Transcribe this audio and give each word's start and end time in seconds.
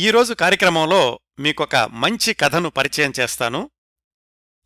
ఈరోజు 0.00 0.34
కార్యక్రమంలో 0.34 1.20
మీకొక 1.38 1.76
మంచి 1.76 2.34
కథను 2.34 2.70
పరిచయం 2.70 3.12
చేస్తాను. 3.20 3.70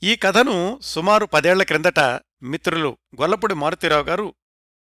ఈ 0.03 0.17
కథను 0.17 0.81
సుమారు 0.83 1.27
పదేళ్ళ 1.27 1.63
క్రిందట 1.63 1.99
మిత్రులు 2.43 2.99
గొల్లపూడి 3.21 3.55
మారుతీరావు 3.55 4.03
గారు 4.03 4.35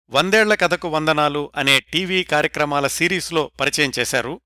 వందేళ్ళ 0.09 0.55
కథకు 0.55 0.88
వందనాలు 0.88 1.51
అనే 1.55 1.79
టీవీ 1.79 2.23
కార్యక్రమాల 2.23 2.88
సిరీస్లో 2.88 3.51
పరిచయం 3.59 3.91
చేశారు. 3.99 4.41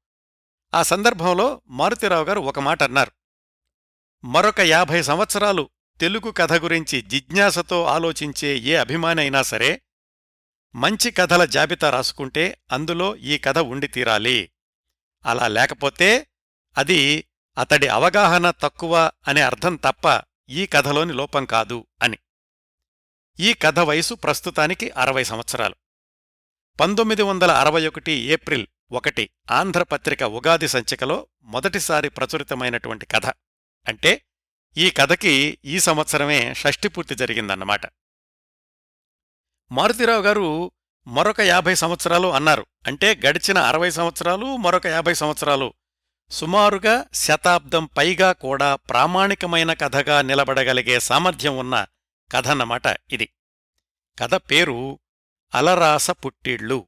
ఆ 0.74 0.84
సందర్భంలో 0.84 1.62
మారుతీరావు 1.68 2.26
గారు 2.26 2.40
ఒక 2.40 2.60
మాట 2.60 2.84
అన్నారు. 2.84 3.12
మరొక 4.26 4.60
యాభై 4.60 5.02
సంవత్సరాలు 5.02 5.70
తెలుగు 6.00 6.32
కథ 6.32 6.54
గురించి 6.54 7.02
జిజ్ఞాసతో 7.02 7.86
ఆలోచించే 7.86 8.58
ఏ 8.58 8.76
అభిమాని 8.76 9.22
అయినా 9.22 9.44
సరే 9.44 9.82
మంచి 10.76 11.12
కథల 11.12 11.46
జాబితా 11.46 11.90
రాసుకుంటే 11.90 12.58
అందులో 12.72 13.16
ఈ 13.16 13.38
కథ 13.38 13.58
ఉండి 13.58 13.88
తీరాలి. 13.88 14.50
అలా 15.26 15.48
లేకపోతే 15.48 16.28
అది 16.78 17.30
అతడి 17.58 17.88
అవగాహన 17.88 18.52
తక్కువ 18.52 19.12
అనే 19.28 19.42
అర్థం 19.42 19.76
తప్ప 19.76 20.22
ఈ 20.50 20.66
కథలోని 20.66 21.14
లోపం 21.14 21.46
కాదు 21.46 21.88
అని. 22.02 22.18
ఈ 23.40 23.54
కథ 23.54 23.80
వయసు 23.80 24.14
ప్రస్తుతానికి 24.14 24.90
అరవై 24.90 25.24
సంవత్సరాలు. 25.24 25.76
పంతొమ్మిది 26.80 27.22
వందల 27.22 27.52
అరవై 27.52 27.88
ఒకటి 27.88 28.12
ఏప్రిల్ 28.12 28.68
ఒకటి 28.92 29.30
ఆంధ్రపత్రిక 29.52 30.24
ఉగాది 30.24 30.68
సంచికలో 30.68 31.28
మొదటిసారి 31.42 32.10
ప్రచురితమైనటువంటి 32.10 33.06
కథ. 33.06 33.26
అంటే 33.88 34.26
ఈ 34.78 34.90
కథకి 34.90 35.60
ఈ 35.66 35.80
సంవత్సరమే 35.80 36.54
షష్ఠిపూర్తి 36.54 37.16
జరిగిందన్నమాట. 37.16 37.82
మారుతిరావు 39.72 40.22
గారు 40.22 40.72
మరొక 41.08 41.42
యాభై 41.42 41.76
సంవత్సరాలు 41.76 42.28
అన్నారు. 42.28 42.66
అంటే 42.88 43.22
గడిచిన 43.26 43.58
అరవై 43.58 43.92
సంవత్సరాలు 43.92 44.58
మరొక 44.58 44.88
యాభై 44.88 45.14
సంవత్సరాలు. 45.14 45.74
సుమారుగా 46.30 47.06
శతాబ్దం 47.14 47.86
పైగా 47.86 48.32
కూడా 48.32 48.76
ప్రామాణికమైన 48.76 49.74
కథగా 49.74 50.22
నిలబడగలిగే 50.22 51.00
సామర్థ్యం 51.00 51.58
ఉన్న 51.58 51.86
కథన్నమాట 52.32 52.82
ఇది. 52.88 53.30
కథ 54.20 54.36
పేరు 54.36 55.00
అలరాస 55.56 56.12
పుట్టిళ్ళు. 56.12 56.88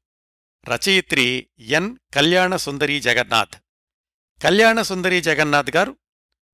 రచయిత్రి 0.67 1.47
ఎన్. 1.59 1.97
కళ్యాణసుందరీ 2.13 2.99
జగన్నాథ్. 2.99 3.55
కళ్యాణసుందరీ 4.43 5.21
జగన్నాథ్ 5.21 5.75
గారు 5.75 5.97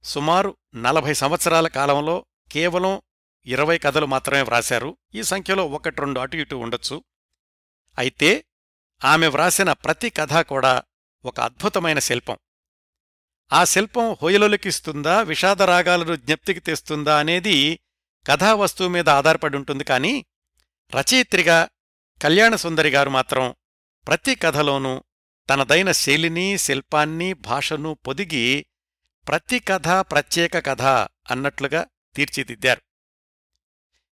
సుమారు 0.03 0.57
నలభై 0.75 1.13
సంవత్సరాల 1.13 1.67
కాలంలో 1.67 2.25
కేవలం 2.51 3.01
ఇరవై 3.45 3.77
కథలు 3.77 4.05
మాత్రమే 4.05 4.41
వ్రాశారు. 4.41 4.97
ఈ 5.15 5.23
సంఖ్యలో 5.23 5.67
ఒకటి 5.67 6.01
రెండు 6.01 6.19
అటు 6.19 6.37
ఇటు 6.37 6.55
ఉండొచ్చు. 6.55 7.03
అయితే 7.97 8.45
ఆమె 9.05 9.27
వ్రాసిన 9.27 9.73
ప్రతి 9.73 10.09
కథ 10.09 10.33
కూడా 10.33 10.83
ఒక 11.25 11.39
అద్భుతమైన 11.39 11.99
శిల్పం. 11.99 12.37
ఆ 13.53 13.63
శిల్పం 13.63 14.17
హొయలొలికిస్తుందా 14.21 15.21
విషాదరాగాలను 15.21 16.15
జ్ఞప్తికి 16.15 16.59
తెస్తుందా 16.59 17.19
అనేది 17.19 17.79
కథా 18.27 18.53
వస్తువు 18.53 18.89
మీద 18.89 19.09
ఆధారపడి 19.09 19.57
ఉంటుంది. 19.57 19.83
కానీ 19.83 20.25
రచయిత్రిగా 20.95 21.69
కళ్యాణసుందరి 22.21 22.89
గారు 22.89 23.09
మాత్రం 23.09 23.55
ప్రతి 24.07 24.35
కథలోనూ 24.35 25.03
తనదైన 25.49 25.91
శైలిని 25.91 26.57
శిల్పాన్ని 26.57 27.33
భాషను 27.33 27.93
పొదిగి 27.93 28.65
ప్రతి 29.27 29.59
కథ 29.59 29.87
ప్రత్యేక 29.87 30.65
కథ 30.65 30.81
అన్నట్లుగా 31.31 31.85
తీర్చిదిద్దారు. 32.15 32.81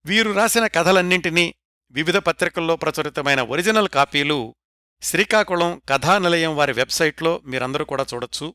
వీరు 0.05 0.33
రాసిన 0.33 0.67
కథలన్నింటినీ 0.67 1.55
వివిధ 1.93 2.17
పత్రికల్లో 2.17 2.77
ప్రచురితమైన 2.77 3.43
ఒరిజినల్ 3.43 3.89
కాపీలు 3.89 4.55
శ్రీకాకుళం 5.03 5.83
కథానిలయం 5.89 6.57
వారి 6.57 6.73
వెబ్సైట్లో 6.73 7.43
మీరందరూ 7.45 7.85
కూడా 7.85 8.07
చూడొచ్చు. 8.15 8.55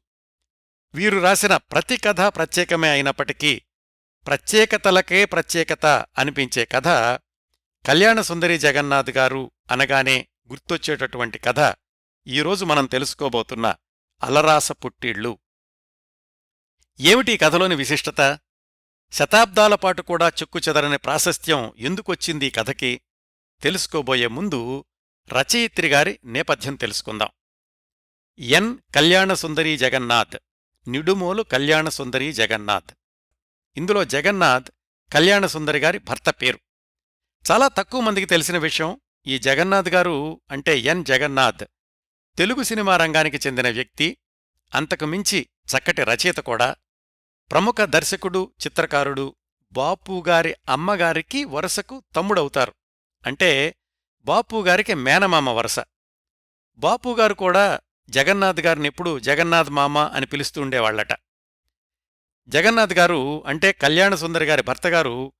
వీరు 0.94 1.20
రాసిన 1.20 1.58
ప్రతి 1.58 1.98
కథ 1.98 2.22
ప్రత్యేకమే 2.22 2.90
అయినప్పటికీ 2.90 3.62
ప్రత్యేకతలకే 4.28 5.26
ప్రత్యేకత 5.26 5.86
అనిపించే 6.18 6.66
కథ 6.66 6.88
కళ్యాణసుందరి 7.88 8.60
జగన్నాథ్ 8.60 9.10
గారు 9.10 9.52
అనగానే 9.72 10.28
గుర్తొచ్చేటటువంటి 10.50 11.40
కథ 11.40 11.76
ఈరోజు 12.28 12.66
మనం 12.66 12.86
తెలుసుకోబోతున్న 12.86 13.76
అలరాస 14.23 14.72
పుట్టిళ్ళు. 14.72 15.40
ఏమిటి 17.00 17.38
కథలోని 17.38 17.76
విశిష్టత? 17.76 18.40
శతాబ్దాల 19.11 19.76
పాటు 19.76 20.02
కూడా 20.02 20.28
చెక్కుచెదరని 20.28 20.98
ప్రాశస్త్యం 20.98 21.72
ఎందుకొచ్చింది 21.78 22.45
ఈ 22.45 22.50
కథకి? 22.50 23.02
తెలుసుకోబోయే 23.62 24.28
ముందు 24.28 24.86
రచయిత్రిగారి 25.30 26.20
నేపథ్యం 26.23 26.76
తెలుసుకుందాం. 26.76 27.30
ఎన్. 28.40 28.78
కళ్యాణసుందరీ 28.95 29.78
జగన్నాథ్ 29.78 30.38
నిడుమోలు 30.88 31.44
కళ్యాణసుందరీ 31.44 32.34
జగన్నాథ్. 32.34 32.94
ఇందులో 33.78 34.06
జగన్నాథ్ 34.06 34.72
కళ్యాణసుందరి 35.14 35.80
గారి 35.80 35.98
భర్త 35.98 36.30
పేరు. 36.30 36.60
చాలా 37.52 37.67
తక్కువ 37.67 38.02
మందికి 38.02 38.26
తెలిసిన 38.26 38.58
విషయం 38.58 39.00
ఈ 39.28 39.40
జగన్నాథ్ 39.40 39.90
గారు 39.90 40.42
అంటే 40.52 40.80
ఎన్. 40.80 41.06
జగన్నాథ్. 41.06 41.66
తెలుగు 42.38 42.64
సినిమా 42.64 42.98
రంగానికి 42.98 43.38
చెందిన 43.38 43.70
వ్యక్తి 43.70 44.17
అంతకు 44.76 45.06
మించి 45.06 45.50
చక్కటి 45.67 46.04
రచయిత 46.04 46.38
కూడా. 46.38 46.76
ప్రముఖ 47.52 47.76
దర్శకుడు 47.82 48.54
చిత్రకారుడు 48.66 49.36
బాపుగారి 49.72 50.56
అమ్మగారికి 50.70 51.44
వరుసకు 51.44 52.04
తమ్ముడవుతారు. 52.16 52.73
అంటే 53.26 53.76
బాపుగారికి 54.22 54.94
మేనమామ 54.94 55.50
వరస. 55.50 55.80
బాపుగారు 56.78 57.33
కూడా 57.33 57.80
జగన్నాథ్ 58.10 58.60
గారినెప్పుడు 58.60 59.20
జగన్నాథ్ 59.20 59.70
మామ 59.70 59.98
అని 59.98 60.26
పిలుస్తూ 60.26 60.61
ఉండేవాళ్ళట 60.61 61.14
జగన్నాథ్ 62.48 62.94
గారు 62.94 63.44
అంటే 63.45 63.72
కళ్యాణసుందరి 63.72 64.45
గారి 64.45 64.61
భర్తగారు 64.61 65.32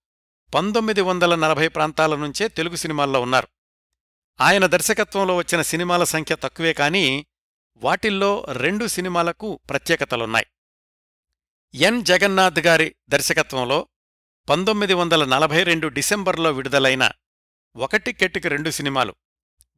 పంతొమ్మిది 0.56 1.02
వందల 1.02 1.36
నలభై 1.36 1.68
ప్రాంతాల 1.68 2.16
నుంచే 2.16 2.48
తెలుగు 2.48 2.76
సినిమాల్లో 2.76 3.22
ఉన్నారు. 3.22 3.48
ఆయన 4.42 4.66
దర్శకత్వంలో 4.66 5.36
వచ్చిన 5.36 5.62
సినిమాల 5.62 6.04
సంఖ్య 6.04 6.36
తక్కువే 6.36 6.74
కానీ 6.74 7.26
వాటిల్లో 7.76 8.46
రెండు 8.52 8.88
సినిమాలకు 8.88 9.60
ప్రత్యేకతలున్నాయి. 9.70 10.46
ఎన్. 11.74 12.06
జగన్నాథ్ 12.06 12.60
గారి 12.60 12.96
దర్శకత్వంలో 13.10 13.88
పంతొమ్మిది 14.50 14.94
వందల 14.94 15.26
నలభై 15.26 15.64
రెండు 15.64 15.88
డిసెంబర్లో 15.88 16.52
విడుదలైన 16.52 17.12
ఒకటి 17.78 18.14
కెట్టుకి 18.14 18.48
రెండు 18.48 18.70
సినిమాలు. 18.70 19.16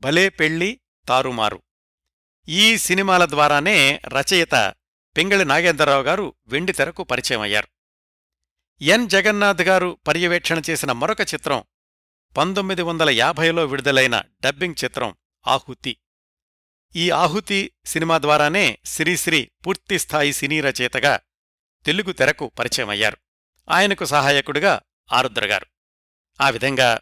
భలే 0.02 0.30
పెళ్ళి 0.30 0.80
తారుమారు. 1.08 1.62
ఈ 2.48 2.78
సినిమాల 2.78 3.26
ద్వారానే 3.26 4.02
రచయిత 4.08 4.74
పింగళి 5.18 5.46
నాగేంద్రరావు 5.46 6.04
గారు 6.04 6.34
వెండితెరకు 6.48 7.04
పరిచయమయ్యారు 7.04 7.68
ఎన్. 8.82 9.10
జగన్నాథ్ 9.10 9.62
గారు 9.62 9.98
పర్యవేక్షణ 10.08 10.62
చేసిన 10.70 10.92
మరొక 10.92 11.22
చిత్రం 11.22 11.64
పంతొమ్మిది 12.38 12.82
వందల 12.82 13.10
యాభైలో 13.10 13.66
విడుదలైన 13.66 14.22
డబ్బింగ్ 14.44 14.84
చిత్రం 14.84 15.16
ఆహుతి. 15.48 15.98
ఈ 16.96 17.10
ఆహుతి 17.10 17.72
సినిమా 17.86 18.18
ద్వారానే 18.18 18.80
శ్రీశ్రీ 18.86 19.52
పూర్తిస్థాయి 19.68 20.34
సినీ 20.34 20.62
రచయితగా 20.62 21.20
తెలుగు 21.86 22.12
తెరకు 22.12 22.48
పరిచయమయ్యారు 22.48 23.18
ఆయనకు 23.70 24.06
సహాయకుడిగా 24.06 24.82
ఆరుద్రగారు 25.14 25.66
ఆ 26.42 26.50
విధంగా 26.50 27.00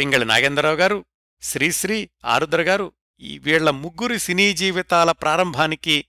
పింగళి 0.00 0.24
నాగేంద్రరావు 0.24 0.76
గారు 0.76 1.04
శ్రీశ్రీ 1.42 2.10
ఆరుద్రగారు 2.24 2.92
ఈ 3.20 3.38
వీళ్ళ 3.38 3.70
ముగ్గురి 3.70 4.18
సినీ 4.18 4.52
జీవితాల 4.52 5.12
ప్రారంభానికి 5.12 6.04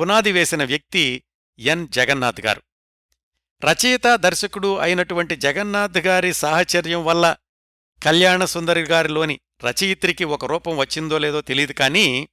పునాది 0.00 0.32
వేసిన 0.32 0.64
వ్యక్తి 0.64 1.22
ఎన్. 1.58 1.88
జగన్నాథ్ 1.88 2.40
గారు. 2.40 2.62
రచయిత 3.64 4.16
దర్శకుడు 4.16 4.76
అయినటువంటి 4.76 5.36
జగన్నాథ్ 5.36 5.98
గారి 5.98 6.34
సాహచర్యం 6.34 7.04
వల్ల 7.04 7.36
కళ్యాణ 8.02 8.44
సుందరి 8.44 8.80
గారిలోని 8.80 9.40
రచయిత్రికి 9.64 10.24
ఒక 10.24 10.44
రూపం 10.44 10.76
వచ్చిందో 10.76 11.18
లేదో 11.18 11.40
తెలియదు 11.40 11.72
కానీ 11.72 12.28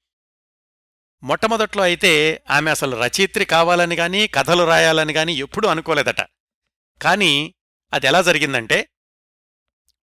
మొట్టమొదట్లో 1.23 1.83
అయితే 1.83 2.43
ఆమె 2.49 2.71
అసలు 2.71 2.95
రచయిత్రి 2.95 3.45
కావాలని 3.45 3.95
గాని 3.95 4.27
కథలు 4.27 4.63
రాయాలని 4.63 5.13
గాని 5.13 5.33
ఎప్పుడూ 5.33 5.69
అనుకోలేదట. 5.69 6.21
కాని 7.01 7.53
అది 7.93 8.07
ఎలా 8.07 8.21
జరిగిందంటే 8.21 8.89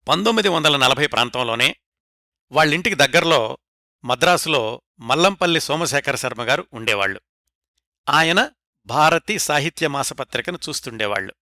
పంతొమ్మిది 0.07 0.49
వందల 0.49 0.77
నలభై 0.77 1.07
ప్రాంతంలోనే 1.07 1.75
వాళ్ళింటికి 2.51 2.95
దగ్గరలో 2.95 3.57
మద్రాసులో 4.03 4.81
మల్లంపల్లి 4.99 5.59
సోమశేఖర 5.59 6.15
శర్మ 6.15 6.43
గారు 6.43 6.67
ఉండేవాళ్ళు 6.73 7.21
ఆయన 8.09 8.51
భారతి 8.85 9.39
సాహిత్య 9.39 9.87
మాసపత్రికను 9.87 10.59
చూస్తుండేవాళ్ళు 10.69 11.33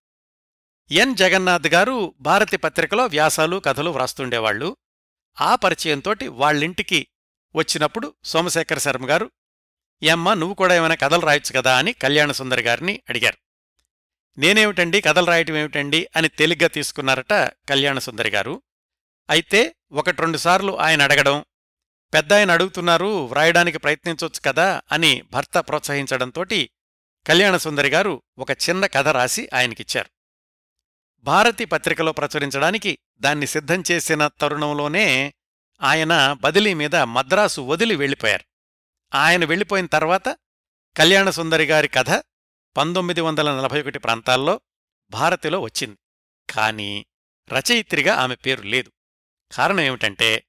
ఎన్. 0.92 1.16
జగన్నాథ్ 1.16 1.68
గారు 1.68 2.14
భారతి 2.20 2.58
పత్రికలో 2.58 3.06
వ్యాసాలు 3.06 3.58
కథలు 3.58 3.90
వ్రాస్తుండేవాళ్ళు 3.90 4.78
ఆ 5.42 5.56
పరిచయంతోటి 5.56 6.28
వాళ్ళింటికి 6.28 7.08
వచ్చినప్పుడు 7.56 8.14
సోమశేఖర 8.24 8.78
శర్మ 8.78 9.10
గారు 9.10 9.32
ఏమ్మా 10.04 10.34
నువ్వు 10.34 10.56
కూడా 10.56 10.76
ఏమైనా 10.76 10.96
కథలు 10.96 11.22
రాయొచ్చు 11.22 11.60
కదా 11.60 11.78
అని 11.78 11.94
కళ్యాణ 11.94 12.32
సుందరి 12.32 12.62
గారిని 12.62 13.04
అడిగారు. 13.10 13.38
నేనేమిటండి? 14.38 15.02
కథలు 15.02 15.26
రాయటం 15.26 15.56
ఏమిటండి? 15.56 16.08
అని 16.16 16.28
తేలిగ్గా 16.28 16.68
తీసుకున్నారట 16.68 17.34
కళ్యాణసుందరి 17.70 18.30
గారు. 18.30 18.62
అయితే 19.30 19.76
ఒకటి 19.92 20.22
రెండుసార్లు 20.22 20.80
ఆయన 20.80 21.02
అడగడం 21.02 21.46
పెద్దాయన 22.14 22.52
అడుగుతున్నారు 22.52 23.26
వ్రాయడానికి 23.26 23.78
ప్రయత్నించొచ్చు 23.78 24.42
కదా 24.46 24.82
అని 24.92 25.22
భర్త 25.32 25.60
ప్రోత్సహించడంతోటి 25.60 26.70
కళ్యాణసుందరి 27.28 27.90
గారు 27.90 28.22
ఒక 28.38 28.52
చిన్న 28.52 28.86
కథ 28.86 29.08
రాసి 29.08 29.50
ఆయనకిచ్చారు. 29.54 30.10
భారతి 31.24 31.66
పత్రికలో 31.66 32.12
ప్రచురించడానికి 32.12 33.00
దాన్ని 33.20 33.48
సిద్ధం 33.48 33.84
చేసిన 33.92 34.28
తరుణంలోనే 34.28 35.34
ఆయన 35.82 36.38
బదిలీ 36.42 36.74
మీద 36.74 36.96
మద్రాసు 36.96 37.62
వదిలి 37.62 37.96
వెళ్ళిపోయారు. 37.96 38.44
ఆయన 39.16 39.46
వెళ్ళిపోయిన 39.46 39.86
తర్వాత 39.86 40.38
కళ్యాణసుందరి 40.98 41.66
గారి 41.66 41.88
కథ 41.88 42.24
పంతొమ్మిది 42.78 43.22
వందల 43.22 43.52
నలభై 43.52 43.82
ఒకటి 43.82 44.00
ప్రాంతాల్లో 44.00 44.62
భారతిలో 45.12 45.60
వచ్చింది. 45.60 45.98
కానీ 46.50 47.06
రచయిత్రిగా 47.54 48.16
ఆమె 48.16 48.36
పేరు 48.36 48.62
లేదు. 48.62 48.92
కారణం 49.56 49.80
ఏమిటంటే 49.80 50.44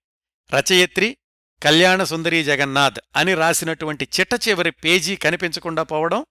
రచయిత్రి 0.54 1.16
కళ్యాణసుందరి 1.62 2.44
జగన్నాథ్ 2.44 3.00
అని 3.16 3.34
రాసినటువంటి 3.34 4.08
చిట్ట 4.20 4.48
చివరి 4.48 4.70
పేజీ 4.70 5.16
కనిపించకుండా 5.16 5.82
పోవడం 5.82 6.26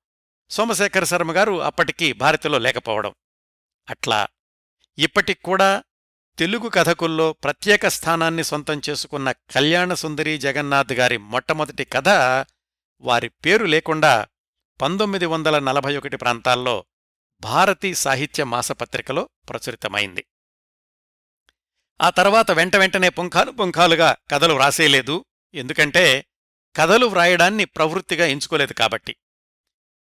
సోమశేఖర 0.50 1.04
శర్మ 1.04 1.32
గారు 1.32 1.72
భారతిలో 2.14 2.58
లేకపోవడం. 2.58 3.14
అట్లా 3.90 4.28
ఇప్పటిక్కూడా 4.98 5.84
తెలుగు 6.40 6.70
కథకుల్లో 6.70 7.34
ప్రత్యేక 7.34 7.88
స్థానాన్ని 7.88 8.44
సొంతం 8.44 8.82
చేసుకున్న 8.90 9.32
కళ్యాణసుందరి 9.32 10.38
జగన్నాథ్ 10.38 10.94
గారి 10.94 11.18
మొట్టమొదటి 11.18 11.86
కథ 11.86 12.08
వారి 13.02 13.30
పేరు 13.30 13.66
లేకుండా 13.66 14.28
పంతొమ్మిది 14.82 15.26
వందల 15.26 15.60
నలభై 15.60 15.98
ఒకటి 15.98 16.18
ప్రాంతాల్లో 16.18 16.86
భారతీ 17.42 17.96
సాహిత్య 17.96 18.44
మాసపత్రికలో 18.44 19.30
ప్రచురితమైంది. 19.50 20.26
ఆ 22.02 22.10
తర్వాత 22.10 22.52
వెంట 22.52 22.76
వెంటనే 22.76 23.10
పుంఖాలు 23.10 23.52
పుంఖాలుగా 23.52 24.16
కథలు 24.32 24.54
వ్రాసేయలేదు 24.54 25.26
ఎందుకంటే 25.54 26.26
కథలు 26.76 27.06
వ్రాయడాన్ని 27.06 27.66
ప్రవృత్తిగా 27.66 28.26
ఎంచుకోలేదు 28.26 28.74
కాబట్టి. 28.74 29.16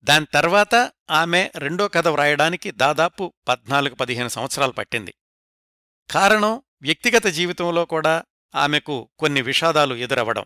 దాని 0.04 0.26
తర్వాత 0.26 0.92
ఆమె 1.12 1.52
రెండో 1.56 1.88
కథ 1.88 2.08
వ్రాయడానికి 2.08 2.72
దాదాపు 2.72 3.34
పద్నాలుగు 3.48 3.96
పదిహేను 3.96 4.28
సంవత్సరాలు 4.28 4.72
పట్టింది. 4.72 5.14
కారణం 6.12 6.62
వ్యక్తిగత 6.82 7.28
జీవితంలో 7.28 7.86
కూడా 7.86 8.24
ఆమెకు 8.56 9.10
కొన్ని 9.20 9.42
విషాదాలు 9.42 9.96
ఎదురవ్వడం. 9.96 10.46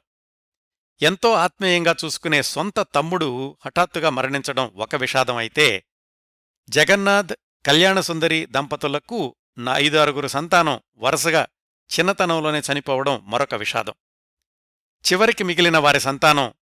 ఎంతో 1.02 1.34
ఆత్మీయంగా 1.34 1.96
చూసుకునే 2.06 2.42
సొంత 2.42 2.80
తమ్ముడు 2.96 3.58
హఠాత్తుగా 3.66 4.10
మరణించడం 4.10 4.68
ఒక 4.68 4.96
విషాదం 4.96 5.36
అయితే 5.36 5.84
జగన్నాథ్ 6.70 7.34
కళ్యాణసుందరి 7.66 8.46
దంపతులకు 8.46 9.36
నా 9.58 9.78
ఐదారుగురు 9.78 10.28
సంతానం 10.28 10.80
వరుసగా 10.98 11.48
చిన్నతనంలోనే 12.00 12.60
చనిపోవడం 12.60 13.32
మరొక 13.32 13.56
విషాదం. 13.56 13.94
చివరికి 15.12 15.44
మిగిలిన 15.44 15.78
వారి 15.78 16.00
సంతానం 16.00 16.54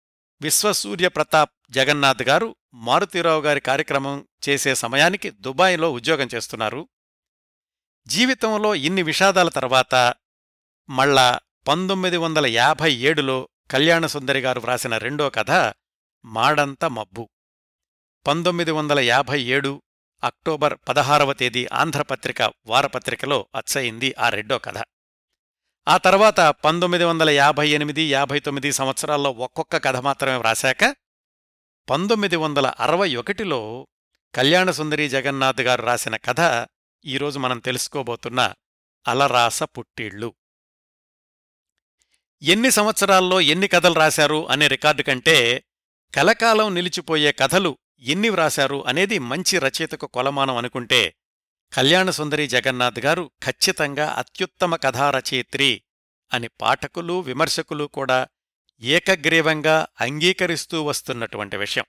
విశ్వసూర్య 0.41 1.07
ప్రతాప్ 1.07 1.51
జగన్నాథ్ 1.69 2.23
గారు 2.23 2.55
మారుతీరావు 2.73 3.41
గారి 3.41 3.59
కార్యక్రమం 3.59 4.27
చేసే 4.49 4.75
సమయానికి 4.75 5.29
దుబాయ్లో 5.29 5.91
ఉద్యోగం 5.91 6.27
చేస్తున్నారు. 6.35 6.89
జీవితంలో 8.07 8.75
ఇన్ని 8.75 9.01
విషాదాల 9.03 9.49
తర్వాత 9.49 10.13
మళ్ళా 10.89 11.39
పంతొమ్మిది 11.67 12.17
వందల 12.17 12.45
యాభై 12.45 12.93
ఏడులో 12.93 13.49
కళ్యాణసుందరి 13.71 14.39
గారు 14.39 14.59
వ్రాసిన 14.59 14.97
రెండో 14.97 15.29
కథ 15.29 15.73
మాడంత 16.25 16.85
మబ్బు. 16.85 17.29
పంతొమ్మిది 18.27 18.71
వందల 18.71 18.99
యాభై 18.99 19.41
ఏడు 19.41 19.81
అక్టోబర్ 20.23 20.77
పదహారవ 20.89 21.33
తేదీ 21.33 21.67
ఆంధ్రపత్రిక 21.73 22.41
వారపత్రికలో 22.65 23.47
అచ్చయింది 23.55 24.15
ఆ 24.19 24.29
రెండో 24.29 24.57
కథ. 24.57 24.77
ఆ 25.87 25.97
తర్వాత 25.97 26.39
పంతొమ్మిది 26.39 27.03
వందల 27.03 27.29
యాభై 27.29 27.69
ఎనిమిది 27.69 28.03
యాభై 28.09 28.39
తొమ్మిది 28.39 28.71
సంవత్సరాల్లో 28.71 29.31
ఒక్కొక్క 29.31 29.77
కథ 29.77 29.95
మాత్రమే 29.95 30.35
వ్రాశాక 30.35 30.95
పంతొమ్మిది 31.89 32.35
వందల 32.35 32.67
అరవై 32.67 33.15
ఒకటిలో 33.15 33.87
కళ్యాణసుందరి 34.35 35.09
జగన్నాథ్ 35.09 35.61
గారు 35.61 35.81
రాసిన 35.81 36.15
కథ 36.15 36.67
ఈరోజు 37.05 37.39
మనం 37.39 37.59
తెలుసుకోబోతున్న 37.59 38.53
అలరాస 39.07 39.63
పుట్టిళ్ళు. 39.63 40.33
ఎన్ని 42.45 42.71
సంవత్సరాల్లో 42.71 43.41
ఎన్ని 43.41 43.67
కథలు 43.67 43.93
రాశారు 43.93 44.47
అనే 44.49 44.67
రికార్డు 44.67 45.03
కంటే 45.03 45.63
కలకాలం 46.15 46.75
నిలిచిపోయే 46.75 47.31
కథలు 47.31 47.77
ఎన్ని 47.99 48.29
వ్రాశారు 48.29 48.87
అనేది 48.87 49.19
మంచి 49.19 49.59
రచయితకు 49.59 50.07
కొలమానం 50.07 50.57
అనుకుంటే 50.57 51.15
కళ్యాణసుందరి 51.73 52.47
జగన్నాథ్ 52.47 52.99
గారు 52.99 53.31
ఖచ్చితంగా 53.43 54.09
అత్యుత్తమ 54.09 54.75
కథారచయిత్రి 54.75 55.81
అని 56.33 56.47
పాఠకులు 56.47 57.19
విమర్శకులు 57.19 57.85
కూడా 57.85 58.27
ఏకగ్రీవంగా 58.81 59.87
అంగీకరిస్తూ 60.01 60.83
వస్తున్నటువంటి 60.83 61.57
విషయం. 61.57 61.85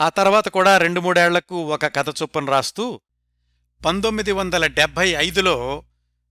ఆ 0.00 0.08
తర్వాత 0.08 0.48
కూడా 0.48 0.78
రెండు 0.78 1.00
మూడేళ్ళకు 1.00 1.62
ఒక 1.62 1.86
కథ 1.86 2.08
చొప్పున 2.08 2.50
రాస్తూ 2.50 3.00
పంతొమ్మిది 3.84 4.32
వందల 4.32 4.66
డెబ్భై 4.66 5.08
ఐదులో 5.08 5.84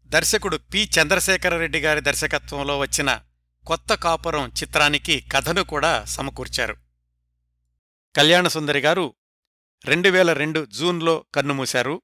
దర్శకుడు 0.06 0.58
పి. 0.58 0.90
చంద్రశేఖరరెడ్డి 1.02 1.80
గారి 1.80 2.02
దర్శకత్వంలో 2.02 2.80
వచ్చిన 2.80 3.22
కొత్త 3.68 3.94
కాపురం 3.94 4.50
చిత్రానికి 4.50 5.22
కథను 5.32 5.64
కూడా 5.64 6.06
సమకూర్చారు. 6.06 6.78
కళ్యాణసుందరి 8.16 8.80
గారు 8.80 9.16
రెండు 9.86 10.10
వేల 10.10 10.34
రెండు 10.34 10.66
జూన్లో 10.66 11.26
కన్నుమూశారు. 11.36 12.02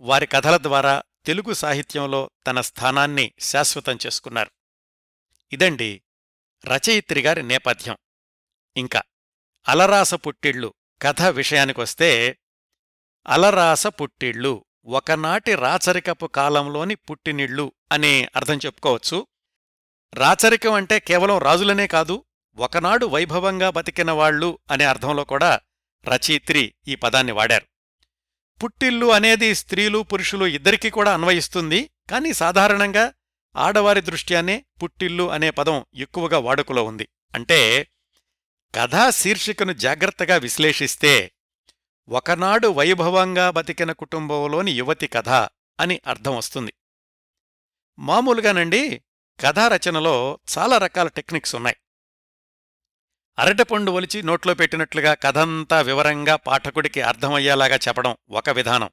వారి 0.00 0.26
కథల 0.26 0.56
ద్వారా 0.56 1.02
తెలుగు 1.26 1.52
సాహిత్యంలో 1.52 2.30
తన 2.46 2.60
స్థానాన్ని 2.60 3.32
శాశ్వతం 3.40 3.98
చేసుకున్నారు. 4.06 4.50
ఇదండి 5.52 6.02
రచయిత్రి 6.66 7.20
గారి 7.20 7.42
నేపథ్యం. 7.42 7.96
ఇంకా 8.76 9.02
అలరాస 9.68 10.14
పుట్టిళ్ళు 10.14 10.74
కథ 11.02 11.22
విషయానికొస్తే 11.22 12.38
అలరాస 13.26 13.86
పుట్టిళ్ళు 13.86 14.65
ఒకనాటి 14.86 15.54
రాచరికపు 15.54 16.26
కాలంలోని 16.26 16.94
పుట్టినిళ్ళు 16.94 17.72
అనే 17.92 18.28
అర్థం 18.36 18.58
చెప్పుకోవచ్చు. 18.58 19.26
రాచరికం 20.14 20.72
అంటే 20.72 21.00
కేవలం 21.00 21.38
రాజులనే 21.38 21.86
కాదు 21.86 22.24
ఒకనాడు 22.56 23.06
వైభవంగా 23.06 23.70
బతికిన 23.70 24.10
వాళ్ళు 24.10 24.58
అనే 24.70 24.84
అర్థంలో 24.84 25.24
కూడా 25.24 25.60
రచయిత్రి 26.08 26.74
ఈ 26.88 26.94
పదాన్ని 26.94 27.32
వాడారు. 27.32 27.66
పుట్టిల్లు 28.62 29.06
అనేది 29.06 29.54
స్త్రీలు 29.54 29.98
పురుషులు 29.98 30.44
ఇద్దరికీ 30.44 30.90
కూడా 30.90 31.14
అన్వయిస్తుంది 31.14 31.90
కానీ 32.10 32.32
సాధారణంగా 32.32 33.12
ఆడవారి 33.56 34.00
దృష్ట్యానే 34.00 34.64
పుట్టిల్లు 34.82 35.30
అనే 35.30 35.50
పదం 35.50 35.84
ఎక్కువగా 35.94 36.38
వాడుకలో 36.38 36.84
ఉంది. 36.84 37.08
అంటే 37.34 37.88
కథా 38.74 39.10
శీర్షికను 39.10 39.72
జాగ్రత్తగా 39.72 40.36
విశ్లేషిస్తే 40.36 41.32
ఒకనాడు 42.08 42.68
వైభవంగా 42.68 43.50
బతికిన 43.50 43.92
కుటుంబంలోని 43.92 44.72
యువతి 44.72 45.06
కథ 45.06 45.28
అని 45.80 46.00
అర్థం 46.06 46.36
వస్తుంది. 46.36 46.74
మామూలుగానండి 47.98 49.02
కథారచనలో 49.40 50.38
చాలా 50.58 50.78
రకాల 50.78 51.08
టెక్నిక్స్ 51.08 51.54
ఉన్నాయి. 51.54 51.76
అరటిపండు 53.38 53.90
ఒలిచి 53.90 54.22
నోట్లో 54.22 54.54
పెట్టినట్లుగా 54.54 55.14
కథంతా 55.14 55.80
వివరంగా 55.80 56.36
పాఠకుడికి 56.36 57.00
అర్థమయ్యేలాగా 57.00 57.76
చెప్పడం 57.76 58.16
ఒక 58.30 58.50
విధానం. 58.50 58.90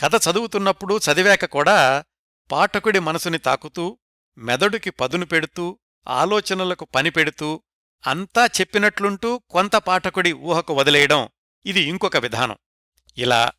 కథ 0.00 0.10
చదువుతున్నప్పుడు 0.14 1.00
చదివాక 1.12 1.44
కూడా 1.44 2.04
పాఠకుడి 2.52 2.98
మనసుని 2.98 3.38
తాకుతూ 3.38 3.98
మెదడుకి 4.38 4.90
పదును 4.90 5.26
పెడుతూ 5.26 5.78
ఆలోచనలకు 6.08 6.84
పని 6.84 7.10
పెడుతూ 7.10 7.62
అంతా 8.06 8.46
చెప్పినట్లుంటూ 8.46 9.38
కొంత 9.38 9.76
పాఠకుడి 9.76 10.32
ఊహకు 10.32 10.74
వదిలేయడం 10.74 11.28
ఇది 11.66 11.80
ఇంకొక 11.80 12.16
విధానం. 12.16 12.56
ఇలా 13.18 13.52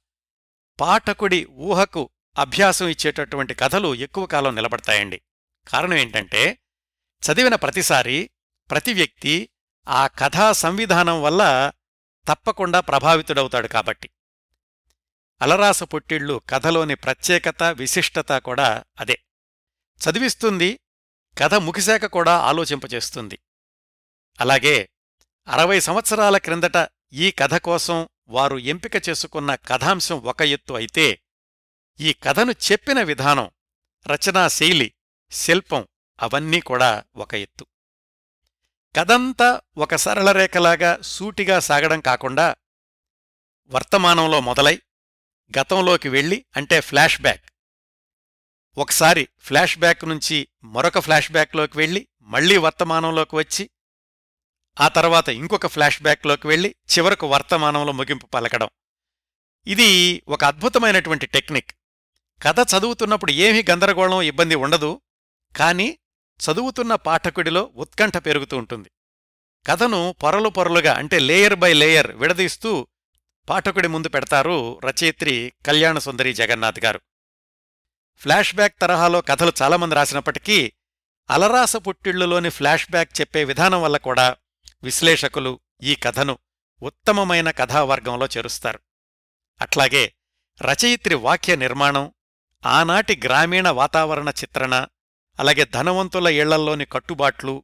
పాఠకుడి 0.79 1.45
ఊహకు 1.45 2.09
అభ్యాసం 2.37 2.87
ఇచ్చేటటువంటి 2.87 3.53
కథలు 3.53 3.95
ఎక్కువ 3.95 4.25
కాలం 4.25 4.55
నిలబడతాయండి. 4.55 5.21
కారణం 5.67 5.93
ఏంటంటే 5.93 6.59
చదివిన 7.23 7.55
ప్రతిసారి 7.55 8.29
ప్రతి 8.71 8.93
వ్యక్తి 8.93 9.49
ఆ 9.87 10.07
కథా 10.07 10.51
సంవిధానం 10.51 11.21
వల్ల 11.21 11.71
తప్పకుండా 12.27 12.79
ప్రభావితుడవుతాడు 12.79 13.67
కాబట్టి. 13.67 14.09
అలరాస 15.41 15.83
పుట్టిళ్ళు 15.83 16.41
కథలోని 16.49 16.95
ప్రత్యేకత 16.95 17.63
విశిష్టత 17.63 18.37
కూడా 18.37 18.83
అదే. 18.99 19.19
చదివిస్తుంది 19.99 20.79
కథ 21.37 21.53
ముగిశాక 21.53 22.05
కూడా 22.05 22.37
ఆలోచింపచేస్తుంది 22.37 23.39
అలాగే 24.39 24.89
అరవై 25.47 25.79
సంవత్సరాల 25.79 26.37
క్రిందట 26.37 26.87
ఈ 27.13 27.31
కథ 27.31 27.53
కోసం 27.53 28.09
వారు 28.27 28.57
ఎంపిక 28.57 29.09
చేసుకున్న 29.09 29.55
కథాంశం 29.55 30.15
ఒక 30.15 30.41
ఎత్తు 30.41 30.73
అయితే 30.73 31.21
ఈ 31.99 32.13
కథను 32.13 32.51
చెప్పిన 32.51 33.01
విధానం 33.01 33.51
రచనా 34.07 34.47
శైలి 34.47 34.93
శిల్పం 35.31 35.87
అవన్నీ 36.21 36.59
కూడా 36.59 37.03
ఒక 37.15 37.33
ఎత్తు. 37.33 37.65
కథంతా 38.95 39.61
ఒక 39.77 39.95
సరళరేఖలాగా 39.95 40.99
సూటిగా 41.01 41.59
సాగడం 41.59 41.99
కాకుండా 41.99 42.55
వర్తమానంలో 43.67 44.39
మొదలై 44.39 44.81
గతంలోకి 45.59 46.09
వెళ్ళి 46.09 46.45
అంటే 46.57 46.79
ఫ్లాష్ 46.79 47.21
బ్యాక్. 47.21 47.45
ఒకసారి 48.77 49.27
ఫ్లాష్ 49.39 49.77
బ్యాక్ 49.79 50.05
నుంచి 50.05 50.47
మరొక 50.63 50.99
ఫ్లాష్ 50.99 51.31
బ్యాక్లోకి 51.31 51.77
వెళ్ళి 51.77 52.07
మళ్ళీ 52.21 52.57
వర్తమానంలోకి 52.57 53.35
వచ్చి 53.35 53.69
ఆ 54.81 54.87
తర్వాత 54.87 55.29
ఇంకొక 55.29 55.67
ఫ్లాష్ 55.67 56.01
బ్యాక్లోకి 56.01 56.47
వెళ్ళి 56.47 56.75
చివరకు 56.97 57.27
వర్తమానంలో 57.27 57.91
ముగింపు 57.91 58.25
పలకడం. 58.25 58.69
ఇది 59.67 60.21
ఒక 60.27 60.43
అద్భుతమైనటువంటి 60.43 61.25
టెక్నిక్. 61.25 61.71
కథ 62.43 62.55
చదువుతున్నప్పుడు 62.59 63.31
ఏమీ 63.31 63.65
గందరగోళం 63.69 64.21
ఇబ్బంది 64.21 64.55
ఉండదు 64.55 65.01
కానీ 65.55 65.99
చదువుతున్న 66.39 66.95
పాఠకుడిలో 66.95 67.71
ఉత్కంఠ 67.75 68.17
పెరుగుతూ 68.17 68.57
ఉంటుంది. 68.57 68.91
కథను 69.67 70.15
పొరలు 70.23 70.49
పొరలుగా 70.49 70.93
అంటే 70.93 71.19
లేయర్ 71.19 71.55
బై 71.55 71.73
లేయర్ 71.73 72.11
విడదీస్తూ 72.11 72.87
పాఠకుడి 73.49 73.87
ముందు 73.87 74.09
పెడతారు 74.09 74.79
రచయిత్రి 74.85 75.53
కళ్యాణ 75.65 75.97
సుందరి 75.97 76.33
జగన్నాథ్ 76.33 76.79
గారు. 76.85 77.01
ఫ్లాష్ 78.17 78.55
బ్యాక్ 78.55 78.75
తరహాలో 78.81 79.21
కథలు 79.21 79.51
చాలామంది 79.61 79.95
రాసినప్పటికీ 79.95 80.73
అలరాస 81.29 81.75
పుట్టిళ్ళులోని 81.75 82.49
ఫ్లాష్ 82.49 82.91
బ్యాక్ 82.91 83.21
చెప్పే 83.21 83.43
విధానం 83.43 83.81
వల్ల 83.81 83.97
కూడా 83.97 84.35
విశ్లేషకులు 84.83 85.59
ఈ 85.83 85.95
కథను 85.95 86.39
ఉత్తమమైన 86.81 87.51
కథావర్గంలో 87.51 88.27
చేరుస్తారు. 88.37 88.79
అట్లాగే 89.61 90.13
రచయిత్రి 90.61 91.15
వాక్య 91.15 91.55
నిర్మాణం 91.55 92.13
ఆనాటి 92.65 93.21
గ్రామీణ 93.23 93.69
వాతావరణ 93.69 94.29
చిత్రణ 94.29 94.87
అలాగే 95.39 95.65
ధనవంతుల 95.65 96.27
ఇళ్ళల్లోని 96.27 96.85
కట్టుబాట్లు 96.85 97.63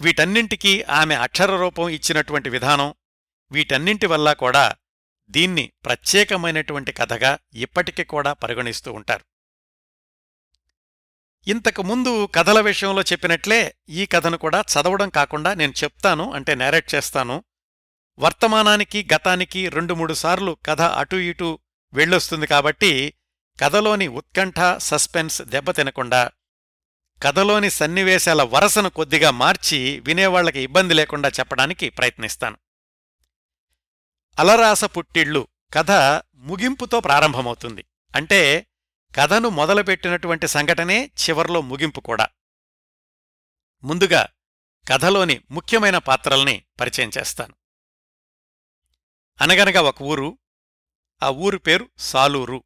వీటన్నింటికీ 0.00 0.82
ఆమె 0.82 1.14
అక్షరరూపం 1.14 1.88
ఇచ్చినటువంటి 1.88 2.48
విధానం 2.48 2.94
వీటన్నింటి 3.52 4.06
వల్ల 4.06 4.32
కూడా 4.32 4.76
దీన్ని 5.30 5.72
ప్రత్యేకమైనటువంటి 5.84 6.92
కథగా 6.92 7.38
ఇప్పటికీ 7.54 8.04
కూడా 8.04 8.32
పరిగణిస్తూ 8.32 8.92
ఉంటారు. 8.92 9.24
ఇంతకు 11.46 11.82
ముందు 11.82 12.28
కథల 12.34 12.60
విషయంలో 12.60 13.02
చెప్పినట్లే 13.02 13.74
ఈ 13.88 14.06
కథను 14.06 14.36
కూడా 14.36 14.60
చదవడం 14.60 15.08
కాకుండా 15.08 15.54
నేను 15.54 15.72
చెప్తాను 15.84 16.32
అంటే 16.32 16.54
నేరేట్ 16.54 16.94
చేస్తాను. 16.94 17.44
వర్తమానానికి 18.18 19.08
గతానికి 19.14 19.68
రెండు 19.68 19.94
మూడు 19.94 20.14
సార్లు 20.14 20.56
కథ 20.66 20.80
అటూ 20.80 21.16
ఇటూ 21.16 21.58
వెళ్ళొస్తుంది 21.92 22.46
కాబట్టి 22.46 23.14
కథలోని 23.60 24.08
ఉత్కంఠ 24.08 24.54
సస్పెన్స్ 24.78 25.42
దెబ్బతినకుండా 25.42 26.30
కథలోని 27.22 27.70
సన్నివేశాల 27.70 28.42
వరసను 28.42 28.90
కొద్దిగా 28.90 29.30
మార్చి 29.30 30.00
వినేవాళ్ళకి 30.00 30.60
ఇబ్బంది 30.60 30.94
లేకుండా 30.94 31.28
చెప్పడానికి 31.28 31.88
ప్రయత్నిస్తాను. 31.88 32.56
అలరాస 34.38 34.84
పుట్టిళ్ళు 34.84 35.48
కథ 35.74 35.90
ముగింపుతో 36.34 37.00
ప్రారంభమవుతుంది. 37.00 37.84
అంటే 38.16 38.66
కథను 39.16 39.48
మొదలుపెట్టినటువంటి 39.48 40.48
సంఘటనే 40.48 41.06
చివర్లో 41.06 41.60
ముగింపు 41.60 42.00
కూడా. 42.00 42.28
ముందుగా 43.84 44.28
కథలోని 44.88 45.40
ముఖ్యమైన 45.50 45.98
పాత్రల్ని 45.98 46.64
పరిచయం 46.80 47.10
చేస్తాను. 47.18 47.54
అనగనగా 49.40 49.80
ఒక 49.80 50.02
ఊరు 50.02 50.38
ఆ 51.22 51.30
ఊరు 51.30 51.58
పేరు 51.58 51.90
సాలూరు. 51.98 52.64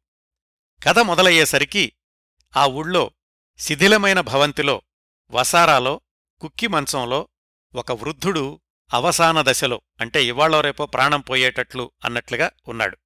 కథ 0.83 0.99
మొదలయ్యేసరికి 0.99 1.93
ఆ 2.57 2.65
ఊళ్ళో 2.65 3.11
శిథిలమైన 3.57 4.21
భవంతిలో 4.21 4.81
వసారాలో 5.31 6.01
కుక్కి 6.39 6.67
మంచంలో 6.67 7.27
ఒక 7.75 7.91
వృద్ధుడు 7.91 8.61
అవసాన 8.93 9.41
దశలో 9.41 9.81
అంటే 10.01 10.25
ఇవాళో 10.25 10.61
రేపో 10.61 10.85
ప్రాణం 10.85 11.21
పోయేటట్లు 11.21 11.91
అన్నట్లుగా 12.05 12.51
ఉన్నాడు. 12.67 12.97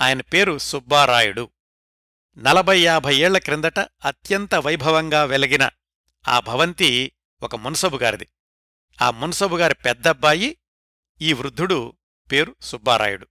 ఆయన 0.00 0.20
పేరు 0.20 0.58
సుబ్బారాయుడు. 0.58 1.50
నలభై 2.38 2.80
యాభై 2.80 3.16
ఏళ్ళ 3.16 3.38
క్రిందట 3.38 3.78
అత్యంత 3.78 4.54
వైభవంగా 4.54 5.24
వెలిగిన 5.24 5.68
ఆ 6.28 6.40
భవంతి 6.40 7.12
ఒక 7.42 7.56
మున్సబుగారిది 7.56 8.28
ఆ 9.02 9.10
మున్సబుగారి 9.10 9.74
పెద్దబ్బాయి 9.74 10.56
ఈ 11.20 11.32
వృద్ధుడు 11.32 11.96
పేరు 12.32 12.56
సుబ్బారాయుడు. 12.60 13.26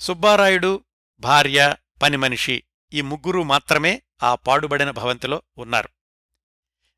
సుబ్బారాయుడు 0.00 0.84
భార్య 1.20 1.76
పనిమనిషి 2.02 2.62
ఈ 2.92 3.00
ముగ్గురు 3.00 3.42
మాత్రమే 3.42 4.02
ఆ 4.22 4.34
పాడుబడిన 4.34 4.90
భవంతిలో 4.90 5.42
ఉన్నారు. 5.58 5.88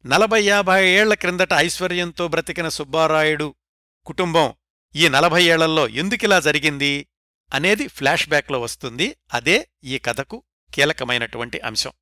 నలభై 0.07 0.43
యాభై 0.43 0.89
ఏళ్ళ 0.89 1.15
క్రిందట 1.15 1.53
ఐశ్వర్యంతో 1.53 2.29
బ్రతికిన 2.29 2.69
సుబ్బారాయుడు 2.69 3.55
కుటుంబం 4.07 4.55
ఈ 4.97 5.09
నలభై 5.09 5.45
ఏళ్ళలో 5.45 5.89
ఎందుకిలా 5.89 6.41
జరిగింది 6.41 7.09
అనేది 7.53 7.89
ఫ్లాష్ 7.89 8.29
బ్యాక్లో 8.29 8.61
వస్తుంది. 8.61 9.17
అదే 9.33 9.69
ఈ 9.85 9.99
కథకు 9.99 10.43
కీలకమైనటువంటి 10.75 11.61
అంశం. 11.61 11.93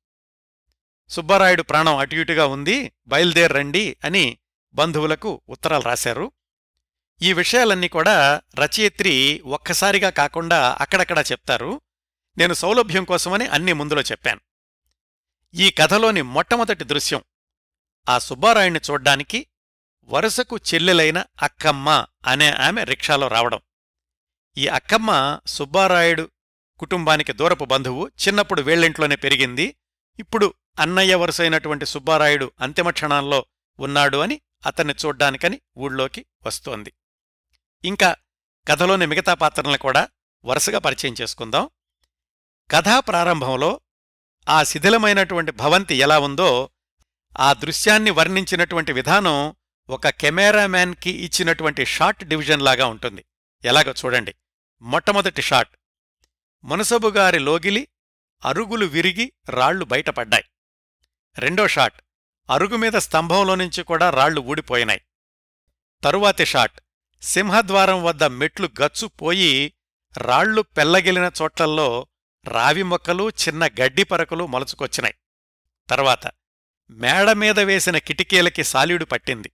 సుబ్బారాయుడు 1.09 1.61
ప్రాణం 1.61 1.97
అటుఇటుగా 1.97 2.45
ఉంది 2.45 2.91
బయలుదేరండి 3.07 3.97
అని 4.05 4.37
బంధువులకు 4.73 5.41
ఉత్తరాలు 5.49 5.83
రాశారు. 5.83 6.31
ఈ 7.21 7.33
విషయాలన్నీ 7.33 7.87
కూడా 7.87 8.41
రచయిత్రి 8.59 9.41
ఒక్కసారిగా 9.45 10.09
కాకుండా 10.09 10.77
అక్కడక్కడా 10.81 11.21
చెప్తారు. 11.21 11.81
నేను 12.37 12.53
సౌలభ్యం 12.53 13.03
కోసమని 13.03 13.47
అన్ని 13.47 13.73
ముందులో 13.73 14.01
చెప్పాను. 14.01 14.41
ఈ 15.53 15.71
కథలోని 15.71 16.21
మొట్టమొదటి 16.21 16.83
దృశ్యం 16.83 17.23
ఆ 18.09 18.19
సుబ్బారాయుణ్ణి 18.19 18.79
చూడ్డానికి 18.91 19.47
వరుసకు 20.03 20.57
చెల్లెలైన 20.57 21.25
అక్కమ్మ 21.41 22.05
అనే 22.27 22.51
ఆమె 22.51 22.83
రిక్షాలో 22.83 23.27
రావడం. 23.27 23.59
ఈ 24.57 24.67
అక్కమ్మ 24.67 25.39
సుబ్బారాయుడు 25.47 26.29
కుటుంబానికి 26.81 27.33
దూరపు 27.33 27.65
బంధువు 27.65 28.07
చిన్నప్పుడు 28.07 28.61
వేళ్ళింట్లోనే 28.61 29.15
పెరిగింది. 29.15 29.75
ఇప్పుడు 30.19 30.53
అన్నయ్య 30.79 31.15
వరుసైనటువంటి 31.15 31.85
సుబ్బారాయుడు 31.85 32.51
అంతిమ 32.59 32.89
క్షణాల్లో 32.89 33.45
ఉన్నాడు 33.79 34.17
అని 34.17 34.41
అతన్ని 34.65 34.93
చూడ్డానికని 35.05 35.61
ఊళ్ళోకి 35.77 36.25
వస్తోంది. 36.45 36.93
ఇంకా 37.85 38.15
కథలోని 38.67 39.05
మిగతా 39.05 39.33
పాత్రలను 39.33 39.77
కూడా 39.77 40.09
వరుసగా 40.45 40.79
పరిచయం 40.79 41.15
చేసుకుందాం. 41.21 41.69
కథా 42.71 42.99
ప్రారంభంలో 42.99 43.81
ఆ 44.49 44.63
శిథిలమైనటువంటి 44.63 45.51
భవంతి 45.51 45.95
ఎలా 45.95 46.19
ఉందో 46.19 46.69
ఆ 47.39 47.53
దృశ్యాన్ని 47.53 48.11
వర్ణించినటువంటి 48.11 48.93
విధానం 48.93 49.55
ఒక 49.89 50.09
కెమెరామ్యాన్కి 50.09 51.09
ఇచ్చినటువంటి 51.09 51.85
షార్ట్ 51.85 52.23
డివిజన్ 52.23 52.61
లాగా 52.61 52.85
ఉంటుంది. 52.85 53.25
ఎలాగో 53.65 53.93
చూడండి. 54.05 54.35
మొట్టమొదటి 54.81 55.41
షాట్. 55.41 55.77
మునసబుగారి 56.63 57.39
లోగిలి 57.39 57.87
అరుగులు 58.45 58.85
విరిగి 58.85 59.33
రాళ్ళు 59.49 59.85
బయటపడ్డాయి. 59.85 60.43
రెండో 61.37 61.67
షాట్ 61.67 62.01
అరుగుమీద 62.51 62.91
స్తంభంలోనుంచి 62.91 63.83
కూడా 63.83 64.09
రాళ్ళు 64.09 64.41
ఊడిపోయినాయి. 64.41 65.01
తరువాతి 66.03 66.45
షాట్ 66.45 66.81
సింహద్వారం 67.21 68.03
వద్ద 68.03 68.23
మెట్లు 68.23 68.69
గచ్చు 68.81 69.07
పోయి 69.07 69.73
రాళ్ళు 70.17 70.61
పెల్లగిలిన 70.61 71.31
చోట్లల్లో 71.41 72.07
రావి 72.45 72.83
మొక్కలు 72.83 73.29
చిన్న 73.29 73.67
గడ్డి 73.67 74.03
పరకలు 74.03 74.47
మొలచుకొచ్చినాయి. 74.47 75.13
తర్వాత 75.89 76.31
మేడమీద 76.89 77.59
వేసిన 77.59 77.97
కిటికీలకి 77.97 78.63
సాలీడు 78.63 79.05
పట్టింది. 79.05 79.51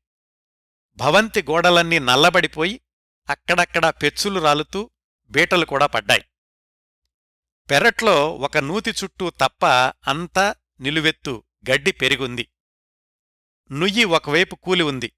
భవంతి 0.95 1.41
గోడలన్నీ 1.41 1.99
నల్లబడిపోయి 1.99 2.81
అక్కడక్కడా 3.29 3.91
పెచ్చులు 3.91 4.39
రాలుతూ 4.39 4.89
బీటలు 5.29 5.65
కూడా 5.65 5.85
పడ్డాయి. 5.85 6.25
పెరట్లో 7.69 8.35
ఒక 8.35 8.57
నూతి 8.57 8.91
చుట్టూ 8.91 9.29
తప్ప 9.29 9.65
అంతా 10.09 10.55
నిలువెత్తు 10.79 11.43
గడ్డి 11.71 11.91
పెరిగుంది. 11.91 12.47
నుయ్యి 13.71 14.03
ఒకవైపు 14.03 14.55
కూలి 14.55 14.83
ఉంది. 14.83 15.13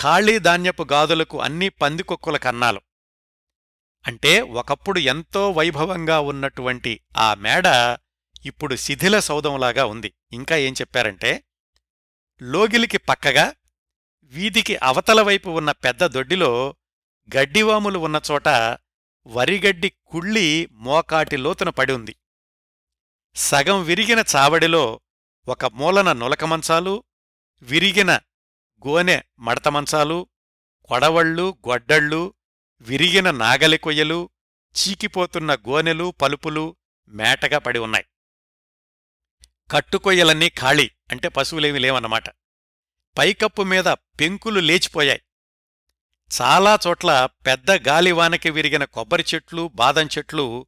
ఖాళీ 0.00 0.38
ధాన్యపు 0.38 0.86
గాదులకు 0.92 1.40
అన్నీ 1.40 1.68
పందికొక్కుల 1.68 2.36
కన్నాలు. 2.36 2.80
అంటే 4.06 4.40
ఒకప్పుడు 4.40 4.98
ఎంతో 4.98 5.50
వైభవంగా 5.50 6.20
ఉన్నటువంటి 6.20 7.00
ఆ 7.16 7.34
మేడ 7.34 7.66
ఇప్పుడు 8.46 8.74
శిథిల 8.76 9.18
సౌధంలాగా 9.18 9.84
ఉంది. 9.84 10.14
ఇంకా 10.32 10.56
ఏం 10.56 10.72
చెప్పారంటే 10.72 11.44
లోగిలికి 12.42 12.98
పక్కగా 12.98 13.54
వీధికి 14.24 14.76
అవతల 14.76 15.20
వైపు 15.20 15.50
ఉన్న 15.50 15.70
పెద్ద 15.70 16.06
దొడ్డిలో 16.06 16.74
గడ్డివాములు 17.36 17.98
ఉన్న 17.98 18.20
చోట 18.30 18.48
వరిగడ్డి 19.26 19.92
కుళ్ళి 20.06 20.68
మోకాటి 20.72 21.36
లోతున 21.36 21.68
పడి 21.68 21.92
ఉంది. 21.92 22.16
సగం 23.36 23.84
విరిగిన 23.84 24.24
చావడిలో 24.36 25.00
ఒక 25.48 25.64
మూలన 25.64 26.12
నులకమంచాలు 26.12 27.04
విరిగిన 27.62 28.20
గోనె 28.86 29.20
మడతమంచాలు 29.38 30.28
కొడవళ్ళు 30.84 31.58
గొడ్డళ్ళు 31.68 32.34
విరిగిన 32.80 33.30
నాగలి 33.30 33.78
కొయ్యలు 33.78 34.30
చీకిపోతున్న 34.76 35.54
గోనెలు 35.54 36.14
పలుపులు 36.22 36.76
మేటగా 37.08 37.58
పడి 37.58 37.78
ఉన్నాయి. 37.78 38.04
కట్టుకొయ్యలన్నీ 39.70 40.48
ఖాళీ 40.48 40.90
అంటే 41.10 41.28
పశువులేమి 41.28 41.78
లేవన్నమాట. 41.78 42.24
పైకప్పు 43.18 43.62
మీద 43.62 43.84
పెంకులు 43.84 44.60
లేచిపోయాయి. 44.60 45.23
చాలా 46.30 46.78
చోట్ల 46.86 47.28
పెద్ద 47.46 47.70
గాలివానకి 47.70 48.50
విరిగిన 48.50 48.84
కొబ్బరి 48.84 49.24
చెట్లు 49.34 49.70
బాదం 49.74 50.06
చెట్లు 50.18 50.66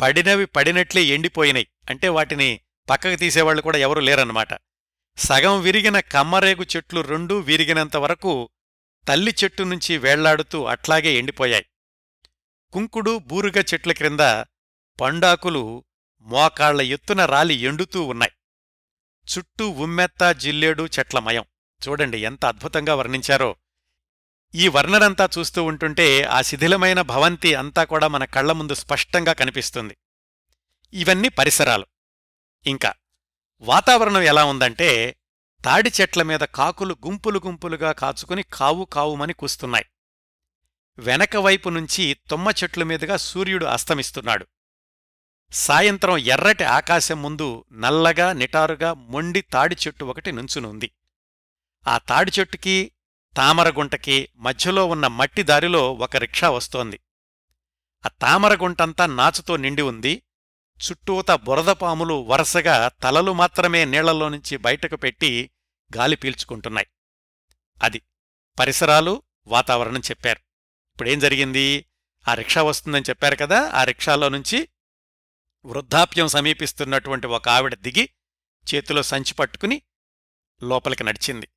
పడినవి 0.00 0.46
పడినట్లే 0.46 1.02
ఎండిపోయినాయి. 1.02 1.68
అంటే 1.90 2.08
వాటిని 2.08 2.60
పక్కకు 2.90 3.16
తీసేవాళ్ళు 3.16 3.62
కూడా 3.62 3.78
ఎవరూ 3.78 4.00
లేరన్నమాట. 4.00 4.48
సగం 5.16 5.60
విరిగిన 5.60 6.00
కమ్మరేగు 6.00 6.66
చెట్లు 6.76 7.00
రెండూ 7.00 7.38
విరిగినంత 7.38 7.96
వరకు 7.96 8.48
తల్లి 9.08 9.34
చెట్టు 9.44 9.62
నుంచి 9.62 9.98
వేళ్ళాడుతూ 9.98 10.64
అట్లాగే 10.64 11.14
ఎండిపోయాయి. 11.14 11.66
కుంకుడు 12.72 13.18
బూరుగ 13.18 13.60
చెట్ల 13.60 13.92
క్రింద 13.92 14.20
పండాకులు 15.00 15.84
మోకాళ్ళ 16.20 16.82
ఎత్తున 16.82 17.24
రాలి 17.24 17.54
ఎండుతూ 17.54 18.02
ఉన్నాయి. 18.02 18.32
చుట్టూ 19.26 19.68
ఉమ్మెత్త 19.68 20.32
జిల్లేడు 20.32 20.88
చెట్లమయం 20.98 21.44
చూడండి 21.88 22.18
ఎంత 22.18 22.44
అద్భుతంగా 22.44 22.94
వర్ణించారో. 22.94 23.56
ఈ 24.54 24.68
వర్ణనంతా 24.68 25.28
చూస్తూ 25.38 25.64
ఉంటుంటే 25.64 26.22
ఆ 26.22 26.42
శిథిలమైన 26.42 27.00
భవంతి 27.00 27.54
అంతా 27.54 27.84
కూడా 27.84 28.08
మన 28.08 28.24
కళ్ళ 28.24 28.52
ముందు 28.52 28.74
స్పష్టంగా 28.74 29.32
కనిపిస్తుంది. 29.32 29.96
ఇవన్నీ 30.92 31.28
పరిసరాలు. 31.28 31.86
ఇంకా 32.66 32.94
వాతావరణం 33.60 34.22
ఎలా 34.22 34.44
ఉందంటే 34.44 35.16
తాడి 35.64 35.92
చెట్ల 36.00 36.22
మీద 36.22 36.40
కాకులు 36.40 36.96
గుంపులు 37.06 37.40
గుంపులుగా 37.46 37.92
కాచుకుని 37.92 38.42
కావు 38.42 38.84
కావుమని 38.84 39.32
కూస్తున్నాయి. 39.32 39.86
వెనక 40.98 41.36
వైపు 41.36 41.68
నుంచి 41.68 42.16
తుమ్మ 42.30 42.50
చెట్ల 42.50 42.82
మీదుగా 42.82 43.16
సూర్యుడు 43.16 43.66
అస్తమిస్తున్నాడు. 43.66 44.46
సాయంత్రం 45.52 46.16
ఎర్రటి 46.16 46.64
ఆకాశం 46.64 47.22
ముందు 47.22 47.64
నల్లగా 47.72 48.32
నిటారుగా 48.32 48.94
మొండి 48.94 49.40
తాడి 49.40 49.76
చెట్టు 49.86 50.04
ఒకటి 50.04 50.32
నుంచునుంది. 50.32 50.90
ఆ 51.88 51.98
తాడి 51.98 52.32
చెట్టుకి 52.40 52.92
తామరగుంటకి 53.36 54.28
మధ్యలో 54.36 54.86
ఉన్న 54.86 55.06
మట్టి 55.06 55.42
దారిలో 55.42 55.94
ఒక 55.94 56.16
రిక్షా 56.16 56.50
వస్తోంది. 56.50 57.00
ఆ 58.06 58.08
తామరగుంటంతా 58.08 59.06
నాచుతో 59.06 59.56
నిండి 59.56 59.82
ఉంది. 59.82 60.22
చుట్టూత 60.76 61.30
బురదపాములు 61.30 62.14
వరుసగా 62.14 62.88
తలలు 62.88 63.32
మాత్రమే 63.32 63.84
నీళ్ళలో 63.84 64.28
నుంచి 64.28 64.56
బయటకు 64.56 64.96
పెట్టి 64.96 65.50
గాలి 65.96 66.16
పీల్చుకుంటున్నాయి. 66.16 66.86
అది 67.82 68.02
పరిసరాలు 68.58 69.22
వాతావరణం 69.46 70.00
చెప్పారు. 70.00 70.38
ఇప్పుడేం 70.92 71.18
జరిగింది? 71.18 71.86
ఆ 72.28 72.34
రిక్షా 72.34 72.62
వస్తుందని 72.62 73.04
చెప్పారు 73.08 73.36
కదా? 73.36 73.70
ఆ 73.70 73.84
రిక్షాలో 73.84 74.28
నుంచి 74.28 74.68
వృద్ధాప్యం 75.64 76.28
సమీపిస్తున్నటువంటి 76.28 77.26
ఒక 77.26 77.48
ఆవిడ 77.48 77.74
దిగి 77.74 78.08
చేతిలో 78.74 79.02
సంచి 79.02 79.34
పట్టుకుని 79.34 79.82
లోపలికి 80.62 81.04
నడిచింది. 81.04 81.48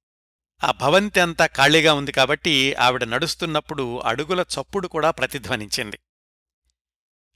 ఆ 0.63 0.72
భవంతి 0.72 1.20
అంతా 1.20 1.46
ఖాళీగా 1.46 1.94
ఉంది 1.94 2.12
కాబట్టి 2.12 2.74
ఆవిడ 2.74 3.04
నడుస్తున్నప్పుడు 3.04 4.00
అడుగుల 4.00 4.42
చప్పుడు 4.42 4.88
కూడా 4.88 5.12
ప్రతిధ్వనించింది. 5.12 6.00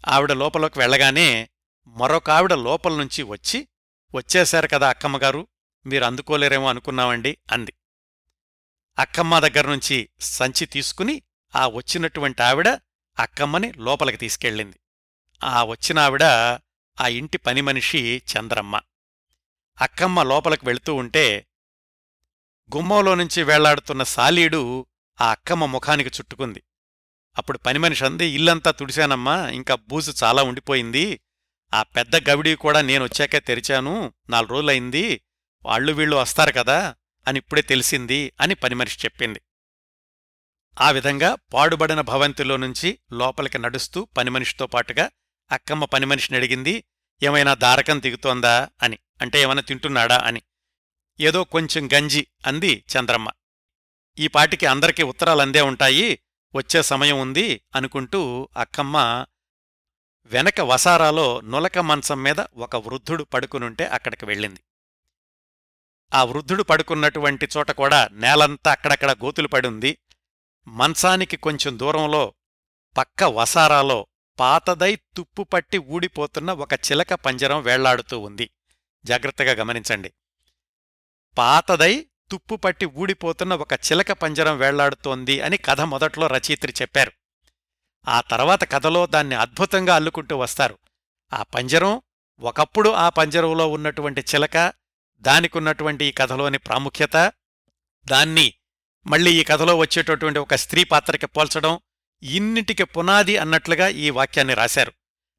ఆవిడ 0.08 0.32
లోపలోకి 0.32 0.80
వెళ్ళగానే 0.80 1.50
మరొకావిడ 1.88 2.53
లోపల 2.53 2.94
నుంచి 2.94 3.24
వచ్చి 3.24 3.68
వచ్చేశారు 4.15 4.68
కదా 4.68 4.89
అక్కమ్మగారు 4.89 5.48
మీరు 5.86 6.03
అందుకోలేరేమో 6.03 6.68
అనుకున్నామండి 6.70 7.38
అంది. 7.51 7.74
అక్కమ్మ 9.00 9.39
దగ్గర 9.39 9.70
నుంచి 9.70 10.10
సంచి 10.20 10.65
తీసుకుని 10.65 11.22
ఆ 11.56 11.68
వచ్చినటువంటి 11.68 12.44
ఆవిడ 12.44 12.70
అక్కమ్మని 13.20 13.74
లోపలికి 13.77 14.18
తీసుకెళ్ళింది. 14.18 14.80
ఆ 15.44 15.63
వచ్చిన 15.63 16.00
ఆవిడ 16.00 16.24
ఆ 17.01 17.08
ఇంటి 17.08 17.38
పని 17.38 17.62
మనిషి 17.62 18.22
చంద్రమ్మ. 18.34 18.80
అక్కమ్మ 19.82 20.24
లోపలికి 20.24 20.65
వెళుతూ 20.65 20.96
ఉంటే 20.96 21.48
గుమ్మంలో 22.75 23.15
నుంచి 23.15 23.43
వేళ్ళాడుతున్న 23.43 24.03
సాలీడు 24.03 24.86
ఆ 25.22 25.32
అక్కమ్మ 25.32 25.65
ముఖానికి 25.65 26.10
చుట్టుకుంది. 26.10 26.63
అప్పుడు 27.38 27.58
పని 27.58 27.79
మనిషి 27.79 28.05
అంది 28.05 28.25
ఇల్లంతా 28.25 28.72
తుడిశానమ్మా 28.72 29.50
ఇంకా 29.50 29.75
బూజు 29.75 30.24
చాలా 30.24 30.43
ఉండిపోయింది. 30.43 31.22
ఆ 31.74 31.84
పెద్ద 31.84 32.29
గవిడి 32.29 32.55
కూడా 32.55 32.82
నేనొచ్చాకే 32.82 33.39
తెరిచాను 33.39 34.13
నాలుగు 34.29 34.51
రోజులైంది 34.51 35.22
వాళ్ళు 35.65 35.93
వీళ్ళు 35.93 36.15
వస్తారు 36.15 36.51
కదా 36.51 36.96
అని 37.27 37.39
ఇప్పుడే 37.39 37.62
తెలిసింది 37.62 38.34
అని 38.41 38.55
పని 38.55 38.75
మనిషి 38.75 39.00
చెప్పింది. 39.05 39.41
ఆ 40.82 40.91
విధంగా 40.91 41.38
పాడుబడిన 41.53 42.01
భవంతిలో 42.01 42.58
నుంచి 42.58 43.00
లోపలికి 43.12 43.58
నడుస్తూ 43.58 44.08
పనిమనిషితో 44.17 44.68
పాటుగా 44.68 45.09
అక్కమ్మ 45.51 45.85
పనిమనిషిని 45.85 46.37
అడిగింది 46.37 46.83
ఏమైనా 47.24 47.53
దారకం 47.53 48.01
దిగుతోందా? 48.01 48.70
అని 48.83 48.98
అంటే 49.22 49.42
ఏమైనా 49.42 49.61
తింటున్నాడా? 49.61 50.18
అని. 50.18 50.42
ఏదో 51.19 51.43
కొంచెం 51.43 51.89
గంజి 51.93 52.27
అంది 52.45 52.85
చంద్రమ్మ. 52.97 53.29
ఈ 54.19 54.27
పాటికి 54.27 54.65
అందరికీ 54.65 55.03
ఉత్తరాలందే 55.03 55.61
ఉంటాయి 55.61 56.19
వచ్చే 56.55 56.81
సమయం 56.81 57.19
ఉంది 57.19 57.61
అనుకుంటూ 57.75 58.49
అక్కమ్మ 58.57 59.25
వెనక 60.25 60.61
వసారాలో 60.61 61.41
నులక 61.41 61.77
మంచం 61.77 62.23
మీద 62.23 62.39
ఒక 62.39 62.75
వృద్ధుడు 62.75 63.23
పడుకునుంటే 63.23 63.85
అక్కడికి 63.85 64.25
వెళ్ళింది. 64.25 64.59
ఆ 66.13 66.23
వృద్ధుడు 66.23 66.63
పడుకున్నటువంటి 66.63 67.47
చోట 67.57 67.71
కూడా 67.71 68.09
నేలంతా 68.11 68.71
అక్కడక్కడ 68.71 69.11
గోతులు 69.11 69.47
పడుంది. 69.47 69.97
మంచానికి 70.67 71.37
కొంచెం 71.37 71.79
దూరంలో 71.79 72.33
పక్క 72.97 73.23
వసారాలో 73.23 74.07
పాతదై 74.39 74.95
తుప్పుపట్టి 74.95 75.77
ఊడిపోతున్న 75.77 76.51
ఒక 76.51 76.73
చిలక 76.73 77.13
పంజరం 77.13 77.61
వేళ్ళాడుతూ 77.61 78.19
ఉంది. 78.19 78.49
జాగ్రత్తగా 79.05 79.51
గమనించండి. 79.51 80.13
పాతదై 81.37 82.05
తుప్పుపట్టి 82.31 82.85
ఊడిపోతున్న 82.85 83.53
ఒక 83.53 83.74
చిలక 83.74 84.11
పంజరం 84.11 84.57
వేళ్ళాడుతోంది 84.57 85.41
అని 85.41 85.57
కథ 85.57 85.81
మొదట్లో 85.81 86.27
రచయిత్రి 86.27 86.74
చెప్పారు. 86.81 87.11
ఆ 88.07 88.22
తర్వాత 88.22 88.72
కథలో 88.72 89.05
దాన్ని 89.05 89.35
అద్భుతంగా 89.35 89.96
అల్లుకుంటూ 89.96 90.37
వస్తారు. 90.37 90.79
ఆ 91.33 91.43
పంజరం 91.43 92.01
ఒకప్పుడు 92.39 92.89
ఆ 92.89 93.09
పంజరంలో 93.09 93.67
ఉన్నటువంటి 93.67 94.22
చిలక 94.22 94.74
దానికున్నటువంటి 95.19 96.05
ఈ 96.05 96.11
కథలోని 96.11 96.57
ప్రాముఖ్యత 96.57 97.33
దాన్ని 98.05 98.53
మళ్ళీ 99.07 99.41
ఈ 99.41 99.43
కథలో 99.43 99.77
వచ్చేటటువంటి 99.77 100.39
ఒక 100.39 100.55
స్త్రీ 100.55 100.83
పాత్రకి 100.83 101.27
పోల్చడం 101.27 101.79
ఇన్నిటికి 102.24 102.83
పునాది 102.83 103.37
అన్నట్లుగా 103.37 103.87
ఈ 103.87 104.09
వాక్యాన్ని 104.09 104.53
రాశారు. 104.53 104.93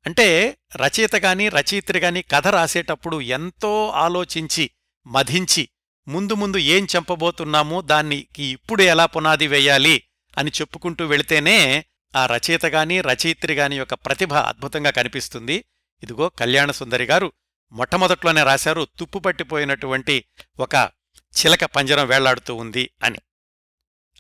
అంటే 0.07 0.59
రచయిత 0.76 1.16
గాని 1.16 1.48
రచయిత్రి 1.48 1.98
గాని 1.98 2.22
కథ 2.22 2.48
రాసేటప్పుడు 2.48 3.20
ఎంతో 3.20 3.88
ఆలోచించి 3.88 4.70
మధించి 5.07 5.68
ముందు 6.09 6.35
ముందు 6.35 6.57
ఏం 6.57 6.87
చంపబోతున్నామో 6.99 7.81
దానికి 7.81 8.45
ఇప్పుడు 8.45 8.83
ఎలా 8.83 9.07
పునాది 9.07 9.47
వేయాలి 9.47 10.03
అని 10.38 10.51
చెప్పుకుంటూ 10.61 11.07
వెళితేనే 11.07 11.85
ఆ 12.17 12.27
రచయిత 12.27 12.67
గాని 12.67 13.01
రచయిత్రి 13.01 13.55
గాని 13.55 13.77
యొక్క 13.77 13.95
ప్రతిభ 13.95 14.35
అద్భుతంగా 14.35 14.90
కనిపిస్తుంది. 14.90 15.64
ఇదిగో 16.03 16.29
కళ్యాణ 16.29 16.71
సుందరి 16.71 17.05
గారు 17.05 17.33
మొట్టమొదట్లోనే 17.73 18.43
రాశారు 18.43 18.88
తుప్పుపట్టిపోయినటువంటి 18.99 20.25
ఒక 20.61 20.90
చిలక 21.40 21.64
పంజరం 21.64 22.07
వేళ్ళాడుతూ 22.07 22.55
ఉంది 22.55 22.90
అని. 23.03 23.19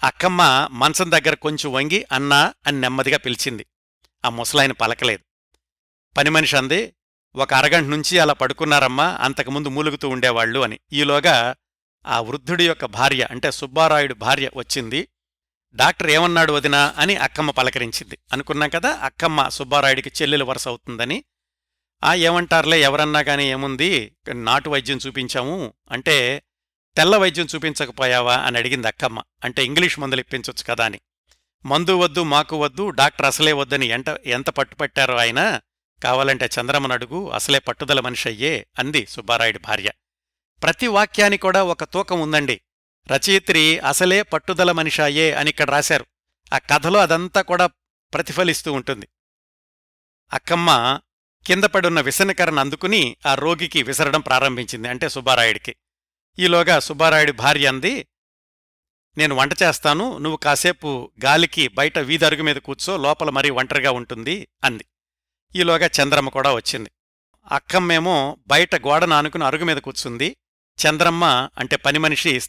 అక్కమ్మ 0.02 0.68
మంచం 0.70 1.10
దగ్గర 1.10 1.34
కొంచెం 1.34 1.72
వంగి 1.72 2.06
అన్నా 2.12 2.54
అని 2.66 2.80
నెమ్మదిగా 2.80 3.18
పిలిచింది. 3.18 3.66
ఆ 4.24 4.28
ముసలాయన 4.28 4.72
పలకలేదు. 4.72 5.24
పని 6.16 6.30
మనిషి 6.30 6.56
అంది 6.56 6.94
ఒక 7.34 7.54
అరగంట 7.54 7.86
నుంచి 7.86 8.18
అలా 8.18 8.32
పడుకున్నారమ్మా 8.32 9.18
అంతకుముందు 9.20 9.68
మూలుగుతూ 9.68 10.08
ఉండేవాళ్ళు 10.08 10.60
అని. 10.60 10.78
ఈలోగా 10.92 11.54
ఆ 12.06 12.20
వృద్ధుడి 12.20 12.66
యొక్క 12.66 12.84
భార్య 12.84 13.28
అంటే 13.30 13.50
సుబ్బారాయుడు 13.50 14.14
భార్య 14.14 14.50
వచ్చింది. 14.56 15.08
డాక్టర్ 15.74 16.10
ఏమన్నాడు 16.10 16.52
వదినా 16.52 16.94
అని 16.98 17.16
అక్కమ్మ 17.16 17.50
పలకరించింది. 17.50 18.18
అనుకున్నాం 18.32 18.68
కదా 18.68 18.90
అక్కమ్మ 18.90 19.48
సుబ్బారాయుడికి 19.48 20.12
చెల్లెలు 20.22 20.44
వరుస 20.44 20.68
అవుతుందని. 20.68 21.24
ఆ 22.04 22.14
ఏమంటారులే 22.14 22.80
ఎవరన్నా 22.80 23.22
కానీ 23.22 23.50
ఏముంది 23.50 24.16
నాటు 24.32 24.70
వైద్యం 24.70 24.98
చూపించాము 25.06 25.74
అంటే 25.90 26.42
తెల్ల 26.96 27.16
వైద్యం 27.16 27.46
చూపించకపోయావా 27.54 28.36
అని 28.36 28.58
అడిగింది 28.58 28.88
అక్కమ్మ. 28.88 29.22
అంటే 29.44 29.64
ఇంగ్లీష్ 29.64 29.98
మందులు 29.98 30.20
ఇప్పించొచ్చు 30.20 30.64
కదా 30.68 30.84
అని. 30.84 31.00
మందు 31.64 31.96
వద్దు 31.96 32.22
మాకు 32.22 32.56
వద్దు 32.56 32.90
డాక్టర్ 32.90 33.26
అసలే 33.26 33.52
వద్దని 33.52 33.86
ఎంత 33.86 34.08
ఎంత 34.26 34.50
పట్టుపట్టారో 34.50 35.16
ఆయన. 35.16 35.60
కావాలంటే 36.02 36.48
చంద్రమ్మ 36.60 36.92
అడుగు 36.92 37.30
అసలే 37.30 37.58
పట్టుదల 37.58 38.00
మనిషి 38.00 38.28
అయ్యే 38.28 38.66
అంది 38.78 39.06
సుబ్బారాయుడి 39.06 39.58
భార్య. 39.58 39.90
ప్రతి 40.62 40.86
వాక్యాని 40.86 41.38
కూడా 41.38 41.64
ఒక 41.64 41.84
తూకం 41.84 42.20
ఉందండి. 42.20 42.60
రచయిత్రి 43.12 43.78
అసలే 43.78 44.22
పట్టుదల 44.22 44.72
మనిషాయే 44.72 45.32
అని 45.32 45.50
ఇక్కడ 45.50 45.70
రాశారు. 45.70 46.06
ఆ 46.52 46.58
కథలో 46.58 47.00
అదంతా 47.00 47.42
కూడా 47.42 47.66
ప్రతిఫలిస్తూ 48.14 48.72
ఉంటుంది. 48.72 49.08
అక్కమ్మ 50.32 51.00
కింద 51.46 51.64
పడున్న 51.64 52.00
విసనకరను 52.00 52.60
అందుకుని 52.60 53.16
ఆ 53.26 53.34
రోగికి 53.34 53.82
విసరడం 53.82 54.20
ప్రారంభించింది 54.20 54.88
అంటే 54.88 55.08
సుబ్బారాయుడికి. 55.08 55.76
ఈలోగా 56.38 56.78
సుబ్బారాయుడి 56.78 57.32
భార్య 57.32 57.66
అంది 57.66 58.08
నేను 59.16 59.34
వంట 59.34 59.52
చేస్తాను 59.62 60.18
నువ్వు 60.18 60.36
కాసేపు 60.36 61.12
గాలికి 61.24 61.68
బయట 61.68 61.98
వీధరుగు 61.98 62.42
మీద 62.42 62.56
కూర్చో 62.56 62.96
లోపల 62.96 63.30
మరీ 63.30 63.50
ఒంటరిగా 63.50 63.90
ఉంటుంది 63.90 64.48
అంది. 64.64 64.84
ఈలోగా 65.56 65.86
చంద్రమ్మ 65.86 66.28
కూడా 66.28 66.54
వచ్చింది. 66.54 66.90
అక్కమ్మేమో 67.52 68.36
బయట 68.46 68.74
గోడ 68.74 69.04
నానుకుని 69.04 69.44
అరుగు 69.44 69.64
మీద 69.64 69.76
కూర్చుంది 69.76 70.36
చంద్రమ్మ 70.78 71.48
అంటే 71.58 71.76
పని 71.76 71.98
మనిషి 71.98 72.40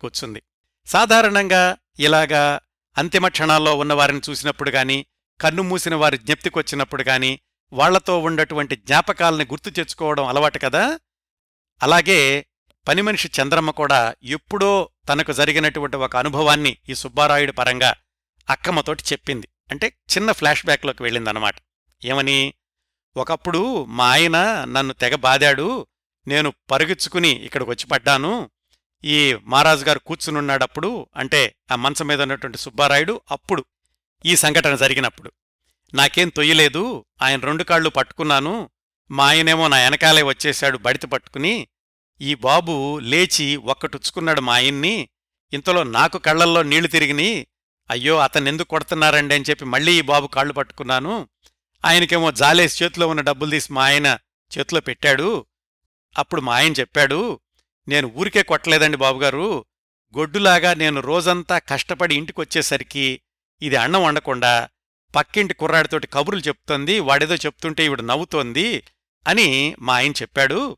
కూర్చుంది. 0.00 0.42
సాధారణంగా 0.86 1.76
ఇలాగా 1.98 2.60
అంతిమ 2.98 3.28
క్షణాల్లో 3.28 3.74
ఉన్నవారిని 3.74 4.20
చూసినప్పుడు 4.30 4.70
గాని 4.70 5.06
కన్ను 5.40 5.62
మూసిన 5.62 5.94
వారి 5.94 6.18
జ్ఞప్తికొచ్చినప్పుడు 6.18 7.02
గాని 7.02 7.40
వాళ్ళతో 7.72 8.18
ఉండటువంటి 8.18 8.76
జ్ఞాపకాలని 8.76 9.44
గుర్తు 9.44 9.70
తెచ్చుకోవడం 9.70 10.26
అలవాటు 10.26 10.58
కదా? 10.58 11.00
అలాగే 11.82 12.46
పనిమనిషి 12.88 13.30
చంద్రమ్మ 13.42 13.70
కూడా 13.70 14.14
ఎప్పుడో 14.22 14.88
తనకు 15.08 15.32
జరిగినటువంటి 15.32 15.96
ఒక 15.96 16.16
అనుభవాన్ని 16.16 16.76
ఈ 16.88 16.94
సుబ్బారాయుడు 16.94 17.52
పరంగా 17.52 17.94
అక్కమ్మతోటి 18.50 19.02
చెప్పింది. 19.12 19.48
అంటే 19.70 19.92
చిన్న 20.16 20.32
ఫ్లాష్ 20.32 20.64
బ్యాక్లోకి 20.64 21.02
వెళ్ళిందనమాట. 21.02 21.54
ఏమని? 22.04 22.54
ఒకప్పుడు 23.16 23.84
మా 23.84 24.10
ఆయన 24.10 24.64
నన్ను 24.64 24.94
తెగ 24.94 25.14
బాదాడు 25.14 25.86
నేను 26.28 26.52
పరుగెచ్చుకుని 26.70 27.28
ఇక్కడికి 27.28 27.70
వచ్చి 27.70 27.86
పడ్డాను. 27.86 28.50
ఈ 29.04 29.36
మహారాజు 29.46 29.84
గారు 29.84 29.98
కూర్చునున్నాడప్పుడు 29.98 31.06
అంటే 31.16 31.54
ఆ 31.72 31.76
మంచం 31.76 32.06
మీద 32.06 32.22
ఉన్నటువంటి 32.22 32.58
సుబ్బారాయుడు 32.58 33.20
అప్పుడు 33.30 33.64
ఈ 34.26 34.36
సంఘటన 34.36 34.74
జరిగినప్పుడు. 34.74 35.32
నాకేం 35.94 36.28
తొయ్యలేదు 36.28 37.04
ఆయన 37.22 37.40
రెండు 37.40 37.64
కాళ్ళు 37.64 37.88
పట్టుకున్నాను 37.88 38.70
మా 39.10 39.26
ఆయనేమో 39.26 39.68
నా 39.68 39.76
వెనకాలే 39.76 40.22
వచ్చేశాడు 40.22 40.78
బడిత 40.78 41.02
పట్టుకుని 41.02 41.68
ఈ 42.20 42.34
బాబు 42.34 42.98
లేచి 42.98 43.56
ఒక్కటుచ్చుకున్నాడు 43.56 44.40
మా 44.40 44.54
ఆయన్ని 44.54 45.08
ఇంతలో 45.52 45.82
నాకు 45.82 46.18
కళ్ళల్లో 46.18 46.62
నీళ్ళు 46.62 46.88
తిరిగిని 46.88 47.46
అయ్యో 47.90 48.18
అతనెందుకు 48.18 48.68
కొడుతున్నారండి 48.68 49.34
అని 49.34 49.44
చెప్పి 49.50 49.64
మళ్ళీ 49.64 49.98
ఈ 49.98 50.00
బాబు 50.00 50.26
కాళ్ళు 50.26 50.52
పట్టుకున్నాను. 50.52 51.28
ఆయనకేమో 51.84 52.30
జాలేసి 52.30 52.84
చేతిలో 52.84 53.08
ఉన్న 53.08 53.20
డబ్బులు 53.20 53.50
తీసి 53.50 53.72
మా 53.72 53.84
ఆయన 53.84 54.18
చేతిలో 54.58 54.80
పెట్టాడు. 54.80 55.46
అప్పుడు 56.18 56.40
మా 56.40 56.56
ఆయన 56.56 56.72
చెప్పాడు 56.72 57.40
నేను 57.88 58.08
ఊరికే 58.08 58.42
కొట్టలేదండి 58.42 58.96
బాబుగారు. 58.96 59.64
గొడ్డులాగా 60.18 60.74
నేను 60.74 61.00
రోజంతా 61.00 61.58
కష్టపడి 61.58 62.14
ఇంటికొచ్చేసరికి 62.14 63.20
ఇది 63.62 63.76
అన్నం 63.76 64.02
వండకుండా 64.02 64.68
పక్కింటి 65.16 65.54
కుర్రాడితోటి 65.54 66.06
కబుర్లు 66.06 66.40
చెప్తోంది 66.40 66.98
వాడేదో 66.98 67.34
చెప్తుంటే 67.34 67.84
ఈవిడ 67.84 68.00
నవ్వుతోంది 68.00 68.82
అని 69.28 69.76
మా 69.78 69.94
ఆయన 69.94 70.12
చెప్పాడు. 70.12 70.76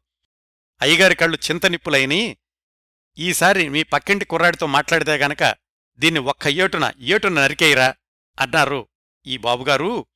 అయ్యగారి 0.82 1.14
కళ్ళు 1.14 1.38
చింతనిప్పులైని 1.50 2.36
ఈసారి 3.18 3.68
మీ 3.68 3.82
పక్కింటి 3.82 4.24
కుర్రాడితో 4.24 4.66
మాట్లాడితే 4.66 5.16
గనక 5.16 5.54
దీన్ని 5.98 6.20
ఒక్క 6.20 6.46
ఏటున 6.46 6.92
ఏటున 7.00 7.42
నరికేయరా 7.42 7.94
అన్నారు 8.40 8.86
ఈ 9.26 9.36
బాబుగారు. 9.36 10.06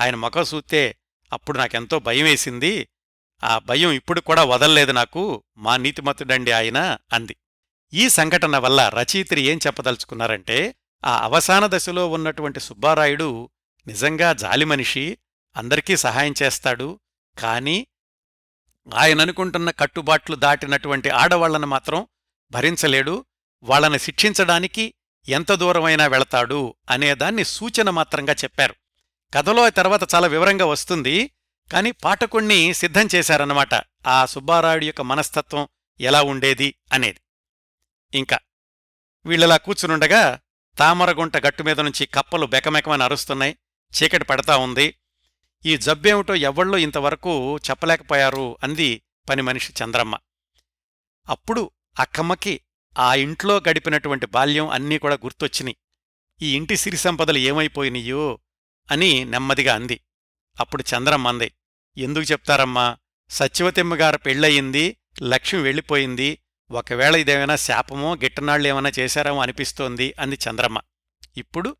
ఆయన 0.00 0.14
మొఖం 0.14 0.44
చూస్తే 0.54 0.96
అప్పుడు 1.32 1.58
నాకెంతో 1.58 1.98
భయమేసింది. 1.98 2.88
ఆ 3.44 3.58
భయం 3.58 3.90
ఇప్పుడు 3.90 4.20
కూడా 4.20 4.44
వదల్లేదు 4.44 4.92
నాకు 4.92 5.44
మా 5.56 5.76
నీతిమతుడండి 5.76 6.52
ఆయన 6.52 6.98
అంది. 7.12 7.36
ఈ 7.92 8.08
సంఘటన 8.08 8.56
వల్ల 8.58 8.88
రచయిత్రి 8.88 9.40
ఏం 9.40 9.58
చెప్పదలుచుకున్నారంటే 9.66 10.74
ఆ 11.04 11.18
అవసాన 11.18 11.66
దశలో 11.66 12.08
ఉన్నటువంటి 12.08 12.60
సుబ్బారాయుడు 12.60 13.50
నిజంగా 13.86 14.32
జాలిమనిషి 14.32 15.18
అందరికీ 15.56 15.96
సహాయం 15.96 16.34
చేస్తాడు 16.42 17.00
కాని 17.38 17.86
ఆయననుకుంటున్న 18.94 19.70
కట్టుబాట్లు 19.70 20.36
దాటినటువంటి 20.36 21.10
ఆడవాళ్ళను 21.10 21.66
మాత్రం 21.66 22.06
భరించలేడు 22.50 23.24
వాళ్ళని 23.62 23.98
శిక్షించడానికి 23.98 24.94
ఎంత 25.28 25.52
దూరమైనా 25.52 26.06
వెళతాడు 26.06 26.76
అనేదాన్ని 26.90 27.44
సూచన 27.44 27.90
మాత్రంగా 27.90 28.32
చెప్పారు. 28.32 28.74
కథలో 29.34 29.70
తర్వాత 29.70 30.14
చాలా 30.14 30.26
వివరంగా 30.26 30.64
వస్తుంది 30.64 31.30
కాని 31.72 31.92
పాఠకుణ్ణి 31.92 32.74
సిద్ధం 32.74 33.08
చేశారన్నమాట. 33.14 33.68
ఆ 34.06 34.26
సుబ్బారాయుడు 34.26 34.84
యొక్క 34.84 35.00
మనస్తత్వం 35.00 35.68
ఎలా 36.00 36.22
ఉండేది 36.22 36.74
అనేది. 36.92 37.20
ఇంకా 38.14 38.38
వీళ్ళలా 39.26 39.56
కూర్చునుండగా 39.56 40.40
తామరగుంట 40.78 41.36
గట్టుమీద 41.36 41.80
నుంచి 41.80 42.06
కప్పలు 42.06 42.46
బెకమెకమని 42.46 43.02
అరుస్తున్నాయి. 43.02 43.58
చీకటి 43.94 44.24
పడతా 44.24 44.56
ఉంది. 44.56 44.94
ఈ 45.66 45.76
జబ్బేమిటో 45.76 46.34
ఎవ్వళ్ళో 46.34 46.78
ఇంతవరకు 46.78 47.56
చెప్పలేకపోయారు 47.56 48.58
అంది 48.62 49.02
పని 49.28 49.42
మనిషి 49.42 49.72
చంద్రమ్మ. 49.84 50.18
అప్పుడు 51.28 51.70
అక్కమ్మకి 51.98 52.60
ఆ 52.98 53.14
ఇంట్లో 53.14 53.56
గడిపినటువంటి 53.56 54.26
బాల్యం 54.26 54.68
అన్నీ 54.68 54.98
కూడా 54.98 55.14
గుర్తొచ్చినాయి. 55.14 55.76
ఈ 56.42 56.56
ఇంటి 56.56 56.76
సిరి 56.76 56.96
సంపదలు 56.96 57.38
ఏమైపోయినాయో 57.38 58.38
అని 58.90 59.24
నెమ్మదిగా 59.24 59.74
అంది. 59.74 60.00
అప్పుడు 60.60 60.84
చంద్రమ్మ 60.96 61.28
అంది 61.28 61.52
ఎందుకు 61.98 62.24
చెప్తారమ్మా? 62.24 62.96
సత్యవతిమ్మగారు 63.30 64.18
పెళ్ళయింది 64.18 64.96
లక్ష్మి 65.22 65.62
వెళ్ళిపోయింది 65.62 66.42
ఒకవేళ 66.70 67.16
ఇదేమైనా 67.16 67.56
శాపమో 67.56 68.16
గిట్టనాళ్ళేమైనా 68.16 68.92
చేశారేమో 68.98 69.42
అనిపిస్తోంది 69.42 70.14
అంది 70.20 70.38
చంద్రమ్మ. 70.50 70.80
ఇప్పుడు 71.36 71.76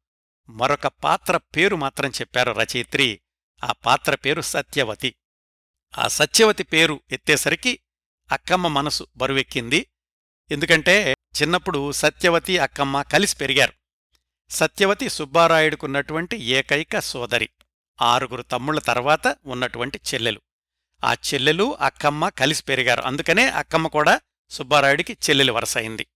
మరొక 0.48 0.86
పాత్ర 0.86 1.36
పేరు 1.36 1.76
మాత్రం 1.76 2.10
చెప్పారు 2.10 2.52
రచయిత్రి 2.52 3.20
ఆ 3.64 3.72
పాత్ర 3.72 4.14
పేరు 4.14 4.40
సత్యవతి. 4.40 5.14
ఆ 5.98 6.08
సత్యవతి 6.08 6.62
పేరు 6.62 7.00
ఎత్తేసరికి 7.12 7.78
అక్కమ్మ 8.32 8.68
మనసు 8.68 9.06
బరువెక్కింది. 9.16 9.86
ఎందుకంటే 10.50 11.12
చిన్నప్పుడు 11.42 11.92
సత్యవతి 11.92 12.58
అక్కమ్మ 12.58 13.02
కలిసి 13.02 13.36
పెరిగారు. 13.36 13.72
సత్యవతి 14.50 15.08
సుబ్బారాయుడుకున్నటువంటి 15.08 16.36
ఏకైక 16.36 16.98
సోదరి. 16.98 17.48
ఆరుగురు 18.02 18.42
తమ్ముళ్ళ 18.42 18.80
తర్వాత 18.80 19.36
ఉన్నటువంటి 19.46 20.00
చెల్లెలు. 20.14 20.40
ఆ 21.04 21.12
చెల్లెలు 21.12 21.76
అక్కమ్మ 21.80 22.28
కలిసి 22.28 22.64
పెరిగారు. 22.64 23.02
అందుకనే 23.02 23.50
అక్కమ్మ 23.50 23.86
కూడా 23.86 24.20
సుబ్బారాయుడికి 24.50 25.12
చెల్లెలు 25.12 25.52
వరసయింది. 25.52 26.06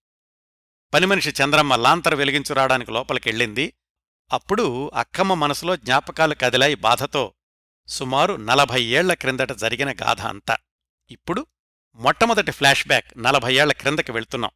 పనిమనిషి 0.94 1.30
చంద్రమ్మ 1.30 1.76
లాంతరు 1.76 2.16
వెలిగించురాడానికి 2.16 2.90
లోపలికెళ్ళింది 2.90 3.74
అప్పుడు 4.32 4.90
అక్కమ్మ 4.94 5.34
మనసులో 5.34 5.76
జ్ఞాపకాలు 5.76 6.34
కదిలాయి 6.34 6.74
బాధతో 6.74 7.34
సుమారు 7.88 8.34
నలభై 8.34 8.82
ఏళ్ళ 8.82 9.14
క్రిందట 9.14 9.52
జరిగిన 9.52 9.90
గాథ 9.90 10.20
అంతా. 10.20 10.56
ఇప్పుడు 11.10 11.46
మొట్టమొదటి 11.94 12.50
ఫ్లాష్ 12.50 12.86
బ్యాక్ 12.86 13.22
నలభై 13.22 13.54
ఏళ్ళ 13.54 13.72
క్రిందకి 13.72 14.12
వెళ్తున్నాం. 14.12 14.50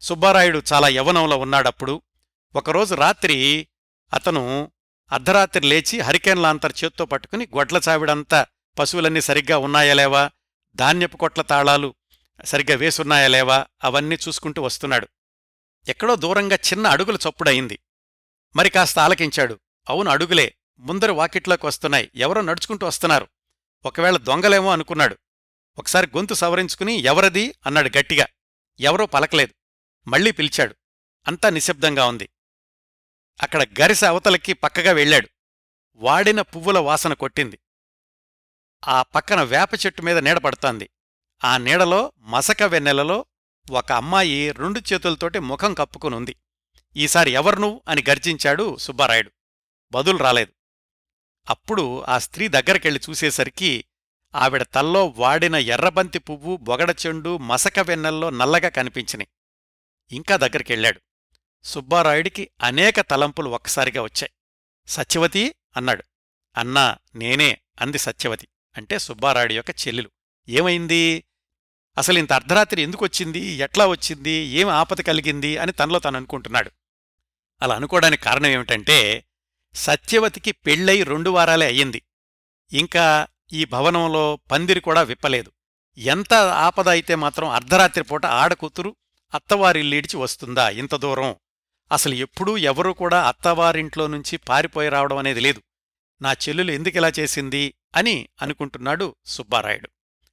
సుబ్బారాయుడు 0.00 0.62
చాలా 0.72 0.88
యవనంలో 0.88 1.36
ఉన్నాడప్పుడు 1.36 2.02
ఒకరోజు 2.54 2.94
రాత్రి 2.94 3.68
అతను 4.12 4.72
అర్ధరాత్రి 5.12 5.66
లేచి 5.66 6.00
హరికేన్ 6.00 6.42
లాంతర్ 6.42 6.72
చేత్తో 6.84 7.04
పట్టుకుని 7.04 7.48
గొడ్ల 7.56 7.80
చావిడంతా 7.88 8.46
పశువులన్నీ 8.78 9.20
సరిగ్గా 9.20 9.58
ఉన్నాయా 9.58 9.94
లేవా? 9.94 10.30
ధాన్యపు 10.74 11.16
కొట్ల 11.16 11.42
తాళాలు 11.42 11.94
సరిగ్గా 12.44 12.76
వేసున్నాయా 12.76 13.28
లేవా? 13.28 13.66
అవన్నీ 13.84 14.16
చూసుకుంటూ 14.28 14.62
వస్తున్నాడు. 14.62 15.08
ఎక్కడో 15.88 16.14
దూరంగా 16.14 16.56
చిన్న 16.56 16.86
అడుగుల 16.86 17.18
చప్పుడయింది. 17.28 17.78
మరి 18.56 18.70
కాస్త 18.70 18.98
ఆలకించాడు. 18.98 19.60
అవును 19.88 20.10
అడుగులే. 20.10 20.54
ముందరు 20.78 21.12
వాకిట్లోకి 21.12 21.66
వస్తున్నాయి. 21.66 22.10
ఎవరో 22.14 22.40
నడుచుకుంటూ 22.40 22.86
వస్తున్నారు. 22.86 23.28
ఒకవేళ 23.84 24.16
దొంగలేమో 24.16 24.70
అనుకున్నాడు. 24.70 25.18
ఒకసారి 25.78 26.06
గొంతు 26.16 26.34
సవరించుకుని 26.34 26.92
ఎవరది? 26.92 27.54
అన్నాడు 27.66 27.98
గట్టిగా. 27.98 28.26
ఎవరో 28.80 29.06
పలకలేదు. 29.06 29.54
మళ్ళీ 30.08 30.30
పిలిచాడు. 30.30 30.74
అంతా 31.28 31.50
నిశ్శబ్దంగా 31.50 32.06
ఉంది. 32.06 32.28
అక్కడ 33.42 33.62
గరిస 33.62 34.04
అవతలకి 34.04 34.52
పక్కగా 34.52 34.92
వెళ్ళాడు. 34.92 35.28
వాడిన 35.94 36.40
పువ్వుల 36.40 36.78
వాసన 36.78 37.12
కొట్టింది. 37.12 37.58
ఆ 38.88 39.02
పక్కన 39.02 39.42
వేప 39.42 39.68
చెట్టు 39.86 40.02
మీద 40.02 40.18
నీడపడుతోంది 40.18 40.90
ఆ 41.44 41.56
నీడలో 41.56 42.12
మసక 42.18 42.62
వెన్నెలలో 42.62 43.26
ఒక 43.70 43.92
అమ్మాయి 43.92 44.52
రెండు 44.52 44.80
చేతులతోటి 44.92 45.38
ముఖం 45.38 45.74
కప్పుకునుంది. 45.74 46.36
ఈసారి 46.96 47.30
ఎవర్ను 47.30 47.82
అని 47.88 48.04
గర్జించాడు 48.10 48.76
సుబ్బారాయుడు. 48.76 49.30
బదులు 49.92 50.18
రాలేదు. 50.18 50.52
అప్పుడు 51.50 52.02
ఆ 52.02 52.18
స్త్రీ 52.18 52.48
దగ్గరకెళ్ళి 52.48 53.00
చూసేసరికి 53.10 53.84
ఆవిడ 54.34 54.62
తల్లో 54.62 55.06
వాడిన 55.06 55.56
ఎర్రబంతి 55.56 56.18
పువ్వు 56.18 56.56
బొగడచెండు 56.56 57.38
మసక 57.38 57.78
వెన్నెల్లో 57.78 58.30
నల్లగా 58.30 58.68
కనిపించినాయి. 58.68 59.28
ఇంకా 60.16 60.36
దగ్గరికెళ్ళాడు. 60.36 61.00
సుబ్బారాయుడికి 61.64 62.50
అనేక 62.62 63.00
తలంపులు 63.00 63.50
ఒక్కసారిగా 63.50 64.02
వచ్చాయి. 64.02 64.30
సత్యవతి 64.86 65.54
అన్నాడు. 65.76 66.04
అన్నా 66.56 66.96
నేనే 67.14 67.60
అంది 67.80 67.98
సత్యవతి. 67.98 68.48
అంటే 68.76 68.98
సుబ్బారాయుడి 68.98 69.56
యొక్క 69.56 69.70
చెల్లెలు. 69.70 70.10
ఏమైంది? 70.48 71.24
అసలు 71.98 72.18
ఇంత 72.18 72.32
అర్ధరాత్రి 72.32 72.82
ఎందుకొచ్చింది 72.82 73.38
ఎట్లా 73.38 73.86
వచ్చింది? 73.86 74.30
ఏం 74.30 74.68
ఆపద 74.68 75.00
కలిగింది? 75.00 75.56
అని 75.56 75.72
తనలో 75.72 75.98
తాను 75.98 76.16
అనుకుంటున్నాడు. 76.16 76.70
అలా 77.62 77.74
అనుకోవడానికి 77.74 78.22
కారణం 78.22 78.46
ఏమిటంటే 78.46 79.24
సత్యవతికి 79.74 80.52
పెళ్ళై 80.52 81.02
రెండు 81.02 81.30
వారాలే 81.30 81.66
అయ్యింది. 81.66 82.02
ఇంకా 82.72 83.26
ఈ 83.52 83.64
భవనంలో 83.64 84.36
పందిరి 84.36 84.80
కూడా 84.80 85.02
విప్పలేదు. 85.02 85.52
ఎంత 85.98 86.34
ఆపద 86.34 86.88
అయితే 86.88 87.14
మాత్రం 87.14 87.48
అర్ధరాత్రి 87.48 88.04
పూట 88.04 88.26
ఆడకూతురు 88.26 88.96
అత్తవారిల్లీడిచి 89.34 90.16
వస్తుందా? 90.16 90.70
ఇంత 90.70 90.94
దూరం. 90.94 91.36
అసలు 91.92 92.14
ఎప్పుడూ 92.14 92.56
ఎవరూ 92.56 92.92
కూడా 92.92 93.28
అత్తవారింట్లో 93.28 94.06
నుంచి 94.06 94.36
పారిపోయి 94.36 94.88
రావడం 94.88 95.16
అనేది 95.16 95.40
లేదు. 95.40 95.62
నా 96.22 96.32
చెల్లెలు 96.32 96.72
ఎందుకిలా 96.72 97.12
చేసింది 97.18 97.74
అని 97.96 98.28
అనుకుంటున్నాడు 98.42 99.16
సుబ్బారాయుడు. 99.24 99.90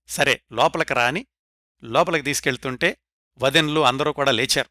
సరే 0.07 0.41
లోపలికి 0.51 0.93
రాని 0.93 1.25
లోపలికి 1.83 2.25
తీసుకెళ్తుంటే 2.25 2.97
వదెన్లు 3.37 3.81
అందరూ 3.81 4.11
కూడా 4.11 4.31
లేచారు. 4.31 4.69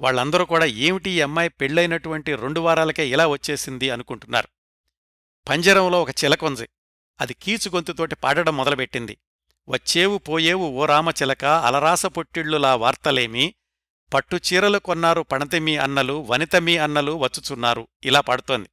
వాళ్ళందరూ 0.00 0.44
కూడా 0.44 0.64
ఏమిటి 0.64 1.10
ఈ 1.10 1.20
అమ్మాయి 1.20 1.48
పెళ్ళైనటువంటి 1.48 2.34
రెండు 2.34 2.60
వారాలకే 2.60 3.08
ఇలా 3.08 3.26
వచ్చేసింది 3.26 3.90
అనుకుంటున్నారు. 3.90 4.48
పంజరంలో 5.48 6.02
ఒక 6.02 6.10
చిలకొంది 6.10 6.68
అది 7.20 7.34
కీచుగొంతుతోటి 7.34 8.14
పాడడం 8.14 8.56
మొదలుపెట్టింది. 8.56 9.18
వచ్చేవు 9.68 10.18
పోయేవు 10.18 10.70
ఓ 10.70 10.86
రామచిలక 10.86 11.44
అలరాస 11.44 12.06
పొట్టిళ్ళులా 12.06 12.76
వార్తలేమి 12.76 13.54
పట్టుచీరలు 14.14 14.78
కొన్నారు 14.78 15.20
పణతిమి 15.20 15.76
అన్నలు 15.76 16.26
వనితమి 16.28 16.78
అన్నలు 16.78 17.12
వచ్చుచున్నారు. 17.12 17.88
ఇలా 18.04 18.20
పాడుతోంది. 18.20 18.68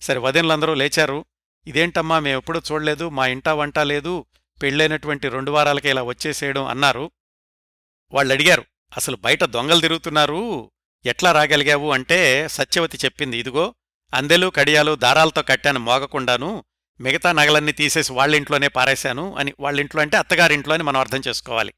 సరే 0.00 0.18
వదినలందరూ 0.18 0.74
లేచారు. 0.74 1.24
ఇదేంటమ్మా 1.66 2.18
మేమెప్పుడూ 2.18 2.60
చూడలేదు 2.72 3.08
మా 3.08 3.26
ఇంటా 3.26 3.54
వంట 3.54 3.78
లేదు 3.78 4.26
పెళ్ళైనటువంటి 4.62 5.28
రెండు 5.28 5.50
వారాలకే 5.50 5.90
ఇలా 5.90 6.02
వచ్చేసేయడం 6.02 6.64
అన్నారు. 6.64 7.10
వాళ్ళు 8.12 8.34
అడిగారు 8.34 8.64
అసలు 8.96 9.16
బయట 9.16 9.44
దొంగలు 9.44 9.80
తిరుగుతున్నారు 9.80 10.70
ఎట్లా 11.06 11.32
రాగలిగావు? 11.32 11.92
అంటే 11.92 12.48
సత్యవతి 12.48 12.98
చెప్పింది 13.04 13.38
ఇదిగో 13.38 13.74
అందెలు 14.14 14.52
కడియాలు 14.56 14.94
దారాలతో 14.94 15.42
కట్టాను 15.42 15.80
మోగకుండాను 15.80 16.64
మిగతా 17.00 17.32
నగలన్నీ 17.32 17.72
తీసేసి 17.72 18.12
వాళ్ళింట్లోనే 18.12 18.68
పారేశాను 18.68 19.36
అని 19.36 19.52
వాళ్ళింట్లో 19.60 20.02
అంటే 20.02 20.16
అత్తగారింట్లో 20.16 20.74
అని 20.74 20.82
మనం 20.82 21.00
అర్థం 21.00 21.22
చేసుకోవాలి. 21.28 21.74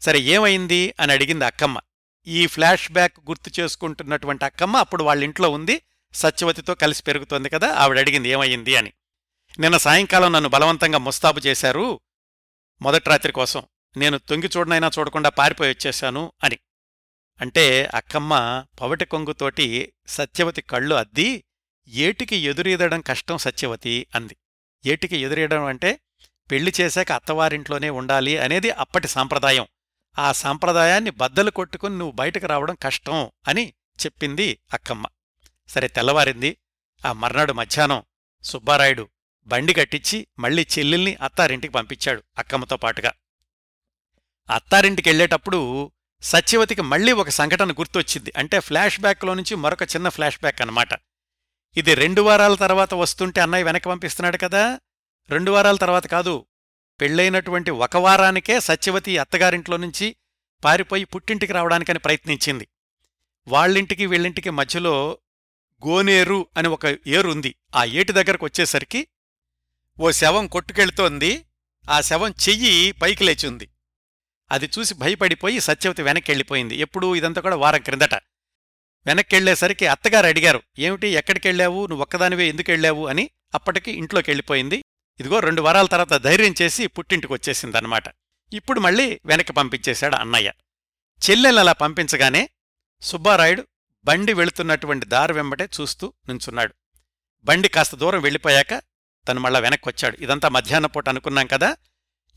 సరే 0.00 0.18
ఏమైంది? 0.18 0.94
అని 1.00 1.12
అడిగింది 1.12 1.44
అక్కమ్మ. 1.44 1.80
ఈ 2.26 2.46
ఫ్లాష్ 2.46 2.92
బ్యాక్ 2.92 3.20
గుర్తు 3.20 3.60
చేసుకుంటున్నటువంటి 3.60 4.44
అక్కమ్మ 4.44 4.76
అప్పుడు 4.76 5.04
వాళ్ళ 5.04 5.24
ఇంట్లో 5.24 5.50
ఉంది. 5.50 5.82
సత్యవతితో 6.14 6.74
కలిసి 6.74 7.02
పెరుగుతోంది 7.02 7.48
కదా 7.48 7.74
ఆవిడ 7.74 7.98
అడిగింది 7.98 8.28
ఏమయ్యింది 8.28 8.76
అని. 8.76 8.92
నిన్న 9.58 9.76
సాయంకాలం 9.76 10.32
నన్ను 10.32 10.50
బలవంతంగా 10.50 10.98
ముస్తాబు 10.98 11.40
చేశారు 11.40 12.00
మొదటి 12.82 13.10
రాత్రి 13.10 13.32
కోసం. 13.32 13.62
నేను 13.96 14.18
తొంగి 14.18 14.50
చూడనైనా 14.56 14.90
చూడకుండా 14.98 15.28
పారిపోయి 15.28 15.70
వచ్చేశాను 15.70 16.32
అని. 16.44 16.58
అంటే 17.40 17.90
అక్కమ్మ 17.94 18.64
పవటి 18.80 19.04
కొంగుతోటి 19.04 19.92
సత్యవతి 20.06 20.62
కళ్ళు 20.62 20.94
అద్ది 20.94 21.44
ఏటికి 21.88 22.36
ఎదురీదడం 22.36 23.00
కష్టం 23.00 23.38
సత్యవతి 23.38 24.06
అంది. 24.14 24.36
ఏటికి 24.86 25.16
ఎదురీయడం 25.16 25.64
అంటే 25.64 26.00
పెళ్ళి 26.50 26.72
చేశాక 26.80 27.12
అత్తవారింట్లోనే 27.12 27.90
ఉండాలి 27.90 28.38
అనేది 28.38 28.70
అప్పటి 28.70 29.08
సాంప్రదాయం. 29.08 29.66
ఆ 30.18 30.32
సాంప్రదాయాన్ని 30.32 31.10
బద్దలు 31.10 31.50
కొట్టుకుని 31.50 31.98
నువ్వు 31.98 32.12
బయటకు 32.12 32.46
రావడం 32.46 32.76
కష్టం 32.82 33.30
అని 33.48 33.72
చెప్పింది 34.06 34.58
అక్కమ్మ. 34.72 35.06
సరే 35.68 35.88
తెల్లవారింది. 35.88 36.56
ఆ 37.06 37.12
మర్నాడు 37.12 37.52
మధ్యాహ్నం 37.52 38.02
సుబ్బారాయుడు 38.42 39.08
బండి 39.46 39.74
కట్టించి 39.74 40.26
మళ్ళీ 40.38 40.66
చెల్లెల్ని 40.78 41.14
అత్తారింటికి 41.14 41.72
పంపించాడు 41.72 42.22
అక్కమ్మతో 42.38 42.76
పాటుగా. 42.76 43.12
అత్తారింటికెళ్ళేటప్పుడు 44.50 45.92
సత్యవతికి 46.22 46.82
మళ్ళీ 46.82 47.12
ఒక 47.12 47.28
సంఘటన 47.28 47.72
గుర్తొచ్చింది. 47.72 48.32
అంటే 48.36 48.60
ఫ్లాష్ 48.60 49.00
బ్యాక్లో 49.00 49.34
నుంచి 49.34 49.54
మరొక 49.54 49.82
చిన్న 49.82 50.08
ఫ్లాష్ 50.08 50.38
బ్యాక్ 50.38 50.60
అన్నమాట. 50.60 50.88
ఇది 51.76 51.94
రెండు 51.94 52.22
వారాల 52.22 52.54
తర్వాత 52.54 52.94
వస్తుంటే 52.94 53.40
అన్నయ్య 53.40 53.64
వెనక 53.64 53.84
పంపిస్తున్నాడు 53.84 54.36
కదా. 54.36 54.80
రెండు 55.30 55.50
వారాల 55.50 55.76
తర్వాత 55.76 56.06
కాదు 56.06 56.46
పెళ్ళైనటువంటి 57.00 57.70
ఒక 57.70 57.96
వారానికే 57.96 58.60
సత్యవతి 58.60 59.18
అత్తగారింట్లో 59.18 59.76
నుంచి 59.76 60.16
పారిపోయి 60.64 61.04
పుట్టింటికి 61.04 61.52
రావడానికని 61.52 61.98
ప్రయత్నించింది. 61.98 62.68
వాళ్ళింటికి 63.48 64.06
వీళ్ళింటికి 64.06 64.50
మధ్యలో 64.50 65.18
గోనేరు 65.86 66.46
అని 66.56 66.68
ఒక 66.68 66.86
ఏరుంది 67.06 67.54
ఆ 67.74 67.84
ఏటి 67.84 68.12
దగ్గరకు 68.12 68.46
వచ్చేసరికి 68.46 69.06
ఓ 70.00 70.10
శవం 70.10 70.46
కొట్టుకెళ్తోంది. 70.46 71.46
ఆ 71.90 72.00
శవం 72.00 72.30
చెయ్యి 72.30 72.92
పైకి 72.92 73.24
లేచింది. 73.24 73.68
అది 74.50 74.70
చూసి 74.78 74.94
భయపడిపోయి 74.94 75.60
సత్యవతి 75.60 76.02
వెనక్కెళ్ళిపోయింది. 76.02 76.76
ఎప్పుడు 76.76 77.16
ఇదంతా 77.16 77.40
కూడా 77.40 77.56
వారం 77.56 77.80
క్రిందట. 77.80 78.14
వెనక్కెళ్ళేసరికి 79.06 79.86
అత్తగారు 79.86 80.26
అడిగారు 80.26 80.62
ఏమిటి 80.78 81.08
ఎక్కడికెళ్ళావు? 81.08 81.86
నువ్వు 81.86 82.02
ఒక్కదానివే 82.02 82.48
ఎందుకెళ్ళావు? 82.48 83.06
అని 83.06 83.30
అప్పటికి 83.54 83.92
ఇంట్లోకి 83.92 84.30
వెళ్ళిపోయింది 84.30 84.84
ఇదిగో 85.20 85.38
రెండు 85.38 85.62
వారాల 85.62 85.86
తర్వాత 85.86 86.22
ధైర్యం 86.22 86.54
చేసి 86.62 86.86
పుట్టింటికి 86.86 87.32
వచ్చేసిందన్నమాట. 87.32 88.04
ఇప్పుడు 88.52 88.80
మళ్ళీ 88.80 89.20
వెనక్కి 89.24 89.52
పంపించేశాడు 89.52 90.16
అన్నయ్య. 90.16 90.52
చెల్లెలు 91.30 91.60
అలా 91.60 91.72
పంపించగానే 91.72 92.50
సుబ్బారాయుడు 93.02 93.64
బండి 94.04 94.32
వెళుతున్నటువంటి 94.32 95.06
దారి 95.06 95.32
వెంబటే 95.32 95.68
చూస్తూ 95.80 96.12
నుంచున్నాడు. 96.28 96.74
బండి 97.44 97.68
కాస్త 97.68 97.96
దూరం 97.96 98.20
వెళ్ళిపోయాక 98.20 98.82
తను 99.28 99.40
మళ్ళా 99.40 99.60
వెనక్కొచ్చాడు. 99.60 100.16
ఇదంతా 100.20 100.48
మధ్యాహ్న 100.48 100.86
పూట 100.86 101.08
అనుకున్నాం 101.08 101.46
కదా. 101.46 101.76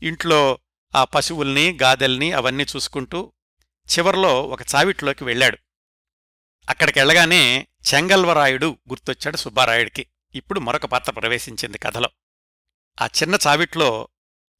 ఇంట్లో 0.02 0.58
ఆ 0.96 1.04
పశువుల్ని 1.04 1.78
గాదెల్ని 1.82 2.32
అవన్నీ 2.32 2.66
చూసుకుంటూ 2.76 3.32
చివర్లో 3.98 4.42
ఒక 4.42 4.62
చావిట్లోకి 4.62 5.24
వెళ్ళాడు. 5.24 5.58
అక్కడికెళ్ళగానే 6.68 7.68
చెంగల్వరాయుడు 7.94 8.78
గుర్తొచ్చాడు 8.88 9.36
సుబ్బారాయుడికి. 9.36 10.06
ఇప్పుడు 10.34 10.60
మరొక 10.60 10.86
పాత్ర 10.86 11.12
ప్రవేశించింది 11.12 11.78
కథలో. 11.78 12.08
ఆ 13.00 13.06
చిన్న 13.06 13.38
చావిట్లో 13.46 14.08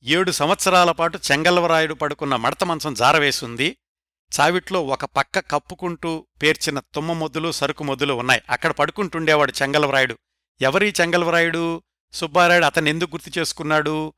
ఏడు 0.04 0.30
సంవత్సరాల 0.30 0.92
పాటు 0.92 1.18
చెంగల్వరాయుడు 1.32 1.94
పడుకున్న 1.94 2.36
మడత 2.36 2.64
మంచం 2.64 2.94
జారవేసుంది. 2.94 3.76
చావిట్లో 4.40 4.82
ఒక 4.84 5.04
పక్క 5.04 5.38
కప్పుకుంటూ 5.38 6.26
పేర్చిన 6.42 6.78
తుమ్మ 6.78 7.12
మొద్దులు 7.12 7.52
సరుకు 7.52 7.84
మొద్దులు 7.84 8.14
ఉన్నాయి. 8.14 8.42
అక్కడ 8.50 8.70
పడుకుంటుండేవాడు 8.70 9.52
చెంగల్వరాయుడు 9.62 10.18
ఎవరీ 10.60 10.92
చెంగల్వరాయుడు 11.00 11.82
సుబ్బారాయుడు 12.12 12.66
అతన్ని 12.66 12.90
ఎందుకు 12.90 13.16
గుర్తు 13.16 13.38
చేసుకున్నాడు? 13.38 14.12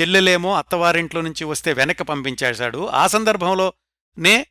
చెల్లెలేమో 0.00 0.54
అత్తవారింట్లో 0.54 1.20
నుంచి 1.20 1.44
వస్తే 1.44 1.72
వెనక 1.72 2.02
పంపించేశాడు. 2.02 2.86
ఆ 2.88 3.06
సందర్భంలోనే 3.06 4.46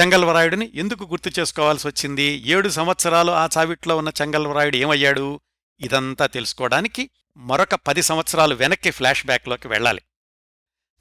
చెంగల్వరాయుడిని 0.00 0.70
ఎందుకు 0.74 1.04
గుర్తు 1.04 1.40
చేసుకోవాల్సి 1.40 1.88
వచ్చింది? 1.88 2.22
ఏడు 2.22 2.68
సంవత్సరాలు 2.68 3.32
ఆ 3.32 3.48
చావిట్లో 3.58 3.96
ఉన్న 3.96 4.10
చెంగల్వరాయుడు 4.22 4.76
ఏమయ్యాడు? 4.76 5.40
ఇదంతా 5.80 6.26
తెలుసుకోవడానికి 6.26 7.10
మరొక 7.36 7.74
పది 7.74 8.02
సంవత్సరాలు 8.02 8.54
వెనక్కి 8.54 8.90
ఫ్లాష్ 8.90 9.26
బ్యాక్లోకి 9.26 9.68
వెళ్ళాలి. 9.68 10.02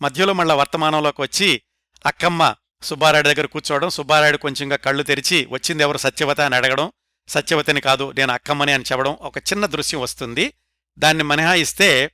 మధ్యలో 0.01 0.33
మళ్ళా 0.33 0.55
వర్తమానంలోకి 0.55 1.21
వచ్చి 1.21 1.61
అక్కమ్మ 2.05 2.55
సుబ్బారాయుడు 2.83 3.33
దగ్గర 3.33 3.45
కూర్చోవడం 3.45 3.89
సుబ్బారాయుడు 3.89 4.37
కొంచెంగా 4.37 4.75
కళ్ళు 4.75 5.03
తెరిచి 5.03 5.47
వచ్చింది 5.49 5.83
ఎవరు 5.83 5.97
సత్యవత 5.97 6.41
అని 6.41 6.55
అడగడం 6.55 6.91
సత్యవతిని 7.27 7.81
కాదు 7.81 8.11
నేను 8.11 8.33
అక్కమ్మని 8.33 8.71
అని 8.71 8.83
చెప్పడం 8.83 9.13
ఒక 9.13 9.37
చిన్న 9.37 9.65
దృశ్యం 9.65 10.01
వస్తుంది. 10.01 10.53
దాన్ని 10.97 11.23
మినహాయిస్తే 11.23 12.11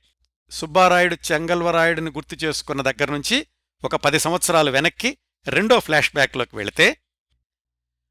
సుబ్బారాయుడు 0.50 1.16
చెంగల్వరాయుడిని 1.32 2.10
గుర్తు 2.10 2.34
చేసుకున్న 2.34 2.82
దగ్గర 2.82 3.12
నుంచి 3.12 3.46
ఒక 3.84 3.96
పది 3.96 4.18
సంవత్సరాలు 4.18 4.70
వెనక్కి 4.70 5.18
రెండో 5.48 5.80
ఫ్లాష్ 5.80 6.14
బ్యాక్లోకి 6.14 6.56
వెళితే 6.56 6.96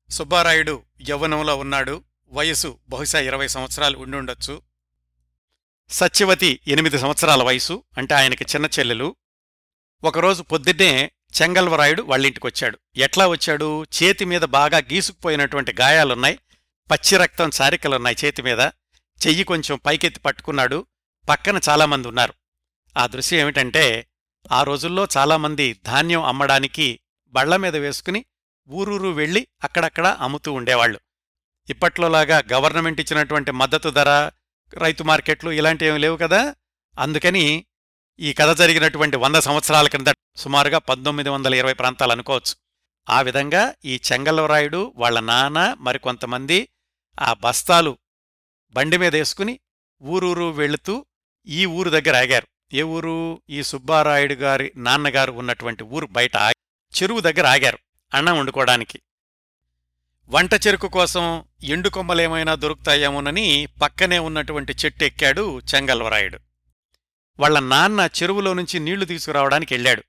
సుబ్బారాయుడు 0.09 0.83
యవ్వనంలో 1.09 1.55
ఉన్నాడు. 1.55 2.03
వయసు 2.29 2.79
బహుశా 2.89 3.19
ఇరవై 3.19 3.47
సంవత్సరాలు 3.47 3.97
ఉండుండొచ్చు 3.97 4.61
సత్యవతి 5.91 6.59
ఎనిమిది 6.67 6.99
సంవత్సరాల 6.99 7.43
వయసు 7.43 7.83
అంటే 7.97 8.15
ఆయనకి 8.15 8.43
చిన్న 8.43 8.65
చెల్లెలు. 8.79 9.15
ఒకరోజు 10.03 10.43
పొద్దున్నే 10.43 11.11
చెంగల్వరాయుడు 11.41 12.01
వాళ్ళింటికొచ్చాడు. 12.01 12.79
ఎట్లా 12.95 13.27
వచ్చాడు? 13.27 13.83
చేతి 13.83 14.25
మీద 14.25 14.41
బాగా 14.41 14.77
గీసుకుపోయినటువంటి 14.77 15.75
గాయాలున్నాయి. 15.81 16.39
పచ్చి 16.91 17.17
రక్తం 17.17 17.51
చారికలున్నాయి 17.61 18.15
చేతి 18.25 18.41
మీద. 18.41 18.59
చెయ్యి 19.27 19.43
కొంచెం 19.43 19.79
పైకెత్తి 19.85 20.19
పట్టుకున్నాడు. 20.19 20.85
పక్కన 21.29 21.59
చాలామంది 21.69 22.07
ఉన్నారు 22.07 22.33
ఆ 22.97 23.07
దృశ్యం 23.07 23.39
ఏమిటంటే 23.39 24.07
ఆ 24.51 24.63
రోజుల్లో 24.63 25.07
చాలామంది 25.17 25.73
ధాన్యం 25.73 26.23
అమ్మడానికి 26.23 26.99
బళ్ళ 27.27 27.55
మీద 27.55 27.75
వేసుకుని 27.75 28.25
ఊరూరు 28.69 29.07
వెళ్ళి 29.07 29.47
అక్కడక్కడ 29.63 30.17
అమ్ముతూ 30.19 30.53
ఉండేవాళ్ళు 30.53 30.99
ఇప్పట్లోలాగా 31.69 32.43
గవర్నమెంట్ 32.53 33.01
ఇచ్చినటువంటి 33.01 33.51
మద్దతు 33.51 33.89
ధర 33.89 34.31
రైతు 34.73 35.03
మార్కెట్లు 35.03 35.51
ఇలాంటివి 35.51 35.99
లేవు 35.99 36.17
కదా. 36.17 36.55
అందుకని 36.99 37.65
ఈ 38.19 38.33
కథ 38.33 38.57
జరిగినటువంటి 38.57 39.17
వంద 39.17 39.35
సంవత్సరాల 39.35 39.87
క్రింద 39.87 40.07
సుమారుగా 40.35 40.77
పంతొమ్మిది 40.77 41.29
వందల 41.29 41.55
ఇరవై 41.55 41.73
ప్రాంతాలు 41.73 42.11
అనుకోవచ్చు. 42.11 42.55
ఆ 43.09 43.21
విధంగా 43.21 43.73
ఈ 43.85 43.99
చెంగల్వరాయుడు 44.11 44.93
వాళ్ళ 44.95 45.19
నాన్న 45.19 45.75
మరికొంతమంది 45.79 46.69
ఆ 47.19 47.33
బస్తాలు 47.33 47.97
బండి 48.71 48.97
మీద 48.97 49.15
వేసుకుని 49.15 49.59
ఊరూరు 50.03 50.51
వెళుతూ 50.51 51.05
ఈ 51.47 51.65
ఊరు 51.65 51.89
దగ్గర 51.89 52.15
ఆగారు. 52.15 52.47
ఏ 52.73 52.81
ఊరు? 52.81 53.41
ఈ 53.49 53.63
సుబ్బారాయుడు 53.63 54.33
గారి 54.33 54.71
నాన్నగారు 54.75 55.31
ఉన్నటువంటి 55.31 55.83
ఊరు 55.83 56.05
బయట 56.05 56.35
చెరువు 57.01 57.19
దగ్గర 57.19 57.47
ఆగారు. 57.47 57.77
అన్నం 58.13 58.39
వండుకోవడానికి. 58.39 59.01
వంట 60.33 60.53
చెరుకు 60.53 60.87
కోసం 60.87 61.43
ఎండు 61.63 61.89
కొమ్మలేమైనా 61.89 62.55
దొరుకుతాయేమోనని 62.55 63.67
పక్కనే 63.81 64.19
ఉన్నటువంటి 64.19 64.73
చెట్టు 64.73 65.03
ఎక్కాడు 65.03 65.59
చెంగల్వరాయుడు. 65.59 66.39
వాళ్ళ 67.39 67.59
నాన్న 67.59 68.09
చెరువులో 68.21 68.53
నుంచి 68.53 68.79
నీళ్ళు 68.79 69.05
తీసుకురావడానికి 69.05 69.73
వెళ్ళాడు. 69.73 70.03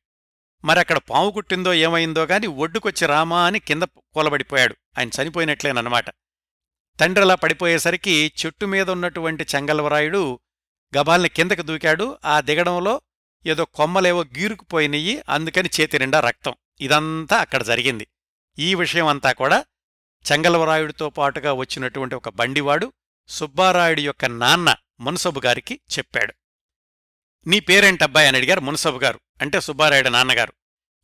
మరక్కడ 0.65 0.99
పాము 0.99 1.31
కుట్టిందో 1.31 1.75
ఏమైందో 1.75 2.25
గాని 2.25 2.47
ఒడ్డుకొచ్చి 2.47 3.07
రామా 3.07 3.47
అని 3.47 3.59
కింద 3.59 3.83
కూలబడిపోయాడు. 3.83 4.77
ఆయన 4.99 5.11
చనిపోయినట్లేనమాట 5.23 6.11
తండ్రిలా 7.01 7.35
పడిపోయేసరికి 7.35 8.33
చెట్టు 8.41 8.67
మీద 8.67 8.91
ఉన్నటువంటి 8.91 9.47
చెంగల్వరాయుడు 9.55 10.41
గబాల్ని 10.99 11.29
కిందకి 11.29 11.63
దూకాడు. 11.63 12.19
ఆ 12.25 12.41
దిగడంలో 12.41 13.01
ఏదో 13.47 13.65
కొమ్మలేవో 13.65 14.25
గీరుకుపోయినయి 14.25 15.23
అందుకని 15.29 15.69
చేతి 15.81 15.99
నిండా 15.99 16.21
రక్తం. 16.21 16.55
ఇదంతా 16.81 17.37
అక్కడ 17.37 17.63
జరిగింది. 17.63 18.07
ఈ 18.59 18.75
విషయం 18.75 19.07
అంతా 19.07 19.33
కూడా 19.33 19.65
చెంగల్వరాయుడితో 20.33 21.11
పాటుగా 21.11 21.53
వచ్చినటువంటి 21.53 22.15
ఒక 22.15 22.29
బండివాడు 22.29 22.93
సుబ్బారాయుడి 23.29 24.07
యొక్క 24.07 24.25
నాన్న 24.25 24.75
మున్సబు 25.01 25.41
గారికి 25.45 25.81
చెప్పాడు. 25.99 26.35
నీ 27.47 27.61
పేరేంటబ్బాయి 27.61 28.29
అని 28.29 28.37
అడిగారు 28.37 28.61
మున్సబు 28.61 28.99
గారు. 28.99 29.21
అంటే 29.41 29.61
సుబ్బారాయుడు 29.61 30.09
నాన్నగారు. 30.09 30.53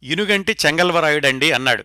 ఇనుగంటి 0.03 0.57
చెంగల్వరాయుడండి 0.67 1.53
అన్నాడు. 1.53 1.85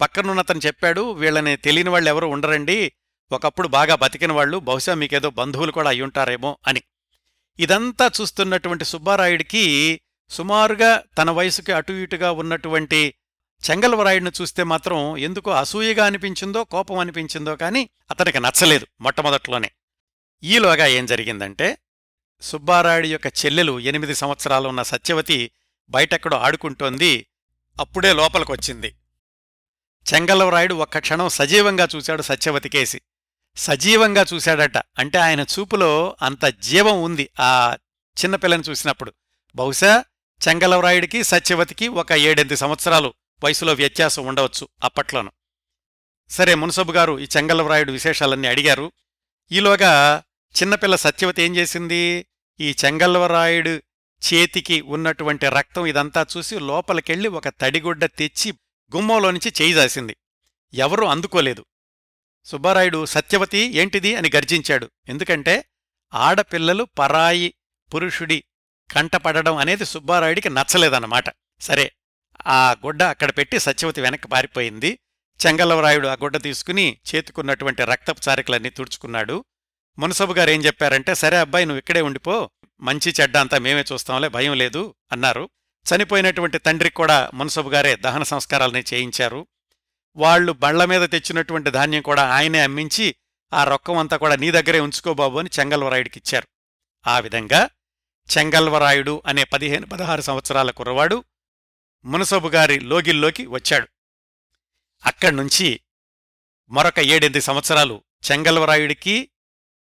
పక్కనున్నతను 0.00 0.58
చెప్పాడు 0.58 1.12
వీళ్ళని 1.12 1.56
తెలియని 1.56 1.90
వాళ్ళు 1.90 2.08
ఎవరు 2.08 2.26
ఉండరండి. 2.26 2.92
ఒకప్పుడు 3.32 3.68
బాగా 3.68 3.94
బతికిన 3.94 4.32
వాళ్ళు 4.32 4.58
బహుశా 4.58 4.94
మీకేదో 4.94 5.30
బంధువులు 5.30 5.72
కూడా 5.72 5.88
అయ్యుంటారేమో 5.88 6.58
అని. 6.66 6.82
ఇదంతా 7.58 8.10
చూస్తున్నటువంటి 8.20 8.84
సుబ్బారాయుడికి 8.84 10.00
సుమారుగా 10.30 11.02
తన 11.18 11.30
వయసుకి 11.30 11.72
అటు 11.72 11.92
ఇటుగా 11.92 12.32
ఉన్నటువంటి 12.32 13.14
చెంగల్వరాయుడిని 13.70 14.30
చూస్తే 14.40 14.62
మాత్రం 14.62 15.16
ఎందుకో 15.16 15.50
అసూయగా 15.50 16.06
అనిపించిందో 16.06 16.64
కోపం 16.64 16.98
అనిపించిందో 16.98 17.56
కాని 17.56 17.88
అతనికి 18.10 18.40
నచ్చలేదు 18.40 18.86
మొట్టమొదట్లోనే. 19.00 19.70
ఈలోగా 20.44 20.86
ఏం 20.86 21.06
జరిగిందంటే 21.06 21.78
సుబ్బారాయుడి 22.42 23.12
యొక్క 23.12 23.26
చెల్లెలు 23.26 23.80
ఎనిమిది 23.80 24.14
సంవత్సరాలు 24.14 24.68
ఉన్న 24.68 24.82
సత్యవతి 24.82 25.50
బయటెక్కడో 25.90 26.36
ఆడుకుంటోంది 26.36 27.26
అప్పుడే 27.80 28.12
లోపలికొచ్చింది. 28.12 28.94
చెంగల్వరాయుడు 30.14 30.74
ఒక్క 30.74 30.98
క్షణం 30.98 31.28
సజీవంగా 31.28 31.88
చూశాడు 31.96 32.22
సత్యవతి 32.22 32.68
కేసి. 32.68 33.00
సజీవంగా 33.56 34.26
చూశాడట. 34.34 34.78
అంటే 34.78 35.18
ఆయన 35.18 35.40
చూపులో 35.40 36.16
అంత 36.22 36.44
జీవం 36.44 37.02
ఉంది 37.02 37.30
ఆ 37.40 37.76
చిన్నపిల్లని 38.24 38.62
చూసినప్పుడు. 38.62 39.12
బహుశా 39.54 40.04
చెంగలవరాయుడికి 40.48 41.24
సత్యవతికి 41.24 41.88
ఒక 41.88 42.12
ఏడెనిమిది 42.12 42.56
సంవత్సరాలు 42.56 43.14
వయసులో 43.44 43.72
వ్యత్యాసం 43.72 44.26
ఉండవచ్చు 44.26 44.68
అప్పట్లోను. 44.84 45.32
సరే 46.28 46.54
మున్సబు 46.54 46.92
గారు 46.92 47.18
ఈ 47.18 47.26
చెంగలవరాయుడు 47.36 47.92
విశేషాలన్నీ 47.92 48.48
అడిగారు. 48.48 48.92
ఈలోగా 49.52 50.22
చిన్నపిల్ల 50.62 50.96
సత్యవతి 50.96 51.42
ఏం 51.42 51.56
చేసింది? 51.56 52.26
ఈ 52.60 52.74
చెంగల్వరాయుడు 52.84 53.82
చేతికి 54.24 54.80
ఉన్నటువంటి 54.80 55.48
రక్తం 55.48 55.86
ఇదంతా 55.86 56.26
చూసి 56.36 56.58
లోపలికెళ్ళి 56.58 57.28
ఒక 57.28 57.48
తడిగుడ్డ 57.48 58.04
తెచ్చి 58.04 58.52
గుమ్మంలోనించి 58.96 59.52
నుంచి 59.76 60.16
ఎవరూ 60.74 61.06
అందుకోలేదు. 61.06 61.64
సుబ్బారాయుడు 62.44 63.04
సత్యవతి 63.04 63.58
ఏంటిది? 63.58 64.14
అని 64.14 64.30
గర్జించాడు. 64.36 64.90
ఎందుకంటే 65.08 65.64
ఆడపిల్లలు 66.14 66.84
పరాయి 66.98 67.54
పురుషుడి 67.94 68.44
కంటపడడం 68.90 69.56
అనేది 69.56 69.84
సుబ్బారాయుడికి 69.84 70.50
నచ్చలేదన్నమాట. 70.50 71.24
సరే 71.60 71.92
ఆ 72.46 72.72
గుడ్డ 72.86 73.02
అక్కడ 73.02 73.30
పెట్టి 73.30 73.58
సత్యవతి 73.58 74.00
వెనక్కి 74.00 74.28
పారిపోయింది. 74.28 74.98
చెంగల్లవరాయుడు 75.46 76.08
ఆ 76.08 76.12
గుడ్డ 76.12 76.42
తీసుకుని 76.42 76.98
చేతుకున్నటువంటి 77.14 77.84
రక్తపు 77.84 78.28
చారికలన్నీ 78.28 78.70
తుడుచుకున్నాడు. 78.70 79.44
మునసబు 79.98 80.32
గారు 80.32 80.50
ఏం 80.50 80.64
చెప్పారంటే 80.64 81.14
సరే 81.14 81.36
అబ్బాయి 81.36 81.64
నువ్వు 81.64 81.78
ఇక్కడే 81.78 82.02
ఉండిపో. 82.02 82.50
మంచి 82.80 83.14
చెడ్డ 83.20 83.36
అంతా 83.36 83.58
మేమే 83.58 83.84
చూస్తాంలే 83.92 84.28
భయం 84.28 84.52
లేదు 84.52 84.94
అన్నారు. 85.12 85.50
చనిపోయినటువంటి 85.86 86.58
తండ్రికి 86.58 86.94
కూడా 86.94 87.30
మునసబు 87.34 87.68
గారే 87.68 87.96
దహన 87.96 88.22
సంస్కారాలని 88.22 88.84
చేయించారు. 88.94 89.46
వాళ్ళు 90.16 90.52
బళ్ళ 90.52 90.84
మీద 90.84 91.08
తెచ్చినటువంటి 91.08 91.70
ధాన్యం 91.70 92.02
కూడా 92.02 92.30
ఆయనే 92.30 92.60
అమ్మించి 92.60 93.14
ఆ 93.52 93.64
రొక్కం 93.64 93.96
అంతా 93.96 94.16
కూడా 94.16 94.36
నీ 94.36 94.50
దగ్గరే 94.50 94.80
ఉంచుకోబాబు 94.80 95.38
అని 95.38 95.50
చెంగల్వరాయుడికిచ్చారు 95.60 96.48
ఆ 97.06 97.18
విధంగా 97.18 97.70
చెంగల్వరాయుడు 98.36 99.22
అనే 99.26 99.44
పదిహేను 99.44 99.86
పదహారు 99.86 100.20
సంవత్సరాల 100.20 100.70
కుర్రవాడు 100.70 101.24
మునసబు 102.04 102.48
గారి 102.48 102.80
లోగిల్లోకి 102.80 103.46
వచ్చాడు. 103.46 103.88
అక్కడ్నుంచి 105.06 105.80
మరొక 106.70 106.98
ఏడెనిమిది 106.98 107.40
సంవత్సరాలు 107.40 108.04
చెంగల్వరాయుడికి 108.32 109.30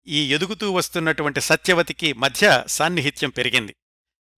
ఈ 0.07 0.33
ఎదుగుతూ 0.33 0.71
వస్తున్నటువంటి 0.71 1.41
సత్యవతికి 1.41 2.13
మధ్య 2.13 2.63
సాన్నిహిత్యం 2.67 3.29
పెరిగింది. 3.29 3.75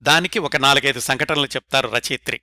దానికి 0.01 0.39
ఒక 0.39 0.55
నాలుగైదు 0.55 0.99
సంఘటనలు 0.99 1.45
చెప్తారు 1.45 1.87
రచయిత్రి. 1.87 2.41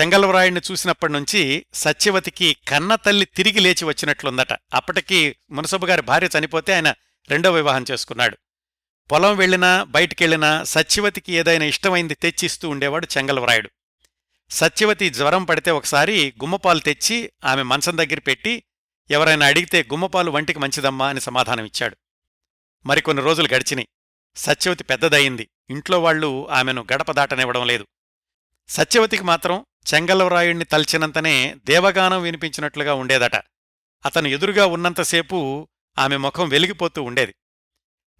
చెంగల్వరాయుడిని 0.00 0.60
చూసినప్పటినుంచి 0.70 1.66
సత్యవతికి 1.74 2.56
కన్న 2.68 2.94
తల్లి 2.94 3.26
తిరిగి 3.26 3.60
లేచి 3.60 3.84
వచ్చినట్లుందట. 3.84 4.52
అప్పటికి 4.52 5.36
మునసబు 5.50 5.86
గారి 5.86 6.02
భార్య 6.02 6.28
చనిపోతే 6.38 6.74
ఆయన 6.74 6.94
రెండో 7.30 7.52
వివాహం 7.52 7.84
చేసుకున్నాడు. 7.90 8.38
పొలం 9.12 9.36
వెళ్ళినా 9.36 9.84
బయటికెళ్ళినా 9.84 10.64
సత్యవతికి 10.64 11.32
ఏదైనా 11.32 11.64
ఇష్టమైంది 11.64 12.14
తెచ్చిస్తూ 12.14 12.68
ఉండేవాడు 12.68 13.08
చెంగల్వరాయుడు 13.16 13.70
సత్యవతి 14.50 15.10
జ్వరం 15.10 15.44
పడితే 15.44 15.70
ఒకసారి 15.70 16.34
గుమ్మపాలు 16.40 16.78
తెచ్చి 16.78 17.32
ఆమె 17.44 17.62
మంచం 17.62 17.98
దగ్గర 17.98 18.18
పెట్టి 18.18 18.62
ఎవరైనా 19.10 19.46
అడిగితే 19.46 19.82
గుమ్మపాలు 19.82 20.30
వంటికి 20.30 20.58
మంచిదమ్మా 20.58 21.08
అని 21.08 21.20
సమాధానమిచ్చాడు 21.20 21.96
మరికొన్ని 22.86 23.22
రోజులు 23.22 23.48
గడిచినాయి. 23.54 23.88
సత్యవతి 24.36 24.84
పెద్దదయింది. 24.84 25.48
ఇంట్లో 25.70 26.02
వాళ్ళు 26.02 26.50
ఆమెను 26.50 26.86
గడప 26.92 27.12
దాటనివ్వడం 27.12 27.66
లేదు. 27.66 27.86
సత్యవతికి 28.68 29.22
మాత్రం 29.22 29.66
చెంగల్వరాయుణ్ణి 29.94 30.64
తలిచినంతనే 30.64 31.56
దేవగానం 31.64 32.22
వినిపించినట్లుగా 32.22 32.94
ఉండేదట. 32.94 33.36
అతను 34.06 34.28
ఎదురుగా 34.28 34.66
ఉన్నంతసేపు 34.66 35.68
ఆమె 35.98 36.16
ముఖం 36.16 36.48
వెలిగిపోతూ 36.48 37.02
ఉండేది. 37.02 37.34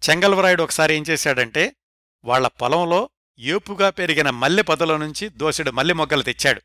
చెంగల్వరాయుడు 0.09 0.63
ఒకసారి 0.63 0.93
ఏం 0.93 1.03
చేశాడంటే 1.09 1.75
వాళ్ళ 2.23 2.47
పొలంలో 2.47 3.09
ఏపుగా 3.39 3.89
పెరిగిన 3.89 4.29
మల్లె 4.29 4.61
పొదలో 4.61 4.97
నుంచి 4.97 5.29
దోసెడు 5.29 5.71
మల్లె 5.71 5.93
మొగ్గలు 5.93 6.21
తెచ్చాడు. 6.21 6.61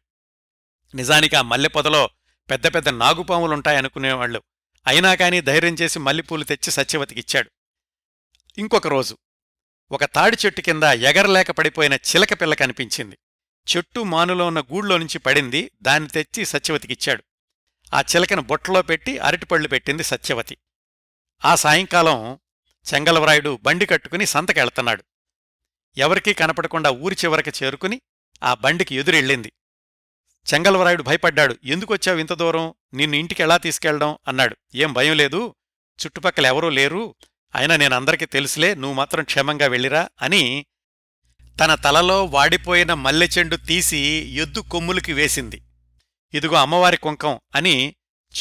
నిజానికి 0.95 1.37
ఆ 1.37 1.43
మల్లె 1.43 1.69
పొదలో 1.69 2.11
పెద్ద 2.51 2.67
పెద్ద 2.75 2.89
నాగుపాములుంటాయనుకునేవాళ్ళు 2.89 4.43
అయినా 4.87 5.15
కాని 5.15 5.41
ధైర్యం 5.41 5.75
చేసి 5.75 5.99
మల్లెపూలు 5.99 6.45
తెచ్చి 6.45 6.71
సత్యవతికిచ్చాడు 6.73 7.51
ఇంకొక 8.59 8.87
రోజు 8.87 9.19
ఒక 9.91 10.05
తాడి 10.05 10.37
చెట్టు 10.47 10.61
కింద 10.61 10.83
ఎగరలేక 10.83 11.51
పడిపోయిన 11.51 11.95
చిలక 11.95 12.33
పిల్ల 12.33 12.55
కనిపించింది. 12.55 13.19
చెట్టు 13.77 14.01
మానులో 14.01 14.47
ఉన్న 14.47 14.61
గూళ్ళో 14.61 14.99
నుంచి 14.99 15.19
పడింది. 15.19 15.71
దాన్ని 15.83 16.09
తెచ్చి 16.09 16.45
సత్యవతికిచ్చాడు 16.45 17.25
ఆ 17.95 18.01
చిలకను 18.01 18.43
బొట్టలో 18.43 18.83
పెట్టి 18.83 19.19
అరటిపళ్ళు 19.19 19.69
పెట్టింది 19.69 20.05
సత్యవతి. 20.05 20.57
ఆ 21.45 21.55
సాయంకాలం 21.55 22.39
చెంగలవరాయుడు 22.95 23.59
బండి 23.63 23.87
కట్టుకుని 23.87 24.27
సంతకెళ్తున్నాడు. 24.27 25.05
ఎవరికీ 25.97 26.33
కనపడకుండా 26.33 26.91
ఊరి 26.91 27.17
చివరకి 27.25 27.65
చేరుకుని 27.65 28.01
ఆ 28.43 28.55
బండికి 28.55 28.95
ఎదురెళ్ళింది. 28.95 29.53
చెంగల్వరాయుడు 30.55 31.03
భయపడ్డాడు. 31.03 31.57
ఎందుకొచ్చావు 31.65 32.19
ఇంత 32.19 32.33
దూరం? 32.33 32.75
నిన్ను 32.95 33.17
ఇంటికి 33.17 33.43
ఎలా 33.43 33.57
తీసుకెళ్ళడం 33.57 34.19
అన్నాడు. 34.29 34.57
ఏం 34.75 34.93
భయం 34.93 35.17
లేదు. 35.17 35.55
చుట్టుపక్కల 36.07 36.47
ఎవరూ 36.47 36.69
లేరు. 36.69 37.15
అయినా 37.55 37.77
నేనందరికీ 37.77 38.25
తెలుసులే. 38.27 38.75
నువ్వు 38.75 38.95
మాత్రం 38.95 39.25
క్షేమంగా 39.25 39.67
వెళ్ళిరా 39.67 40.09
అని 40.23 40.67
తన 41.61 41.75
తలలో 41.75 42.25
వాడిపోయిన 42.25 42.95
మల్లెచెండు 42.95 43.57
తీసి 43.57 43.99
ఎద్దు 44.35 44.61
కొమ్ములకి 44.61 45.13
వేసింది. 45.13 45.63
ఇదిగో 46.35 46.57
అమ్మవారి 46.57 46.97
కుంకం 46.97 47.41
అని 47.55 47.95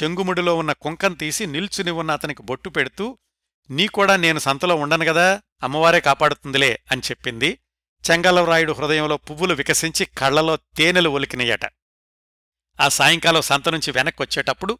చెంగుముడిలో 0.04 0.56
ఉన్న 0.56 0.72
కుంకం 0.72 1.14
తీసి 1.14 1.46
నిల్చుని 1.46 1.92
ఉన్న 1.92 2.12
అతనికి 2.12 2.44
బొట్టు 2.44 2.70
పెడుతూ 2.70 3.18
నీకూడా 3.70 4.16
నేను 4.16 4.40
సంతలో 4.40 4.76
ఉండను 4.76 5.06
గదా 5.06 5.42
అమ్మవారే 5.64 6.00
కాపాడుతుందిలే 6.00 6.80
అని 6.92 7.02
చెప్పింది. 7.02 7.60
చెంగలవరాయుడు 8.12 8.74
హృదయంలో 8.74 9.18
పువ్వులు 9.18 9.54
వికసించి 9.54 10.06
కళ్ళలో 10.06 10.56
తేనెలు 10.56 11.10
ఒలికినయ్యట 11.10 11.66
ఆ 12.80 12.88
సాయంకాలం 12.88 13.42
సంత 13.42 13.70
నుంచి 13.70 13.92
వెనక్కొచ్చేటప్పుడు 13.92 14.80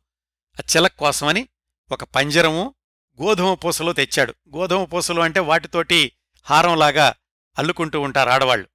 ఆ 0.60 0.64
చిలక్ 0.76 0.98
కోసమని 0.98 1.48
ఒక 1.92 2.04
పంజరము 2.04 2.76
గోధుమ 3.22 3.54
పూసలు 3.54 3.92
తెచ్చాడు. 3.92 4.36
గోధుమ 4.56 4.84
పూసలు 4.84 5.22
అంటే 5.22 5.40
వాటితోటి 5.40 6.12
హారంలాగా 6.44 7.14
అల్లుకుంటూ 7.58 8.02
ఉంటారు 8.02 8.30
ఆడవాళ్ళు 8.30 8.68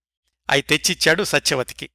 అవి 0.50 0.62
తెచ్చిచ్చాడు 0.62 1.24
సత్యవతికి. 1.24 1.90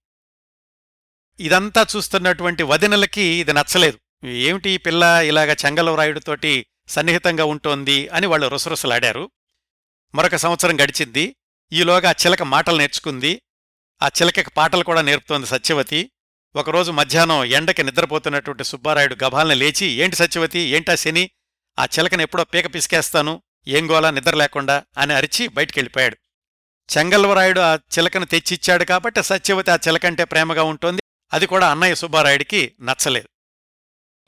ఇదంతా 1.39 1.85
చూస్తున్నటువంటి 1.95 2.63
వదినలకి 2.63 3.21
ఇది 3.21 3.53
నచ్చలేదు. 3.53 4.25
ఏమిటి 4.25 4.69
ఈ 4.69 4.77
పిల్ల 4.77 5.03
ఇలాగ 5.03 5.53
చెంగలవరాయుడితోటి 5.53 6.65
సన్నిహితంగా 6.87 7.45
ఉంటోంది 7.45 8.07
అని 8.07 8.27
వాళ్ళు 8.27 8.47
రుసరుసలాడారు. 8.47 9.31
మరొక 10.15 10.35
సంవత్సరం 10.35 10.81
గడిచింది 10.81 11.35
ఈలోగా 11.73 12.09
ఆ 12.09 12.11
చిలక 12.11 12.43
మాటలు 12.43 12.77
నేర్చుకుంది. 12.77 13.41
ఆ 14.01 14.07
చిలకకి 14.07 14.49
పాటలు 14.49 14.83
కూడా 14.83 15.01
నేర్పుతోంది 15.01 15.47
సత్యవతి. 15.47 16.11
ఒకరోజు 16.55 16.91
మధ్యాహ్నం 16.91 17.43
ఎండకి 17.43 17.83
నిద్రపోతున్నటువంటి 17.83 18.63
సుబ్బారాయుడు 18.63 19.17
గభాల్ని 19.23 19.55
లేచి 19.55 19.85
ఏంటి 19.85 20.15
సత్యవతి? 20.15 20.59
ఏంటా 20.59 20.95
శని? 20.95 21.29
ఆ 21.79 21.85
చిలకని 21.85 22.23
ఎప్పుడో 22.23 22.43
పీక 22.43 22.73
పిసికేస్తాను. 22.73 23.43
ఏం 23.67 23.91
గోలా 23.91 24.11
నిద్ర 24.11 24.35
లేకుండా? 24.35 24.83
అని 24.97 25.13
అరిచి 25.13 25.47
బయటికెళ్ళిపోయాడు. 25.47 26.17
చెంగల్వరాయుడు 26.97 27.59
ఆ 27.59 27.75
చిలకను 27.75 28.25
తెచ్చిచ్చాడు 28.25 28.83
కాబట్టి 28.83 29.23
సత్యవతి 29.23 29.71
ఆ 29.71 29.75
చిలకంటే 29.75 30.23
ప్రేమగా 30.23 30.63
ఉంటోంది. 30.63 31.01
అది 31.33 31.47
కూడా 31.47 31.71
అన్నయ్య 31.71 31.95
సుబ్బారాయుడికి 31.95 32.73
నచ్చలేదు. 32.81 33.29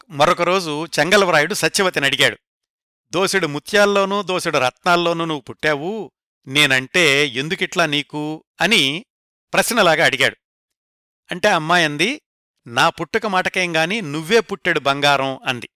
మరొక 0.10 0.42
రోజు 0.42 0.86
చెంగల్వరాయుడు 1.00 1.54
సత్యవతిని 1.54 2.06
అడిగాడు. 2.06 2.38
దోసెడు 3.12 3.48
ముత్యాల్లోనూ 3.48 4.22
దోసెడు 4.22 4.58
రత్నాల్లోనూ 4.58 5.26
నువ్వు 5.26 5.42
పుట్టావు 5.42 6.12
నేనంటే 6.48 7.28
ఎందుకిట్లా 7.28 7.86
నీకు? 7.86 8.44
అని 8.62 9.06
ప్రశ్నలాగా 9.54 10.06
అడిగాడు. 10.06 10.36
అంటే 11.32 11.48
అమ్మాయి 11.48 11.86
అంది 11.86 12.22
నా 12.68 12.90
పుట్టుక 12.90 13.26
మాటకేం 13.26 13.76
గాని 13.76 14.02
నువ్వే 14.02 14.40
పుట్టెడు 14.40 14.80
బంగారం 14.80 15.40
అంది. 15.46 15.70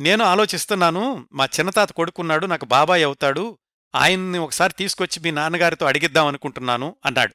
నేను 0.00 0.24
ఆలోచిస్తున్నాను 0.24 1.28
మా 1.32 1.44
చిన్నతాత 1.44 1.92
కొడుకున్నాడు 1.92 2.46
నాకు 2.46 2.64
బాబాయ్ 2.64 3.04
అవుతాడు 3.04 3.58
ఆయన్ని 3.94 4.38
ఒకసారి 4.38 4.72
తీసుకొచ్చి 4.78 5.20
మీ 5.20 5.30
నాన్నగారితో 5.30 5.86
అడిగిద్దామనుకుంటున్నాను 5.86 6.96
అన్నాడు. 7.06 7.34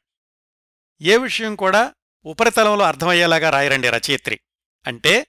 ఏ 1.01 1.17
విషయం 1.17 1.55
కూడా 1.55 1.93
ఉపరితలంలో 2.25 2.86
అర్థమయ్యేలాగా 2.86 3.49
రాయరండి 3.49 3.89
రచయిత్రి. 3.89 4.39
అంటే 4.88 5.28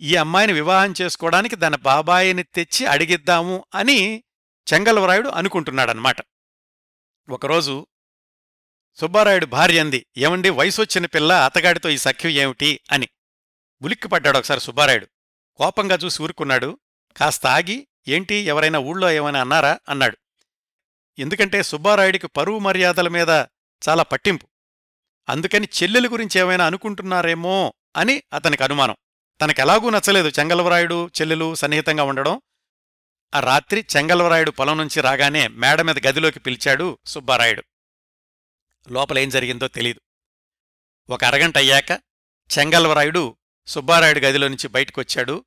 ఈ 0.00 0.16
అమ్మాయిని 0.16 0.52
వివాహం 0.52 0.94
చేసుకోవడానికి 1.02 1.56
తన 1.56 1.76
బాబాయిని 1.76 2.42
తెచ్చి 2.42 2.86
అడిగిద్దాము 2.86 3.64
అని 3.74 4.24
చెంగల్వరాయుడు 4.72 5.28
అనుకుంటున్నాడనమాట 5.28 6.16
ఒకరోజు 7.30 7.86
సుబ్బారాయుడు 8.96 9.46
భార్య 9.46 9.80
అంది 9.80 10.06
ఏమండి 10.16 10.50
వయసొచ్చిన 10.50 11.06
పిల్ల 11.06 11.32
అతగాడితో 11.32 11.88
ఈ 11.88 11.98
సఖ్యం 11.98 12.32
ఏమిటి? 12.32 12.80
అని 12.92 13.08
ఉలిక్కిపడ్డాడు 13.82 14.38
ఒకసారి 14.38 14.60
సుబ్బారాయుడు. 14.60 15.06
కోపంగా 15.56 15.98
చూసి 16.04 16.22
ఊరుకున్నాడు 16.22 16.78
కాస్త 17.16 17.46
ఆగి 17.46 17.88
ఏంటి 18.08 18.34
ఎవరైనా 18.34 18.78
ఊళ్ళో 18.78 19.10
ఏమైనా 19.10 19.40
అన్నారా? 19.40 19.78
అన్నాడు. 19.88 20.18
ఎందుకంటే 21.18 21.62
సుబ్బారాయుడికి 21.62 22.26
పరువు 22.26 22.58
మర్యాదల 22.58 23.08
మీద 23.08 23.28
చాలా 23.88 24.02
పట్టింపు. 24.02 24.48
అందుకని 25.28 25.68
చెల్లెల 25.82 26.06
గురించి 26.06 26.40
ఏమైనా 26.40 26.66
అనుకుంటున్నారేమో 26.66 27.74
అని 27.96 28.22
అతనికి 28.32 28.64
అనుమానం. 28.64 28.96
తనకెలాగూ 29.40 29.90
నచ్చలేదు 29.90 30.28
చెంగల్వరాయుడు 30.28 31.10
చెల్లెలు 31.20 31.54
సన్నిహితంగా 31.54 32.02
ఉండడం. 32.02 32.40
ఆ 33.34 33.40
రాత్రి 33.40 33.86
చెంగల్వరాయుడు 33.96 34.50
పొలం 34.50 34.78
నుంచి 34.78 35.00
రాగానే 35.00 35.48
మేడ 35.48 35.82
మీద 35.82 36.06
గదిలోకి 36.06 36.40
పిలిచాడు 36.40 36.98
సుబ్బారాయుడు. 37.06 37.62
లోపల 38.88 39.18
ఏం 39.18 39.28
జరిగిందో 39.28 39.68
తెలీదు. 39.68 40.00
ఒక 41.10 41.24
అరగంట 41.24 41.58
అయ్యాక 41.58 41.90
చెంగల్వరాయుడు 42.58 43.36
సుబ్బారాయుడు 43.66 44.18
గదిలో 44.18 44.48
నుంచి 44.48 44.68
బయటకొచ్చాడు. 44.68 45.44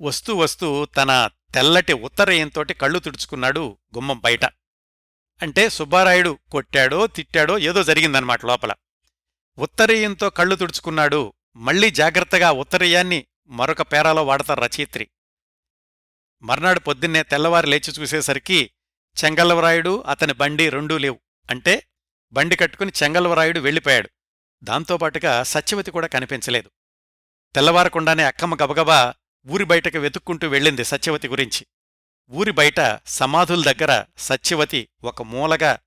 వస్తూ 0.00 0.36
వస్తూ 0.36 0.84
తన 0.84 1.30
తెల్లటి 1.54 1.92
ఉత్తరయంతోటి 1.92 2.74
కళ్ళు 2.74 2.98
తుడుచుకున్నాడు 2.98 3.78
గుమ్మం 3.94 4.18
బయట. 4.18 4.44
అంటే 5.42 5.68
సుబ్బారాయుడు 5.68 6.38
కొట్టాడో 6.50 7.06
తిట్టాడో 7.06 7.58
ఏదో 7.58 7.82
జరిగిందన్నమాట 7.84 8.46
లోపల. 8.46 8.74
ఉత్తరీయంతో 9.58 10.30
కళ్ళు 10.30 10.54
తుడుచుకున్నాడు 10.56 11.32
మళ్ళీ 11.56 11.90
జాగ్రత్తగా 11.90 12.52
ఉత్తరీయాన్ని 12.52 13.26
మరొక 13.46 13.82
పేరాలో 13.82 14.24
వాడతారు 14.24 14.60
రచయిత్రి. 14.60 15.10
మర్నాడు 16.42 16.80
పొద్దున్నే 16.80 17.22
తెల్లవారు 17.22 17.66
లేచి 17.66 17.92
చూసేసరికి 17.92 18.70
చెంగల్వరాయుడు 19.24 20.00
అతని 20.00 20.32
బండి 20.32 20.68
రెండూ 20.68 20.98
లేవు. 20.98 21.20
అంటే 21.50 21.86
బండి 22.32 22.56
కట్టుకుని 22.56 22.92
చెంగల్వరాయుడు 23.02 23.60
వెళ్ళిపోయాడు. 23.60 24.10
దాంతోపాటుగా 24.64 25.42
సత్యవతి 25.42 25.90
కూడా 25.90 26.06
కనిపించలేదు. 26.06 26.70
తెల్లవారకుండానే 27.54 28.24
అక్కమ్మ 28.24 28.54
గబగబా 28.54 29.14
ఊరి 29.46 29.64
బయటకు 29.64 29.98
వెతుక్కుంటూ 29.98 30.48
వెళ్ళింది 30.48 30.84
సత్యవతి 30.84 31.28
గురించి. 31.28 31.66
ఊరి 32.30 32.50
బయట 32.50 33.00
సమాధుల 33.06 33.72
దగ్గర 33.72 34.04
సత్యవతి 34.18 34.88
ఒక 35.04 35.22
మూలగా 35.22 35.78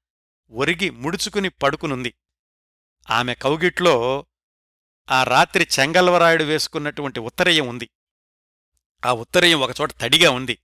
ఒరిగి 0.52 0.90
ముడుచుకుని 0.90 1.50
పడుకునుంది. 1.50 2.14
ఆమె 3.10 3.34
కౌగిట్లో 3.34 4.26
ఆ 5.12 5.24
రాత్రి 5.24 5.68
చెంగల్వరాయుడు 5.80 6.44
వేసుకున్నటువంటి 6.44 7.20
ఉత్తరయం 7.20 7.68
ఉంది. 7.68 7.90
ఆ 9.06 9.14
ఉత్తరయం 9.14 9.60
ఒకచోట 9.60 9.92
తడిగా 9.92 10.32
ఉంది. 10.32 10.58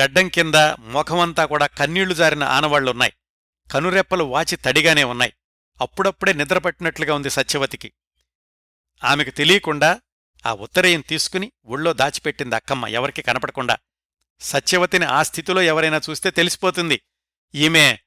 గడ్డం 0.00 0.28
కింద 0.28 0.54
ముఖమంతా 0.78 1.46
కూడా 1.46 1.66
కన్నీళ్ళు 1.66 2.14
జారిన 2.14 2.44
ఆనవాళ్ళున్నాయి 2.44 3.12
కనురెప్పలు 3.72 4.24
వాచి 4.24 4.56
తడిగానే 4.56 5.04
ఉన్నాయి. 5.04 5.32
అప్పుడప్పుడే 5.80 6.32
నిద్రపట్టినట్లుగా 6.32 7.14
ఉంది 7.14 7.30
సత్యవతికి. 7.30 7.92
ఆమెకు 9.04 9.30
తెలియకుండా 9.30 10.00
ఆ 10.46 10.54
ఉత్తరయం 10.54 11.00
తీసుకుని 11.00 11.52
ఒళ్ళో 11.64 11.92
దాచిపెట్టింది 11.92 12.56
అక్కమ్మ 12.56 12.86
ఎవరికి 12.86 13.22
కనపడకుండా. 13.22 13.76
సత్యవతిని 14.40 15.04
ఆ 15.04 15.22
స్థితిలో 15.22 15.62
ఎవరైనా 15.62 16.00
చూస్తే 16.10 16.30
తెలిసిపోతుంది. 16.30 17.00
ఈమె 17.54 17.98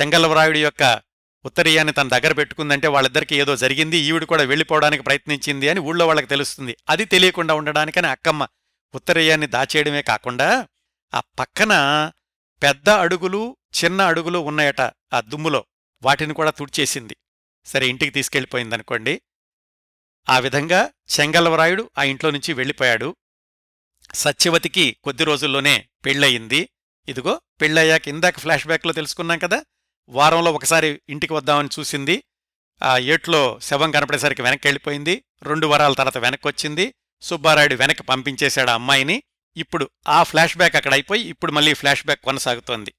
చెంగల్వరాయుడి 0.00 0.62
యొక్క 0.62 1.02
ఉత్తరీయాన్ని 1.48 1.92
తన 1.92 2.08
దగ్గర 2.08 2.32
పెట్టుకుందంటే 2.32 2.88
వాళ్ళిద్దరికీ 2.88 3.40
ఏదో 3.40 3.56
జరిగింది 3.56 3.96
ఈవిడ 3.96 4.24
కూడా 4.24 4.42
వెళ్ళిపోవడానికి 4.42 5.02
ప్రయత్నించింది 5.02 5.68
అని 5.68 5.80
ఊళ్ళో 5.80 6.06
వాళ్ళకి 6.06 6.26
తెలుస్తుంది. 6.26 6.76
అది 6.88 7.04
తెలియకుండా 7.04 7.54
ఉండడానికని 7.54 8.06
అక్కమ్మ 8.06 8.46
ఉత్తరీయాన్ని 8.94 9.46
దాచేయడమే 9.46 10.02
కాకుండా 10.02 10.68
ఆ 11.14 11.20
పక్కన 11.38 11.72
పెద్ద 12.62 12.88
అడుగులు 12.88 13.56
చిన్న 13.84 14.02
అడుగులు 14.02 14.38
ఉన్నాయట 14.38 14.80
ఆ 14.80 15.20
దుమ్ములో. 15.20 15.64
వాటిని 16.02 16.34
కూడా 16.34 16.50
తుడిచేసింది. 16.50 17.16
సరే 17.66 17.88
ఇంటికి 17.88 18.10
తీసుకెళ్ళిపోయిందనుకోండి. 18.10 19.20
ఆ 20.28 20.38
విధంగా 20.38 20.90
చెంగల్వరాయుడు 21.20 21.90
ఆ 21.98 22.02
ఇంట్లో 22.02 22.30
నుంచి 22.30 22.52
వెళ్ళిపోయాడు. 22.52 23.16
సత్యవతికి 24.14 24.96
కొద్ది 25.04 25.24
రోజుల్లోనే 25.24 25.88
పెళ్ళయింది. 26.04 26.68
ఇదిగో 27.08 27.40
పెళ్ళయ్యాక 27.60 28.08
ఇందాక 28.08 28.38
ఫ్లాష్ 28.38 28.66
బ్యాక్లో 28.66 28.92
తెలుసుకున్నాం 28.92 29.38
కదా 29.38 29.64
వారంలో 30.08 30.52
ఒకసారి 30.52 31.00
ఇంటికి 31.08 31.32
వద్దామని 31.32 31.68
చూసింది. 31.78 32.22
ఆ 32.82 32.98
ఏట్లో 32.98 33.58
శవం 33.62 33.90
కనపడేసరికి 33.90 34.42
వెనక్కి 34.42 34.66
వెళ్ళిపోయింది. 34.66 35.24
రెండు 35.42 35.66
వారాల 35.66 35.92
తర్వాత 35.92 36.18
వెనక్కి 36.18 36.48
వచ్చింది 36.48 36.94
సుబ్బారాయుడు 37.22 37.74
వెనక్కి 37.74 38.02
పంపించేశాడు 38.02 38.70
ఆ 38.70 38.74
అమ్మాయిని. 38.74 39.22
ఇప్పుడు 39.56 39.90
ఆ 40.08 40.22
ఫ్లాష్ 40.22 40.56
బ్యాక్ 40.56 40.76
అక్కడ 40.76 40.92
అయిపోయి 40.92 41.22
ఇప్పుడు 41.22 41.52
మళ్ళీ 41.52 41.74
ఫ్లాష్ 41.74 42.06
బ్యాక్ 42.06 42.20
కొనసాగుతోంది. 42.20 42.94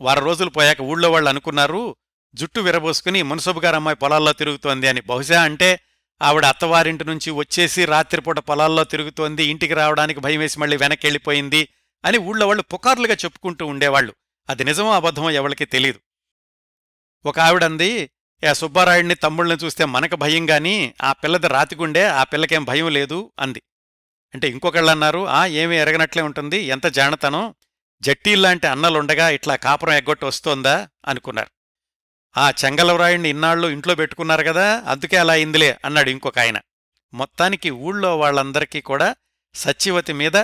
వారం 0.00 0.24
రోజులు 0.24 0.50
పోయాక 0.50 0.80
ఊళ్ళో 0.80 1.10
వాళ్ళు 1.12 1.28
అనుకున్నారు 1.28 1.96
జుట్టు 2.34 2.60
విరబోసుకుని 2.60 3.22
మున్సబు 3.22 3.60
గారు 3.60 3.76
అమ్మాయి 3.76 3.96
పొలాల్లో 3.96 4.32
తిరుగుతోంది 4.32 4.88
అని. 4.88 5.00
బహుశా 5.00 5.42
అంటే 5.42 5.80
ఆవిడ 6.22 6.44
అత్తవారింటి 6.44 7.04
నుంచి 7.04 7.30
వచ్చేసి 7.30 7.84
రాత్రిపూట 7.84 8.38
పొలాల్లో 8.38 8.84
తిరుగుతోంది 8.84 9.44
ఇంటికి 9.44 9.74
రావడానికి 9.74 10.20
భయం 10.20 10.40
వేసి 10.40 10.60
మళ్ళీ 10.60 10.76
వెనక్కి 10.76 11.06
వెళ్ళిపోయింది 11.06 11.68
అని 12.04 12.18
ఊళ్ళో 12.18 12.46
వాళ్ళు 12.46 12.62
పుకార్లుగా 12.62 13.14
చెప్పుకుంటూ 13.14 13.66
ఉండేవాళ్ళు. 13.66 14.14
అది 14.50 14.64
నిజమో 14.64 14.92
అబద్ధమో 14.92 15.30
ఎవరికి 15.30 15.64
తెలీదు. 15.64 16.00
ఒక 17.24 17.40
ఆవిడంది 17.40 18.10
ఏ 18.44 18.52
సుబ్బారాయుడిని 18.52 19.14
తమ్ముళ్ళని 19.14 19.64
చూస్తే 19.64 19.84
మనకు 19.84 20.16
భయం 20.16 20.50
గాని 20.50 20.94
ఆ 21.02 21.12
పిల్లది 21.12 21.48
రాతిగుండే 21.48 22.04
ఆ 22.04 22.24
పిల్లకేం 22.24 22.64
భయం 22.64 22.88
లేదు 22.88 23.32
అంది. 23.38 23.62
అంటే 24.34 24.48
ఇంకొకళ్ళన్నారు 24.48 25.26
ఆ 25.26 25.46
ఏమీ 25.46 25.76
ఎరగనట్లే 25.76 26.22
ఉంటుంది 26.22 26.58
ఎంత 26.58 26.86
జానతనం 26.86 27.54
జట్టీల్లాంటి 28.02 28.66
అన్నలుండగా 28.66 29.28
ఇట్లా 29.28 29.56
కాపురం 29.56 29.92
ఎగ్గొట్టి 29.92 30.26
వస్తోందా 30.26 30.88
అనుకున్నారు. 31.06 31.50
ఆ 32.36 32.52
చెంగలవరాయుణ్ణి 32.64 33.30
ఇన్నాళ్ళు 33.30 33.68
ఇంట్లో 33.68 33.94
పెట్టుకున్నారు 33.94 34.42
కదా 34.42 34.80
అందుకే 34.80 35.16
అలా 35.16 35.32
అయిందిలే 35.32 35.78
అన్నాడు 35.84 36.10
ఇంకొక 36.10 36.38
ఆయన. 36.38 36.60
మొత్తానికి 37.14 37.70
ఊళ్ళో 37.70 38.18
వాళ్ళందరికీ 38.18 38.80
కూడా 38.80 39.16
సత్యవతి 39.54 40.12
మీద 40.12 40.36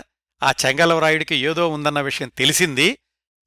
ఆ 0.42 0.52
చెంగలవరాయుడికి 0.66 1.36
ఏదో 1.36 1.68
ఉందన్న 1.68 2.00
విషయం 2.00 2.28
తెలిసింది. 2.28 2.98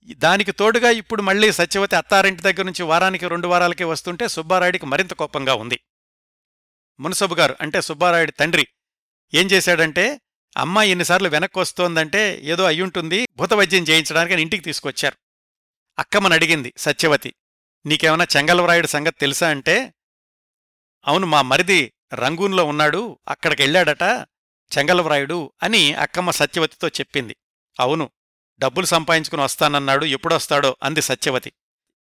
దానికి 0.10 0.52
తోడుగా 0.52 0.89
ఇప్పుడు 0.91 1.22
మళ్ళీ 1.22 1.52
సత్యవతి 1.52 1.95
అత్తారింటి 1.95 2.41
దగ్గర 2.41 2.64
నుంచి 2.64 2.84
వారానికి 2.84 3.28
రెండు 3.28 3.47
వారాలకే 3.47 3.84
వస్తుంటే 3.84 4.28
సుబ్బారాయుడికి 4.28 4.86
మరింత 4.86 5.14
కోపంగా 5.14 5.54
ఉంది. 5.54 5.80
మునసబు 6.99 7.36
గారు 7.36 7.56
అంటే 7.62 7.82
సుబ్బారాయుడి 7.82 8.32
తండ్రి 8.32 8.68
ఏం 9.34 9.45
చేశాడంటే 9.45 10.22
అమ్మాయి 10.58 10.91
ఎన్నిసార్లు 10.91 11.30
వెనక్కి 11.30 11.60
వస్తోందంటే 11.60 12.41
ఏదో 12.43 12.64
అయ్యుంటుంది 12.66 13.28
భూతవైద్యం 13.38 13.84
చేయించడానికి 13.84 14.34
అని 14.34 14.41
ఇంటికి 14.41 14.64
తీసుకొచ్చారు. 14.64 15.18
అక్కమ్మని 15.99 16.36
అడిగింది 16.36 16.74
సత్యవతి 16.78 17.36
నీకేమైనా 17.86 18.26
చెంగలవరాయుడి 18.38 18.88
సంగతి 18.88 19.18
తెలుసా 19.20 19.49
అంటే 19.49 19.93
అవును 21.08 21.28
మా 21.28 21.41
మరిది 21.41 21.93
రంగూన్లో 22.14 22.64
ఉన్నాడు 22.64 23.20
అక్కడికెళ్ళాడట 23.28 24.04
చెంగలవరాయుడు 24.78 25.54
అని 25.64 25.93
అక్కమ్మ 25.93 26.32
సత్యవతితో 26.32 26.88
చెప్పింది. 26.88 27.36
అవును 27.80 28.12
డబ్బులు 28.62 28.86
సంపాదించుకుని 28.86 29.41
వస్తానన్నాడు 29.41 30.05
ఎప్పుడొస్తాడో 30.05 30.78
అంది 30.84 31.01
సత్యవతి. 31.01 31.51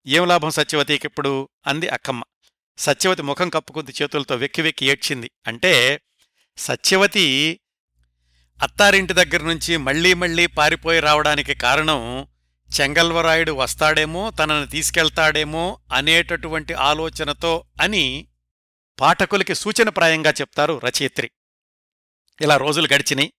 ఏం 0.07 0.27
లాభం 0.27 0.49
సత్యవతికిప్పుడు 0.49 1.49
అంది 1.67 1.89
అక్కమ్మ. 1.89 2.23
సత్యవతి 2.77 3.21
ముఖం 3.21 3.49
కప్పుకుంది 3.49 3.93
చేతులతో 4.01 4.35
వెక్కి 4.35 4.61
వెక్కి 4.61 4.85
ఏడ్చింది. 4.85 5.31
అంటే 5.47 6.01
సత్యవతి 6.57 7.59
అత్తారింటి 8.61 9.13
దగ్గర 9.13 9.43
నుంచి 9.43 9.77
మళ్ళీ 9.77 10.13
మళ్ళీ 10.13 10.45
పారిపోయి 10.45 10.99
రావడానికి 10.99 11.55
కారణం 11.55 12.27
చెంగల్వరాయుడు 12.81 13.51
వస్తాడేమో 13.51 14.31
తనను 14.31 14.65
తీసుకెళ్తాడేమో 14.65 15.79
అనేటటువంటి 15.93 16.73
ఆలోచనతో 16.73 17.65
అని 17.81 18.27
పాఠకులకి 18.99 19.55
సూచనప్రాయంగా 19.55 20.33
చెప్తారు 20.41 20.81
రచయిత్రి. 20.83 21.31
ఇలా 22.41 22.57
రోజులు 22.57 22.87
గడిచినాయి. 22.93 23.33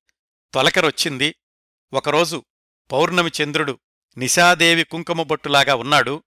తొలకరొచ్చింది. 0.54 1.34
ఒకరోజు 1.92 2.44
పౌర్ణమి 2.92 3.30
చంద్రుడు 3.42 3.78
నిశాదేవి 4.18 4.84
కుంకుమబొట్టులాగా 4.84 5.74
ఉన్నాడు. 5.74 6.22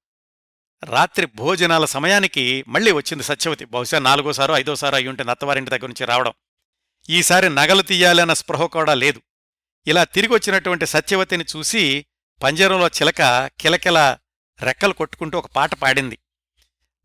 రాత్రి 0.84 1.28
భోజనాల 1.36 1.86
సమయానికి 1.86 2.64
మళ్ళీ 2.68 2.92
వచ్చింది 2.92 3.24
సత్యవతి. 3.24 3.66
బహుశా 3.66 4.00
నాలుగోసారో 4.00 4.58
ఐదోసారో 4.58 4.96
అయ్యుంటే 4.96 5.24
నత్తవారింటి 5.24 5.70
దగ్గర 5.70 5.88
నుంచి 5.88 6.06
రావడం. 6.06 6.34
ఈసారి 7.10 7.56
నగలు 7.56 7.82
తీయాలన్న 7.82 8.34
స్పృహ 8.34 8.66
కూడా 8.66 8.94
లేదు. 8.94 9.22
ఇలా 9.88 10.04
తిరిగొచ్చినటువంటి 10.04 10.86
సత్యవతిని 10.86 11.46
చూసి 11.58 12.06
పంజరంలో 12.44 12.88
చిలక 12.88 13.48
కిలకిల 13.60 14.18
రెక్కలు 14.62 14.94
కొట్టుకుంటూ 14.94 15.38
ఒక 15.38 15.50
పాట 15.56 15.74
పాడింది. 15.74 16.20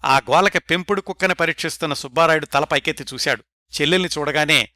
ఆ 0.04 0.18
గోలకి 0.18 0.58
పెంపుడు 0.58 1.00
కుక్కని 1.00 1.34
పరీక్షిస్తున్న 1.34 1.94
సుబ్బారాయుడు 1.94 2.46
తల 2.46 2.64
పైకెత్తి 2.64 3.04
చూశాడు. 3.14 3.44
చెల్లెల్ని 3.80 4.08
చూడగానే 4.18 4.68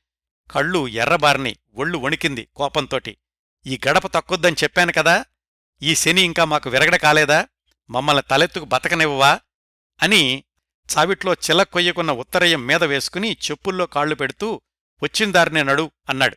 కళ్ళు 0.51 0.89
ఎర్రబారిని 0.89 1.57
ఒళ్ళు 1.75 1.99
వణికింది 1.99 2.49
కోపంతోటి. 2.57 3.17
ఈ 3.67 3.81
గడప 3.89 4.07
తక్కువద్దని 4.07 4.57
చెప్పాను 4.63 4.93
కదా 4.93 5.25
ఈ 5.83 5.95
శని 5.95 6.23
ఇంకా 6.23 6.45
మాకు 6.45 6.71
విరగడ 6.71 6.97
కాలేదా? 6.97 7.49
మమ్మల్ని 7.91 8.23
తలెత్తుకు 8.31 8.65
బతకనివ్వవా? 8.65 9.41
అని 10.03 10.45
చావిట్లో 10.99 11.33
చిలక్కొయ్యకున్న 11.33 12.13
ఉత్తరయ్యం 12.13 12.61
ఉత్తరయం 12.61 12.67
మీద 12.67 12.91
వేసుకుని 12.91 13.37
చెప్పుల్లో 13.51 13.87
కాళ్ళు 13.87 14.15
పెడుతూ 14.15 14.61
వచ్చిందారినే 15.03 15.63
నడు 15.63 15.91
అన్నాడు. 16.09 16.37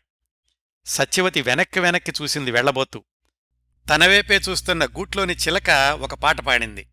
సత్యవతి 0.86 1.42
వెనక్కి 1.42 1.80
వెనక్కి 1.80 2.14
చూసింది 2.22 2.52
వెళ్ళబోతూ 2.52 3.04
తనవేపే 3.90 4.36
చూస్తున్న 4.36 4.86
గూట్లోని 4.86 5.34
చిలక 5.34 5.70
ఒక 6.00 6.14
పాట 6.14 6.42
పాడింది. 6.42 6.90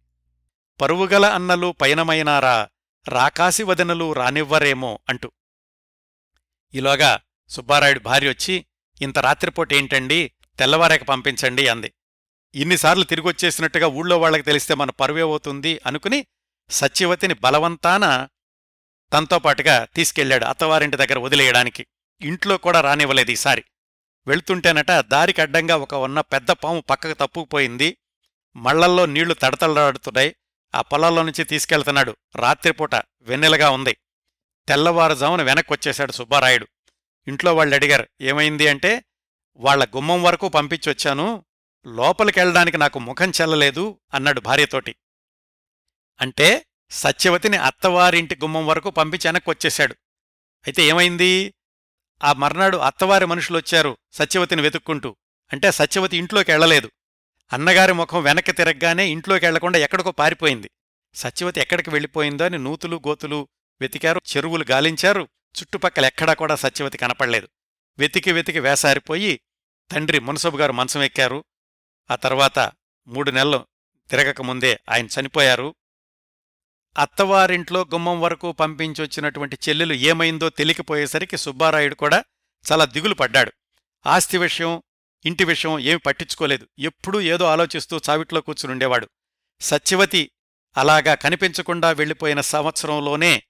పరువుగల 0.81 1.27
అన్నలు 1.27 1.75
పయనమైనారా 1.81 2.69
రాకాసి 3.09 3.63
వదనలు 3.63 4.13
రానివ్వరేమో 4.13 4.99
అంటూ. 5.09 5.33
ఈలోగా 6.75 7.21
సుబ్బారాయుడు 7.49 7.99
భార్య 7.99 8.29
వచ్చి 8.29 8.67
ఇంత 9.03 9.19
రాత్రిపూట 9.19 9.73
ఏంటండి? 9.73 10.33
తెల్లవారాక 10.59 11.03
పంపించండి 11.03 11.69
అంది. 11.69 11.93
ఇన్నిసార్లు 12.55 13.05
తిరిగొచ్చేసినట్టుగా 13.05 13.87
ఊళ్ళో 13.87 14.19
వాళ్ళకి 14.19 14.43
తెలిస్తే 14.43 14.75
మన 14.75 14.91
పరువేవవుతుంది 14.91 15.81
అనుకుని 15.87 16.27
సత్యవతిని 16.71 17.35
బలవంతాన 17.35 18.29
తనతో 19.13 19.39
పాటుగా 19.39 19.85
తీసుకెళ్ళాడు 19.85 20.45
అత్తవారింటి 20.45 20.97
దగ్గర 20.97 21.19
వదిలేయడానికి. 21.19 21.87
ఇంట్లో 22.21 22.57
కూడా 22.57 22.81
రానివ్వలేదు 22.81 23.31
ఈసారి. 23.31 23.65
వెళ్తుంటేనట 24.27 24.91
దారికి 24.91 25.41
అడ్డంగా 25.41 25.77
ఒక 25.77 25.95
ఉన్న 25.95 26.21
పెద్ద 26.21 26.51
పాము 26.51 26.81
పక్కకు 26.81 27.13
తప్పుకుపోయింది. 27.13 27.97
మళ్ళల్లో 28.57 29.07
నీళ్ళు 29.07 29.35
తడతలాడుతున్నాయి 29.35 30.37
ఆ 30.75 30.81
పొలాల్లో 30.81 31.23
నుంచి 31.23 31.45
తీసుకెళ్తున్నాడు. 31.45 32.17
రాత్రిపూట 32.37 32.95
వెన్నెలగా 33.21 33.71
ఉంది. 33.71 33.97
తెల్లవారుజామున 34.69 35.43
వెనక్కొచ్చేశాడు 35.43 36.13
సుబ్బారాయుడు. 36.13 36.67
ఇంట్లో 37.29 37.55
వాళ్ళు 37.55 37.75
అడిగారు 37.75 38.09
ఏమైంది 38.21 38.69
అంటే 38.69 39.05
వాళ్ళ 39.57 39.85
గుమ్మం 39.97 40.23
వరకు 40.23 40.49
పంపించొచ్చాను 40.49 41.45
లోపలికెళ్ళడానికి 41.87 42.79
నాకు 42.79 42.99
ముఖం 42.99 43.33
చెల్లలేదు 43.41 44.01
అన్నాడు 44.15 44.41
భార్యతోటి. 44.41 44.97
అంటే 46.21 46.67
సత్యవతిని 46.91 47.57
అత్తవారింటి 47.57 48.37
గుమ్మం 48.37 48.67
వరకు 48.67 48.91
పంపించి 48.91 49.29
వెనక్కొచ్చేశాడు 49.29 49.93
అయితే 50.67 50.83
ఏమైంది? 50.83 51.55
ఆ 52.25 52.33
మర్నాడు 52.33 52.77
అత్తవారి 52.77 53.27
మనుషులొచ్చారు 53.27 53.97
సత్యవతిని 54.13 54.63
వెతుక్కుంటూ. 54.63 55.17
అంటే 55.53 55.71
సత్యవతి 55.71 56.17
ఇంట్లోకి 56.17 56.51
వెళ్ళలేదు. 56.51 56.91
అన్నగారి 57.53 57.93
ముఖం 57.93 58.23
వెనక్కి 58.23 58.53
తిరగగానే 58.53 59.09
ఇంట్లోకి 59.09 59.45
వెళ్ళకుండా 59.45 59.79
ఎక్కడికో 59.79 60.11
పారిపోయింది. 60.11 60.71
సత్యవతి 61.15 61.61
ఎక్కడికి 61.61 61.91
వెళ్ళిపోయిందో 61.91 62.45
అని 62.45 62.59
నూతులు 62.59 62.97
గోతులు 63.09 63.49
వెతికారు 63.81 64.21
చెరువులు 64.37 64.65
గాలించారు 64.71 65.29
చుట్టుపక్కల 65.63 66.05
ఎక్కడా 66.05 66.33
కూడా 66.35 66.55
సత్యవతి 66.55 66.99
కనపడలేదు. 66.99 67.49
వెతికి 67.99 68.33
వెతికి 68.33 68.61
వేసారిపోయి 68.61 69.41
తండ్రి 69.93 70.19
మునసబుగారు 70.19 70.73
మంచం 70.73 71.03
ఎక్కారు. 71.03 71.45
ఆ 72.11 72.17
తర్వాత 72.17 72.73
మూడు 73.07 73.31
నెలలు 73.31 73.67
తిరగకముందే 74.11 74.81
ఆయన 74.91 75.07
చనిపోయారు. 75.07 75.75
అత్తవారింట్లో 76.99 77.81
గుమ్మం 77.81 78.21
వరకు 78.21 78.53
పంపించొచ్చినటువంటి 78.53 79.59
చెల్లెలు 79.69 79.93
ఏమైందో 79.93 80.49
తెలియకపోయేసరికి 80.49 81.37
సుబ్బారాయుడు 81.37 81.95
కూడా 81.95 82.25
చాలా 82.73 82.85
దిగులు 82.85 83.15
పడ్డాడు. 83.15 83.53
ఆస్తి 84.07 84.39
విషయం 84.39 84.83
ఇంటి 85.25 85.45
విషయం 85.45 85.79
ఏమి 85.79 85.99
పట్టించుకోలేదు. 85.99 86.69
ఎప్పుడూ 86.79 87.21
ఏదో 87.21 87.45
ఆలోచిస్తూ 87.45 88.01
చావిట్లో 88.11 88.41
కూర్చునుండేవాడు 88.41 89.09
సత్యవతి 89.61 90.31
అలాగా 90.77 91.15
కనిపించకుండా 91.15 91.93
వెళ్ళిపోయిన 91.93 92.41
సంవత్సరంలోనే 92.41 93.43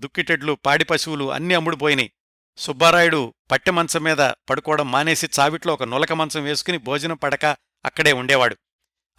దుక్కిటెడ్లు 0.00 0.52
పాడి 0.52 0.84
పశువులు 0.84 1.32
అన్నీ 1.32 1.54
అమ్ముడుపోయినాయి. 1.54 2.12
సుబ్బారాయుడు 2.56 3.34
పట్టె 3.50 3.70
మంచం 3.70 4.02
మీద 4.02 4.16
పడుకోవడం 4.16 4.90
మానేసి 4.90 5.28
చావిట్లో 5.40 5.72
ఒక 5.72 5.82
నులక 5.82 6.12
మంచం 6.12 6.42
వేసుకుని 6.42 6.78
భోజనం 6.78 7.16
పడక 7.16 7.46
అక్కడే 7.84 8.12
ఉండేవాడు. 8.12 8.56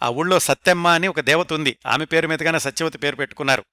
ఆ 0.02 0.08
ఊళ్ళో 0.08 0.38
సత్యమ్మ 0.40 0.88
అని 0.88 1.08
ఒక 1.08 1.20
దేవత 1.20 1.52
ఉంది. 1.52 1.78
ఆమె 1.86 2.04
పేరు 2.04 2.28
మీదగానే 2.28 2.58
సత్యవతి 2.58 2.98
పేరు 2.98 3.16
పెట్టుకున్నారు. 3.16 3.64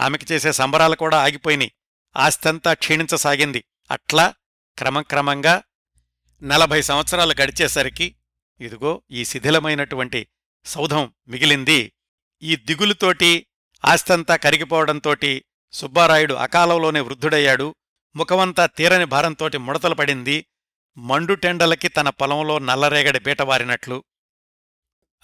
ఆమెకి 0.00 0.26
చేసే 0.32 0.52
సంబరాలు 0.52 0.96
కూడా 0.96 1.22
ఆగిపోయినాయి. 1.22 1.72
ఆస్తంతా 2.16 2.74
క్షీణించసాగింది. 2.74 3.64
అట్లా 3.90 4.34
క్రమక్రమంగా 4.78 5.62
నలభై 6.42 6.82
సంవత్సరాలు 6.82 7.34
గడిచేసరికి 7.42 8.16
ఇదిగో 8.60 9.02
ఈ 9.10 9.24
శిథిలమైనటువంటి 9.24 10.28
సౌధం 10.64 11.14
మిగిలింది. 11.28 11.92
ఈ 12.42 12.56
దిగులుతోటి 12.56 13.46
ఆస్తంతా 13.84 14.36
కరిగిపోవడంతోటి 14.36 15.44
సుబ్బారాయుడు 15.76 16.34
అకాలంలోనే 16.34 17.00
వృద్ధుడయ్యాడు. 17.00 17.74
ముఖమంతా 18.16 18.66
తీరని 18.66 19.04
భారంతోటి 19.04 19.58
ముడతలు 19.58 19.94
పడింది. 19.94 20.46
మండుటెండలకి 20.98 21.88
తన 21.88 22.08
పొలంలో 22.08 22.58
నల్లరేగడి 22.58 23.18
బీటవారినట్లు 23.18 24.04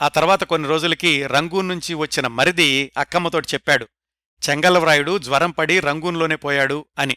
ఆ 0.02 0.08
తర్వాత 0.08 0.44
కొన్ని 0.44 0.68
రోజులకి 0.68 1.26
రంగూన్ 1.26 1.68
నుంచి 1.68 1.94
వచ్చిన 1.94 2.26
మరిది 2.26 2.92
అక్కమ్మతోటి 2.96 3.48
చెప్పాడు. 3.54 3.88
చెంగల్వరాయుడు 4.50 5.18
జ్వరం 5.18 5.50
పడి 5.50 5.80
రంగూన్లోనే 5.80 6.36
పోయాడు 6.36 6.86
అని. 6.98 7.16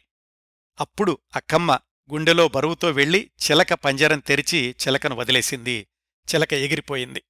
అప్పుడు 0.80 1.18
అక్కమ్మ 1.36 1.80
గుండెలో 2.12 2.48
బరువుతో 2.48 2.92
వెళ్ళి 2.92 3.32
చిలక 3.52 3.74
పంజరం 3.74 4.20
తెరిచి 4.20 4.76
చిలకను 4.88 5.16
వదిలేసింది. 5.16 5.88
చిలక 6.36 6.54
ఎగిరిపోయింది. 6.54 7.24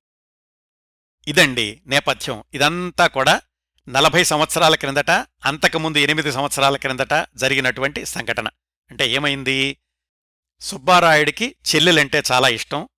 ఇదండి 1.27 1.81
నేపథ్యం. 1.85 2.43
ఇదంతా 2.53 3.07
కూడా 3.07 3.41
నలభై 3.89 4.23
సంవత్సరాల 4.23 4.75
క్రిందట 4.75 5.11
అంతకుముందు 5.45 5.97
ఎనిమిది 5.97 6.31
సంవత్సరాల 6.31 6.77
క్రిందట 6.77 7.27
జరిగినటువంటి 7.35 8.05
సంఘటన. 8.05 8.47
అంటే 8.91 9.09
ఏమైంది? 9.09 9.77
సుబ్బారాయుడికి 10.59 11.55
చెల్లెలంటే 11.75 12.23
చాలా 12.31 12.47
ఇష్టం. 12.49 12.89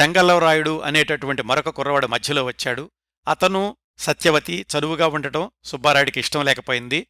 చెంగల్లవరాయుడు 0.00 0.80
అనేటటువంటి 0.80 1.42
మరొక 1.42 1.68
కుర్రవాడు 1.68 2.06
మధ్యలో 2.06 2.44
వచ్చాడు. 2.44 2.90
అతను 3.28 3.76
సత్యవతి 3.98 4.66
చదువుగా 4.78 5.06
ఉండటం 5.06 5.50
సుబ్బారాయుడికి 5.64 6.20
ఇష్టం 6.20 6.44
లేకపోయింది. 6.44 7.06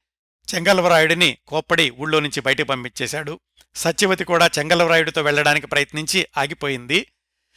చెంగల్వరాయుడిని 0.55 1.39
కోప్పడి 1.47 1.91
ఊళ్ళో 1.91 2.21
నుంచి 2.21 2.41
బయటికి 2.41 2.69
పంపించేశాడు. 2.69 3.41
సత్యవతి 3.75 4.25
కూడా 4.25 4.51
చెంగల్వరాయుడితో 4.59 5.23
వెళ్ళడానికి 5.23 5.67
ప్రయత్నించి 5.67 6.27
ఆగిపోయింది. 6.37 7.13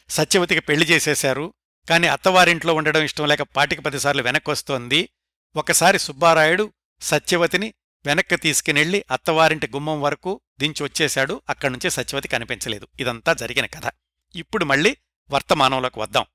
సత్యవతికి 0.10 0.62
పెళ్ళి 0.62 0.86
చేసేశారు. 0.86 1.54
కాని 1.90 2.08
అత్తవారింట్లో 2.08 2.74
ఉండడం 2.74 3.04
ఇష్టం 3.04 3.28
లేక 3.28 3.42
పాటికి 3.42 3.82
పదిసార్లు 3.82 4.24
వెనక్కొస్తోంది. 4.24 5.10
ఒకసారి 5.56 6.00
సుబ్బారాయుడు 6.00 6.74
సత్యవతిని 7.02 7.74
వెనక్కి 8.06 8.36
తీసుకునెళ్ళి 8.36 9.06
అత్తవారింటి 9.12 9.68
గుమ్మం 9.68 10.02
వరకు 10.02 10.42
దించి 10.60 10.84
వచ్చేశాడు. 10.84 11.42
అక్కడ్నుంచి 11.50 11.90
సత్యవతి 11.90 12.28
కనిపించలేదు. 12.28 12.88
ఇదంతా 13.00 13.34
జరిగిన 13.34 13.66
కథ. 13.66 13.92
ఇప్పుడు 14.36 14.66
మళ్ళీ 14.66 14.98
వర్తమానంలోకి 15.32 16.00
వద్దాం. 16.00 16.26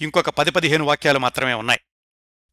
ఇంకొక 0.00 0.30
పది 0.30 0.50
పదిహేను 0.50 0.84
వాక్యాలు 0.84 1.18
మాత్రమే 1.18 1.52
ఉన్నాయి. 1.52 1.80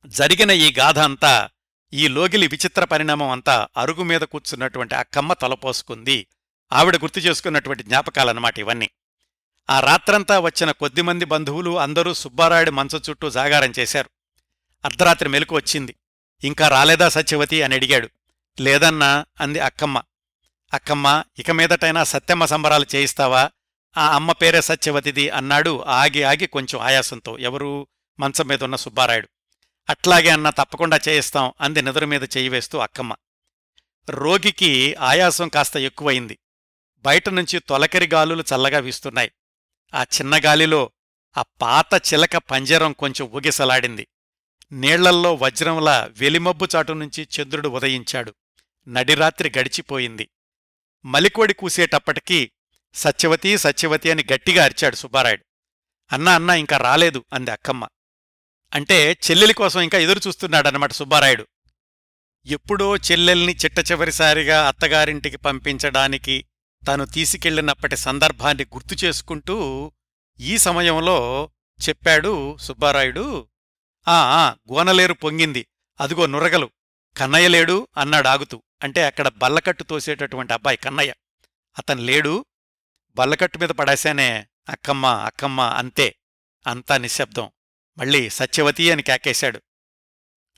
జరిగిన 0.06 0.52
ఈ 0.52 0.74
గాథ 0.80 1.00
అంతా 1.00 1.50
ఈ 1.94 2.08
లోగిలి 2.08 2.48
విచిత్ర 2.48 2.84
పరిణామం 2.84 3.30
అంతా 3.30 3.68
అరుగు 3.78 4.04
మీద 4.04 4.22
కూర్చున్నటువంటి 4.22 4.96
ఆ 4.96 5.02
కమ్మ 5.02 5.34
తలపోసుకుంది. 5.34 6.28
ఆవిడ 6.72 6.96
గుర్తు 6.96 7.20
చేసుకున్నటువంటి 7.20 7.84
జ్ఞాపకాలన్నమాట 7.84 8.60
ఇవన్నీ. 8.60 8.90
ఆ 9.70 9.80
రాత్రంతా 9.80 10.40
వచ్చిన 10.40 10.72
కొద్దిమంది 10.72 11.26
బంధువులు 11.26 11.80
అందరూ 11.80 12.14
సుబ్బారాయుడి 12.14 12.72
మంచం 12.72 13.02
చుట్టూ 13.10 13.30
జాగారం 13.30 13.74
చేశారు. 13.80 14.10
అర్ధరాత్రి 14.88 15.30
మెలకు 15.30 15.56
వచ్చింది. 15.56 15.96
ఇంకా 16.44 16.68
రాలేదా 16.68 17.10
సత్యవతి? 17.10 17.62
అని 17.62 17.76
అడిగాడు. 17.76 18.10
లేదన్నా 18.60 19.26
అంది 19.42 19.60
అక్కమ్మ. 19.60 20.02
అక్కమ్మ 20.74 21.24
ఇక 21.40 21.52
మీదటైనా 21.52 22.04
సత్యమ్మ 22.04 22.46
సంబరాలు 22.46 22.86
చేయిస్తావా? 22.96 23.50
ఆ 23.98 24.16
అమ్మ 24.16 24.32
పేరే 24.32 24.62
సత్యవతిది 24.62 25.30
అన్నాడు 25.30 25.84
ఆగి 25.86 26.24
ఆగి 26.24 26.48
కొంచెం 26.48 26.82
ఆయాసంతో. 26.82 27.38
ఎవరూ? 27.38 27.88
మంచం 28.20 28.48
మీద 28.48 28.64
ఉన్న 28.64 28.76
సుబ్బారాయుడు. 28.76 29.28
అట్లాగే 29.90 30.30
అన్నా 30.30 30.50
తప్పకుండా 30.50 31.00
చేయిస్తాం 31.10 31.54
అంది 31.62 31.82
నిద్ర 31.82 32.06
మీద 32.06 32.24
చేయి 32.24 32.50
వేస్తూ 32.50 32.78
అక్కమ్మ. 32.78 33.16
రోగికి 34.10 34.96
ఆయాసం 34.96 35.50
కాస్త 35.50 35.78
ఎక్కువయింది 35.78 36.38
బయట 37.00 37.30
నుంచి 37.30 37.60
తొలకరి 37.60 38.08
గాలులు 38.08 38.44
చల్లగా 38.56 38.80
వీస్తున్నాయి. 38.80 39.32
ఆ 39.94 40.04
చిన్న 40.04 40.40
గాలిలో 40.46 40.92
ఆ 41.38 41.42
పాత 41.42 42.14
చిలక 42.14 42.38
పంజరం 42.38 42.94
కొంచెం 42.94 43.28
ఊగిసలాడింది. 43.28 44.08
నీళ్ళల్లో 44.72 45.36
వజ్రంలా 45.36 46.10
వెలిమబ్బు 46.18 46.68
చాటు 46.76 46.94
నుంచి 46.94 47.28
చంద్రుడు 47.36 47.70
ఉదయించాడు. 47.70 48.36
నడిరాత్రి 48.88 49.52
గడిచిపోయింది. 49.60 50.30
మలికోడి 51.06 51.54
కూసేటప్పటికీ 51.54 52.52
సత్యవతి 52.94 53.58
సత్యవతి 53.58 54.12
అని 54.12 54.24
గట్టిగా 54.34 54.64
అరిచాడు 54.64 54.96
సుబ్బారాయుడు. 54.96 55.46
అన్నా 56.12 56.36
అన్నా 56.36 56.56
ఇంకా 56.56 56.78
రాలేదు 56.78 57.26
అంది 57.34 57.52
అక్కమ్మ. 57.52 57.88
అంటే 58.74 59.18
చెల్లెలి 59.32 59.54
కోసం 59.54 59.82
ఇంకా 59.82 59.98
ఎదురుచూస్తున్నాడనమాట 59.98 60.92
సుబ్బారాయుడు. 60.92 61.48
ఎప్పుడో 62.46 62.98
చెల్లెల్ని 62.98 63.56
చిట్ట 63.56 63.92
చివరిసారిగా 63.92 64.68
అత్తగారింటికి 64.68 65.38
పంపించడానికి 65.38 66.46
తాను 66.88 67.06
తీసుకెళ్ళినప్పటి 67.06 67.98
సందర్భాన్ని 67.98 68.64
గుర్తు 68.64 69.06
చేసుకుంటూ 69.06 69.92
ఈ 70.40 70.58
సమయంలో 70.58 71.50
చెప్పాడు 71.90 72.58
సుబ్బారాయుడు 72.58 73.48
ఆ 74.08 74.14
ఆ, 74.14 74.56
గోనలేరు 74.74 75.14
పొంగింది. 75.14 75.68
అదిగో 76.02 76.26
నురగలు. 76.26 76.70
కన్నయ్య 77.18 77.48
లేడు 77.48 77.88
అన్నాడు 77.98 78.28
ఆగుతూ. 78.28 78.64
అంటే 78.84 79.04
అక్కడ 79.04 79.28
బల్లకట్టు 79.28 79.84
తోసేటటువంటి 79.84 80.54
అబ్బాయి 80.54 80.78
కన్నయ్య. 80.78 81.14
అతను 81.78 82.02
లేడు. 82.02 82.46
బల్లకట్టు 83.16 83.58
మీద 83.58 83.70
పడేశానే 83.70 84.48
అక్కమ్మ 84.70 85.06
అక్కమ్మ 85.06 85.62
అంతే. 85.62 86.16
అంతా 86.68 86.98
నిశ్శబ్దం. 86.98 87.52
మళ్ళీ 87.98 88.30
సత్యవతి 88.30 88.92
అని 88.92 89.04
కేకేశాడు. 89.04 89.62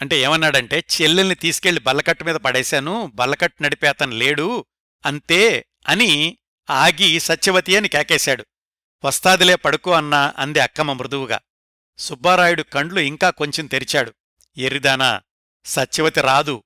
అంటే 0.01 0.19
ఏమన్నాడంటే 0.19 0.83
చెల్లెల్ని 1.01 1.35
తీసుకెళ్ళి 1.35 1.81
బల్లకట్టు 1.81 2.23
మీద 2.23 2.35
పడేశాను. 2.35 3.11
బల్లకట్టు 3.15 3.63
నడిపే 3.63 3.87
అతను 3.87 4.11
లేడు. 4.11 4.65
అంతే 5.05 5.65
అని 5.87 6.37
ఆగి 6.69 7.19
సత్యవతి 7.19 7.77
అని 7.77 7.89
కేకేశాడు. 7.89 8.45
వస్తాదిలే 9.05 9.55
పడుకో 9.55 9.91
అన్నా 9.91 10.33
అంది 10.37 10.59
అక్కమ్మ 10.59 10.93
మృదువుగా. 10.93 11.39
సుబ్బారాయుడు 11.99 12.63
కండ్లు 12.63 12.99
ఇంకా 12.99 13.29
కొంచెం 13.29 13.67
తెరిచాడు. 13.67 14.13
ఎర్రిదానా 14.57 15.21
సత్యవతి 15.65 16.21
రాదు 16.21 16.63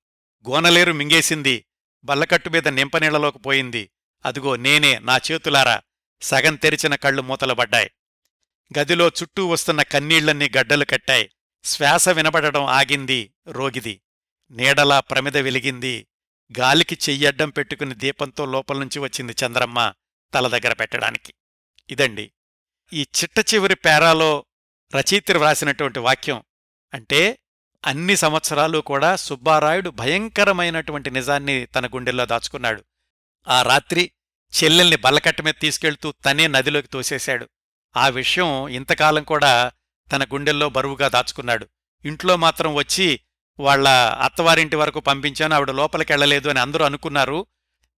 గోనలేరు 0.49 0.93
మింగేసింది 0.93 1.65
బల్లకట్టుమీద 2.03 2.67
నింపనీళ్ళలోకి 2.67 3.39
పోయింది. 3.39 3.89
అదిగో 4.25 4.55
నేనే 4.55 4.99
నా 4.99 5.17
చేతులారా 5.31 5.81
సగం 6.21 6.55
తెరిచిన 6.55 6.95
కళ్ళు 6.95 7.21
మూతలబడ్డాయి 7.21 7.91
గదిలో 8.79 9.07
చుట్టూ 9.07 9.47
వస్తున్న 9.47 9.81
కన్నీళ్ళన్నీ 9.81 10.49
గడ్డలు 10.57 10.85
కట్టాయి. 10.85 11.29
శ్వాస 11.63 12.09
వినబడడం 12.09 12.63
ఆగింది 12.63 13.33
రోగిది. 13.47 14.01
నీడలా 14.51 14.99
ప్రమిద 14.99 15.37
వెలిగింది. 15.37 16.07
గాలికి 16.59 16.97
చెయ్యడ్డం 17.09 17.49
పెట్టుకుని 17.49 17.95
దీపంతో 17.95 18.45
లోపల్నుంచి 18.45 18.99
వచ్చింది 18.99 19.35
చంద్రమ్మ 19.45 19.93
తల 20.33 20.47
దగ్గర 20.47 20.73
పెట్టడానికి. 20.73 21.33
ఇదండి. 21.89 22.31
ఈ 22.93 23.01
చిట్ట 23.01 23.53
చివరి 23.53 23.75
పేరాలో 23.75 24.45
రచయిత్రి 24.95 25.37
వ్రాసినటువంటి 25.37 25.99
వాక్యం 25.99 26.43
అంటే 26.93 27.39
అన్ని 27.85 28.17
సంవత్సరాలు 28.17 28.79
కూడా 28.79 29.15
సుబ్బారాయుడు 29.15 29.89
భయంకరమైనటువంటి 29.89 31.11
నిజాన్ని 31.11 31.65
తన 31.65 31.87
గుండెల్లో 31.87 32.25
దాచుకున్నాడు. 32.25 32.83
ఆ 33.47 33.61
రాత్రి 33.61 34.11
చెల్లెల్ని 34.63 34.95
బల్లకట్ట 34.95 35.41
మీద 35.41 35.53
తీసుకెళ్తూ 35.61 36.11
తనే 36.11 36.47
నదిలోకి 36.47 36.87
తోసేశాడు. 36.87 37.49
ఆ 37.97 38.07
విషయం 38.07 38.67
ఇంతకాలం 38.67 39.23
కూడా 39.23 39.71
తన 40.11 40.23
గుండెల్లో 40.23 40.69
బరువుగా 40.69 41.07
దాచుకున్నాడు. 41.07 41.67
ఇంట్లో 42.05 42.35
మాత్రం 42.35 42.73
వచ్చి 42.73 43.19
వాళ్ళ 43.59 43.87
అత్తవారింటి 44.21 44.75
వరకు 44.75 44.99
పంపించాను 44.99 45.55
ఆవిడ 45.55 45.71
లోపలికెళ్ళలేదు 45.71 46.49
అని 46.49 46.59
అందరూ 46.59 46.85
అనుకున్నారు. 46.85 47.45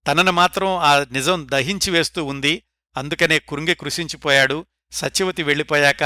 తనను 0.08 0.32
మాత్రం 0.32 0.68
ఆ 0.68 1.06
నిజం 1.12 1.48
దహించి 1.52 1.92
వేస్తూ 1.92 2.26
ఉంది. 2.26 2.64
అందుకనే 2.98 3.40
కృంగి 3.40 3.76
కృషించిపోయాడు 3.76 4.66
సత్యవతి 4.92 5.44
వెళ్ళిపోయాక 5.44 6.04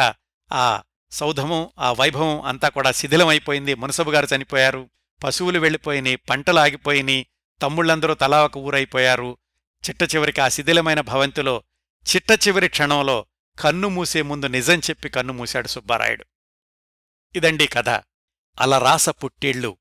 ఆ 0.51 0.83
సౌధము 1.11 1.73
ఆ 1.79 1.91
వైభవం 1.91 2.41
అంతా 2.41 2.69
కూడా 2.69 2.91
శిథిలమైపోయింది. 2.91 3.75
మునసబుగారు 3.75 4.27
చనిపోయారు. 4.35 4.89
పశువులు 5.23 5.59
వెళ్ళిపోయినాయి. 5.59 6.15
పంటలు 6.15 6.59
ఆగిపోయినాయి. 6.59 7.27
తమ్ముళ్ళందరూ 7.61 8.13
తలా 8.13 8.45
ఒక 8.45 8.57
ఊరైపోయారు. 8.57 9.37
చిట్ట 9.89 10.15
చివరికి 10.15 10.41
ఆ 10.41 10.47
శిథిలమైన 10.47 11.01
భవంతిలో 11.01 11.63
చిట్ట 12.15 12.47
చివరి 12.47 12.67
క్షణంలో 12.67 13.25
కన్ను 13.59 13.89
మూసే 13.89 14.21
ముందు 14.21 14.45
నిజం 14.45 14.79
చెప్పి 14.79 15.09
కన్ను 15.09 15.33
మూశాడు 15.33 15.67
సుబ్బారాయుడు. 15.67 16.25
ఇదండి 17.35 17.67
కథ. 17.67 17.89
అలరాస 18.59 19.09
పుట్టిళ్ళు. 19.09 19.77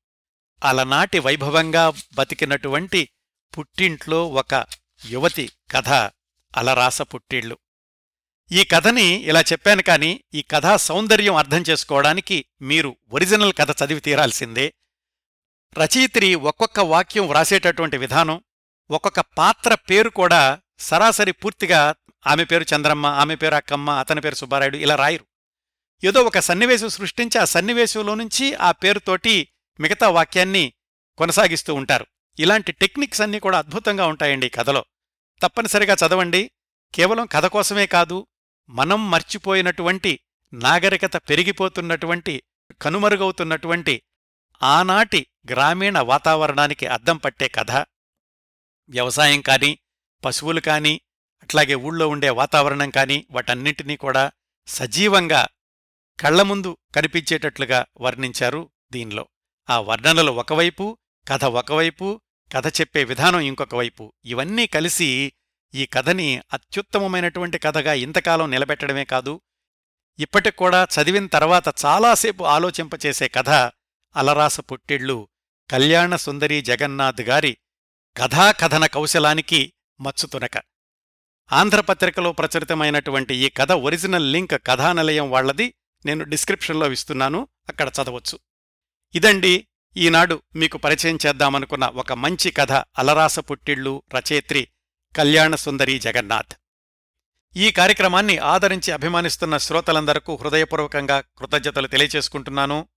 అలనాటి 0.63 1.19
వైభవంగా 1.19 1.93
బతికినటువంటి 2.13 3.09
పుట్టింట్లో 3.57 4.27
ఒక 4.27 4.65
యువతి 5.05 5.51
కథ. 5.71 5.89
అలరాస 6.57 7.01
పుట్టిళ్ళు. 7.01 7.57
ఈ 8.51 8.63
కథని 8.63 9.03
ఇలా 9.03 9.41
చెప్పాను 9.41 9.81
కాని 9.81 10.23
ఈ 10.33 10.41
కథా 10.41 10.77
సౌందర్యం 10.77 11.35
అర్థం 11.35 11.63
చేసుకోవడానికి 11.69 12.45
మీరు 12.61 12.95
ఒరిజినల్ 13.11 13.53
కథ 13.53 13.71
చదివి 13.71 13.99
తీరాల్సిందే. 13.99 14.73
రచయిత్రి 15.77 16.35
ఒక్కొక్క 16.35 16.79
వాక్యం 16.79 17.27
వ్రాసేటటువంటి 17.27 17.97
విధానం 17.97 18.41
ఒక్కొక్క 18.91 19.19
పాత్ర 19.19 19.73
పేరు 19.73 20.09
కూడా 20.09 20.59
సరాసరి 20.79 21.31
పూర్తిగా 21.31 21.95
ఆమె 22.27 22.43
పేరు 22.43 22.65
చంద్రమ్మ 22.75 23.05
ఆమె 23.05 23.35
పేరు 23.35 23.55
అక్కమ్మ 23.55 23.89
అతని 23.89 24.21
పేరు 24.21 24.35
సుబ్బారాయుడు 24.35 24.77
ఇలా 24.77 24.95
రాయరు. 24.95 25.25
ఏదో 26.03 26.21
ఒక 26.21 26.39
సన్నివేశం 26.39 26.89
సృష్టించి 26.89 27.39
ఆ 27.39 27.45
సన్నివేశంలో 27.45 28.15
నుంచి 28.15 28.53
ఆ 28.53 28.71
పేరుతోటి 28.71 29.47
మిగతా 29.79 30.09
వాక్యాన్ని 30.09 30.73
కొనసాగిస్తూ 31.17 31.73
ఉంటారు. 31.73 32.05
ఇలాంటి 32.39 32.71
టెక్నిక్స్ 32.71 33.21
అన్నీ 33.21 33.39
కూడా 33.39 33.57
అద్భుతంగా 33.57 34.07
ఉంటాయండి 34.07 34.45
ఈ 34.45 34.49
కథలో. 34.49 34.85
తప్పనిసరిగా 35.41 35.93
చదవండి. 35.93 36.51
కేవలం 36.95 37.25
కథ 37.25 37.45
కోసమే 37.45 37.85
కాదు 37.85 38.27
మనం 38.69 39.11
మర్చిపోయినటువంటి 39.11 40.19
నాగరికత 40.53 41.17
పెరిగిపోతున్నటువంటి 41.17 42.43
కనుమరుగవుతున్నటువంటి 42.81 44.01
ఆనాటి 44.63 45.27
గ్రామీణ 45.49 45.99
వాతావరణానికి 45.99 46.85
అద్దం 46.87 47.17
పట్టే 47.17 47.47
కథ. 47.47 47.71
వ్యవసాయం 48.89 49.41
కాని 49.41 49.79
పశువులు 50.25 50.59
కాని 50.59 51.01
అట్లాగే 51.41 51.75
ఊళ్ళో 51.75 52.07
ఉండే 52.07 52.29
వాతావరణం 52.29 52.89
కాని 52.89 53.25
వాటన్నింటినీ 53.31 53.95
కూడా 53.95 54.31
సజీవంగా 54.67 55.47
కళ్ళ 56.19 56.41
ముందు 56.41 56.77
కనిపించేటట్లుగా 56.95 57.85
వర్ణించారు 58.01 58.69
దీనిలో. 58.91 59.29
ఆ 59.69 59.79
వర్ణనలు 59.79 60.31
ఒకవైపు 60.31 60.97
కథ 61.27 61.45
ఒకవైపు 61.45 62.21
కథ 62.53 62.81
చెప్పే 62.81 63.03
విధానం 63.03 63.39
ఇంకొక 63.39 63.75
వైపు 63.75 64.13
ఇవన్నీ 64.25 64.67
కలిసి 64.67 65.33
ఈ 65.75 65.85
కథని 65.85 66.41
అత్యుత్తమమైనటువంటి 66.53 67.57
కథగా 67.57 67.93
ఇంతకాలం 67.93 68.51
నిలబెట్టడమే 68.51 69.03
కాదు 69.05 69.41
ఇప్పటికూడా 70.19 70.83
చదివిన 70.83 71.27
తర్వాత 71.27 71.85
చాలాసేపు 71.85 72.43
ఆలోచింపచేసే 72.43 73.27
కథ 73.27 73.49
అలరాస 74.15 74.59
పుట్టిళ్ళు 74.59 75.27
కళ్యాణ 75.71 76.15
సుందరి 76.15 76.61
జగన్నాథ్ 76.61 77.21
గారి 77.21 77.57
కథాకథన 78.17 78.85
కౌశలానికి 78.85 79.73
మచ్చుతునక 80.01 80.63
ఆంధ్రపత్రికలో 81.53 82.31
ప్రచురితమైనటువంటి 82.31 83.35
ఈ 83.35 83.49
కథ 83.49 83.71
ఒరిజినల్ 83.71 84.33
లింక్ 84.33 84.67
కథానిలయం 84.67 85.31
వాళ్ళది 85.31 85.73
నేను 86.05 86.23
డిస్క్రిప్షన్లో 86.23 86.91
ఇస్తున్నాను 86.91 87.47
అక్కడ 87.69 87.87
చదవచ్చు. 87.87 88.39
ఇదండి 89.15 89.67
ఈనాడు 89.97 90.41
మీకు 90.55 90.77
పరిచయం 90.77 91.17
చేద్దామనుకున్న 91.25 91.85
ఒక 91.85 92.13
మంచి 92.13 92.51
కథ 92.51 92.71
అలరాస 92.71 93.39
పుట్టిళ్ళు 93.39 94.03
రచయిత్రి 94.15 94.67
కళ్యాణసుందరి 95.15 95.99
జగన్నాథ్. 95.99 96.55
ఈ 97.57 97.71
కార్యక్రమాన్ని 97.71 98.37
ఆదరించి 98.37 98.93
అభిమానిస్తున్న 98.93 99.57
శ్రోతలందరకు 99.57 100.35
హృదయపూర్వకంగా 100.35 101.19
కృతజ్ఞతలు 101.19 101.87
తెలియచేసుకుంటున్నాను. 101.87 102.87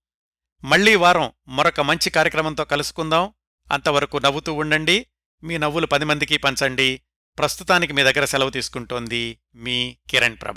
మళ్ళీ 0.63 0.95
వారం 0.95 1.31
మరొక 1.47 1.81
మంచి 1.81 2.09
కార్యక్రమంతో 2.09 2.65
కలుసుకుందాం. 2.65 3.33
అంతవరకు 3.71 4.17
నవ్వుతూ 4.17 4.53
ఉండండి. 4.53 5.07
మీ 5.43 5.57
నవ్వులు 5.57 5.85
పది 5.85 6.05
మందికి 6.05 6.37
పంచండి. 6.37 7.01
ప్రస్తుతానికి 7.37 7.93
మీ 7.93 8.03
దగ్గర 8.03 8.25
సెలవు 8.25 8.49
తీసుకుంటోంది 8.49 9.39
మీ 9.55 9.97
కిరణ్ 10.09 10.37
ప్రభ. 10.41 10.55